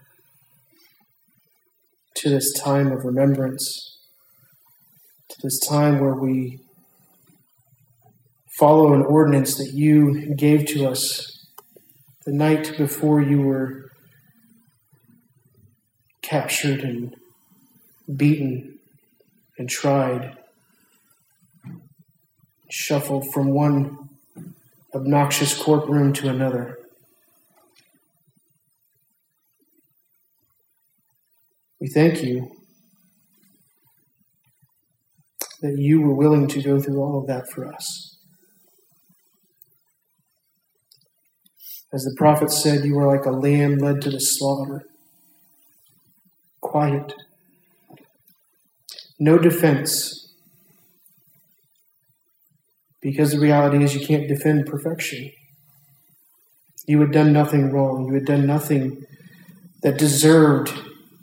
to 2.16 2.28
this 2.28 2.52
time 2.52 2.92
of 2.92 3.04
remembrance, 3.04 3.98
to 5.30 5.36
this 5.42 5.58
time 5.58 6.00
where 6.00 6.14
we 6.14 6.60
follow 8.58 8.92
an 8.92 9.02
ordinance 9.02 9.56
that 9.56 9.72
you 9.72 10.34
gave 10.34 10.66
to 10.66 10.86
us 10.86 11.46
the 12.26 12.32
night 12.32 12.76
before 12.76 13.22
you 13.22 13.40
were 13.40 13.90
captured 16.20 16.80
and 16.80 17.16
beaten 18.16 18.78
and 19.58 19.68
tried, 19.70 20.36
shuffled 22.70 23.32
from 23.32 23.48
one 23.48 24.01
obnoxious 24.94 25.60
courtroom 25.60 26.12
to 26.14 26.28
another. 26.28 26.78
We 31.80 31.88
thank 31.88 32.22
you 32.22 32.48
that 35.60 35.78
you 35.78 36.00
were 36.00 36.14
willing 36.14 36.46
to 36.48 36.62
go 36.62 36.80
through 36.80 37.00
all 37.00 37.20
of 37.20 37.26
that 37.26 37.50
for 37.50 37.72
us. 37.72 38.18
As 41.92 42.04
the 42.04 42.14
prophet 42.16 42.50
said, 42.50 42.84
you 42.84 42.98
are 42.98 43.06
like 43.06 43.26
a 43.26 43.30
lamb 43.30 43.78
led 43.78 44.00
to 44.02 44.10
the 44.10 44.20
slaughter. 44.20 44.82
Quiet. 46.60 47.12
No 49.18 49.38
defense 49.38 50.21
because 53.02 53.32
the 53.32 53.40
reality 53.40 53.82
is 53.82 53.94
you 53.94 54.06
can't 54.06 54.28
defend 54.28 54.66
perfection. 54.66 55.30
You 56.86 57.00
had 57.00 57.10
done 57.10 57.32
nothing 57.32 57.70
wrong. 57.70 58.06
You 58.06 58.14
had 58.14 58.24
done 58.24 58.46
nothing 58.46 59.04
that 59.82 59.98
deserved 59.98 60.72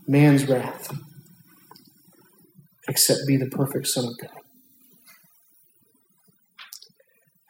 man's 0.08 0.48
wrath, 0.48 0.94
except 2.88 3.22
be 3.26 3.38
the 3.38 3.50
perfect 3.50 3.88
Son 3.88 4.06
of 4.06 4.14
God. 4.22 4.42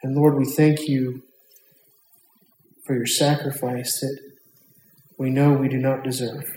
And 0.02 0.14
Lord, 0.14 0.36
we 0.36 0.44
thank 0.44 0.88
you 0.88 1.22
for 2.86 2.94
your 2.94 3.06
sacrifice 3.06 4.00
that 4.00 4.18
we 5.18 5.30
know 5.30 5.52
we 5.52 5.68
do 5.68 5.76
not 5.76 6.02
deserve. 6.02 6.56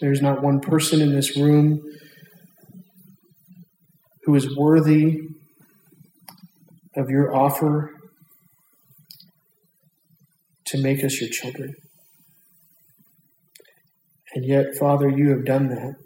There's 0.00 0.22
not 0.22 0.42
one 0.42 0.60
person 0.60 1.00
in 1.00 1.12
this 1.12 1.36
room 1.36 1.82
who 4.24 4.34
is 4.34 4.56
worthy 4.56 5.28
of 6.96 7.10
your 7.10 7.34
offer 7.34 7.94
to 10.66 10.82
make 10.82 11.04
us 11.04 11.20
your 11.20 11.30
children. 11.30 11.74
And 14.34 14.44
yet, 14.44 14.74
Father, 14.78 15.08
you 15.08 15.30
have 15.30 15.44
done 15.44 15.68
that. 15.68 15.96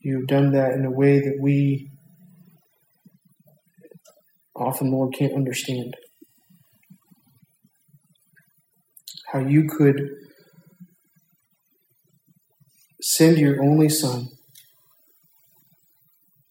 You 0.00 0.18
have 0.18 0.26
done 0.26 0.52
that 0.52 0.72
in 0.72 0.84
a 0.84 0.90
way 0.90 1.20
that 1.20 1.38
we 1.40 1.90
often, 4.54 4.90
Lord, 4.90 5.14
can't 5.14 5.34
understand. 5.34 5.96
How 9.32 9.40
you 9.40 9.68
could 9.68 10.00
send 13.02 13.38
your 13.38 13.62
only 13.62 13.88
Son 13.88 14.28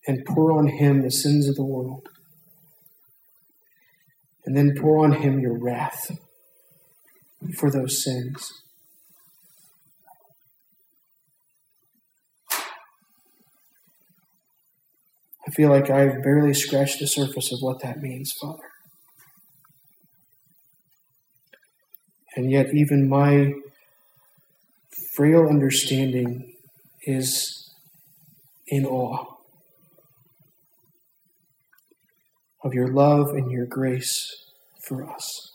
and 0.07 0.25
pour 0.25 0.51
on 0.51 0.67
him 0.67 1.01
the 1.01 1.11
sins 1.11 1.47
of 1.47 1.55
the 1.55 1.63
world, 1.63 2.07
and 4.45 4.55
then 4.55 4.75
pour 4.79 5.03
on 5.03 5.13
him 5.13 5.39
your 5.39 5.57
wrath 5.57 6.11
for 7.57 7.71
those 7.71 8.03
sins. 8.03 8.51
I 15.47 15.51
feel 15.51 15.69
like 15.69 15.89
I've 15.89 16.23
barely 16.23 16.53
scratched 16.53 16.99
the 16.99 17.07
surface 17.07 17.51
of 17.51 17.59
what 17.61 17.81
that 17.81 18.01
means, 18.01 18.33
Father. 18.41 18.63
And 22.35 22.51
yet, 22.51 22.73
even 22.73 23.07
my 23.07 23.53
frail 25.13 25.47
understanding 25.47 26.53
is 27.05 27.71
in 28.67 28.85
awe 28.85 29.34
of 32.65 32.73
your 32.73 32.87
love 32.87 33.29
and 33.29 33.51
your 33.51 33.67
grace 33.67 34.35
for 34.85 35.07
us. 35.07 35.53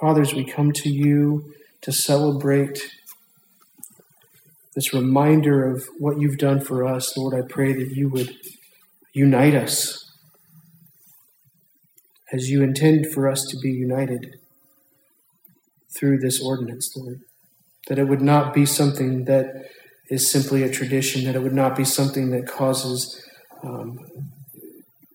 Fathers, 0.00 0.34
we 0.34 0.44
come 0.44 0.72
to 0.72 0.88
you 0.90 1.54
to 1.82 1.92
celebrate 1.92 2.80
this 4.74 4.92
reminder 4.92 5.64
of 5.64 5.84
what 5.98 6.20
you've 6.20 6.38
done 6.38 6.60
for 6.60 6.84
us. 6.84 7.16
Lord, 7.16 7.34
I 7.34 7.46
pray 7.48 7.72
that 7.72 7.92
you 7.94 8.08
would 8.08 8.36
unite 9.12 9.54
us 9.54 10.04
as 12.32 12.50
you 12.50 12.62
intend 12.62 13.06
for 13.12 13.28
us 13.28 13.44
to 13.48 13.56
be 13.62 13.70
united 13.70 14.36
through 15.96 16.18
this 16.18 16.42
ordinance, 16.42 16.92
Lord. 16.96 17.20
That 17.88 17.98
it 17.98 18.08
would 18.08 18.20
not 18.20 18.52
be 18.52 18.66
something 18.66 19.24
that 19.24 19.46
is 20.10 20.30
simply 20.30 20.62
a 20.62 20.70
tradition, 20.70 21.24
that 21.24 21.36
it 21.36 21.42
would 21.42 21.54
not 21.54 21.76
be 21.76 21.84
something 21.84 22.30
that 22.30 22.46
causes 22.46 23.24
um, 23.62 23.98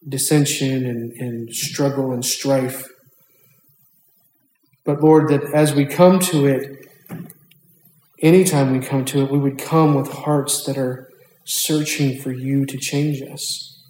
dissension 0.08 0.86
and, 0.86 1.12
and 1.14 1.54
struggle 1.54 2.12
and 2.12 2.26
strife. 2.26 2.88
But 4.86 5.02
Lord, 5.02 5.30
that 5.30 5.44
as 5.54 5.74
we 5.74 5.86
come 5.86 6.20
to 6.20 6.46
it, 6.46 6.88
anytime 8.22 8.72
we 8.72 8.86
come 8.86 9.06
to 9.06 9.24
it, 9.24 9.32
we 9.32 9.40
would 9.40 9.58
come 9.58 9.96
with 9.96 10.12
hearts 10.12 10.66
that 10.66 10.78
are 10.78 11.10
searching 11.46 12.20
for 12.20 12.32
you 12.32 12.66
to 12.66 12.78
change 12.78 13.22
us. 13.22 13.82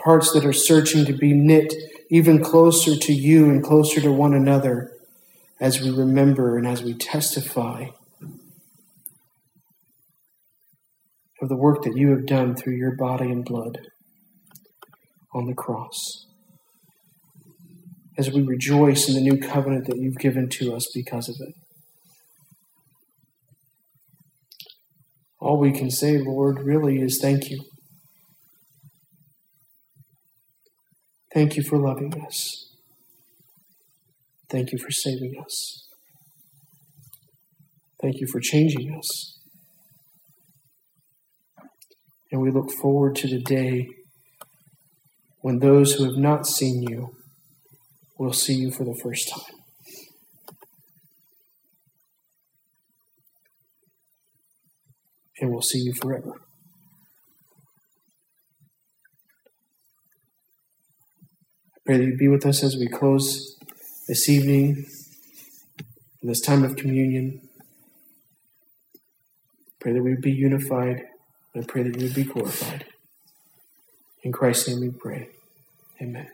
Hearts 0.00 0.32
that 0.32 0.44
are 0.44 0.52
searching 0.52 1.04
to 1.06 1.12
be 1.12 1.32
knit 1.32 1.72
even 2.10 2.42
closer 2.42 2.96
to 2.96 3.12
you 3.12 3.50
and 3.50 3.62
closer 3.62 4.00
to 4.00 4.12
one 4.12 4.34
another 4.34 4.92
as 5.60 5.80
we 5.80 5.90
remember 5.90 6.58
and 6.58 6.66
as 6.66 6.82
we 6.82 6.94
testify 6.94 7.86
of 11.44 11.50
the 11.50 11.56
work 11.56 11.82
that 11.82 11.96
you 11.96 12.10
have 12.10 12.26
done 12.26 12.56
through 12.56 12.74
your 12.74 12.96
body 12.96 13.26
and 13.26 13.44
blood 13.44 13.78
on 15.34 15.44
the 15.46 15.54
cross. 15.54 16.26
As 18.16 18.30
we 18.30 18.40
rejoice 18.40 19.08
in 19.08 19.14
the 19.14 19.20
new 19.20 19.36
covenant 19.36 19.86
that 19.86 19.98
you've 19.98 20.16
given 20.16 20.48
to 20.48 20.74
us 20.74 20.88
because 20.94 21.28
of 21.28 21.36
it. 21.40 21.54
All 25.38 25.58
we 25.58 25.72
can 25.72 25.90
say, 25.90 26.16
Lord, 26.16 26.60
really 26.60 27.00
is 27.02 27.18
thank 27.20 27.50
you. 27.50 27.62
Thank 31.34 31.56
you 31.56 31.62
for 31.62 31.76
loving 31.76 32.14
us. 32.24 32.70
Thank 34.48 34.72
you 34.72 34.78
for 34.78 34.90
saving 34.90 35.34
us. 35.44 35.86
Thank 38.00 38.20
you 38.20 38.26
for 38.26 38.40
changing 38.40 38.94
us. 38.96 39.33
And 42.34 42.42
we 42.42 42.50
look 42.50 42.72
forward 42.72 43.14
to 43.18 43.28
the 43.28 43.40
day 43.40 43.86
when 45.42 45.60
those 45.60 45.92
who 45.92 46.04
have 46.04 46.16
not 46.16 46.48
seen 46.48 46.82
you 46.82 47.14
will 48.18 48.32
see 48.32 48.54
you 48.54 48.72
for 48.72 48.82
the 48.82 48.98
first 49.00 49.28
time. 49.28 49.54
And 55.40 55.52
we'll 55.52 55.62
see 55.62 55.78
you 55.78 55.94
forever. 55.94 56.32
I 61.72 61.78
pray 61.86 61.98
that 61.98 62.04
you 62.04 62.16
be 62.16 62.26
with 62.26 62.44
us 62.44 62.64
as 62.64 62.74
we 62.74 62.88
close 62.88 63.56
this 64.08 64.28
evening, 64.28 64.86
in 66.20 66.28
this 66.28 66.40
time 66.40 66.64
of 66.64 66.74
communion. 66.74 67.42
Pray 69.78 69.92
that 69.92 70.02
we 70.02 70.16
be 70.20 70.32
unified 70.32 71.04
I 71.56 71.62
pray 71.62 71.84
that 71.84 71.96
you 72.00 72.06
would 72.06 72.14
be 72.14 72.24
glorified. 72.24 72.86
In 74.22 74.32
Christ's 74.32 74.68
name 74.68 74.80
we 74.80 74.90
pray. 74.90 75.28
Amen. 76.00 76.28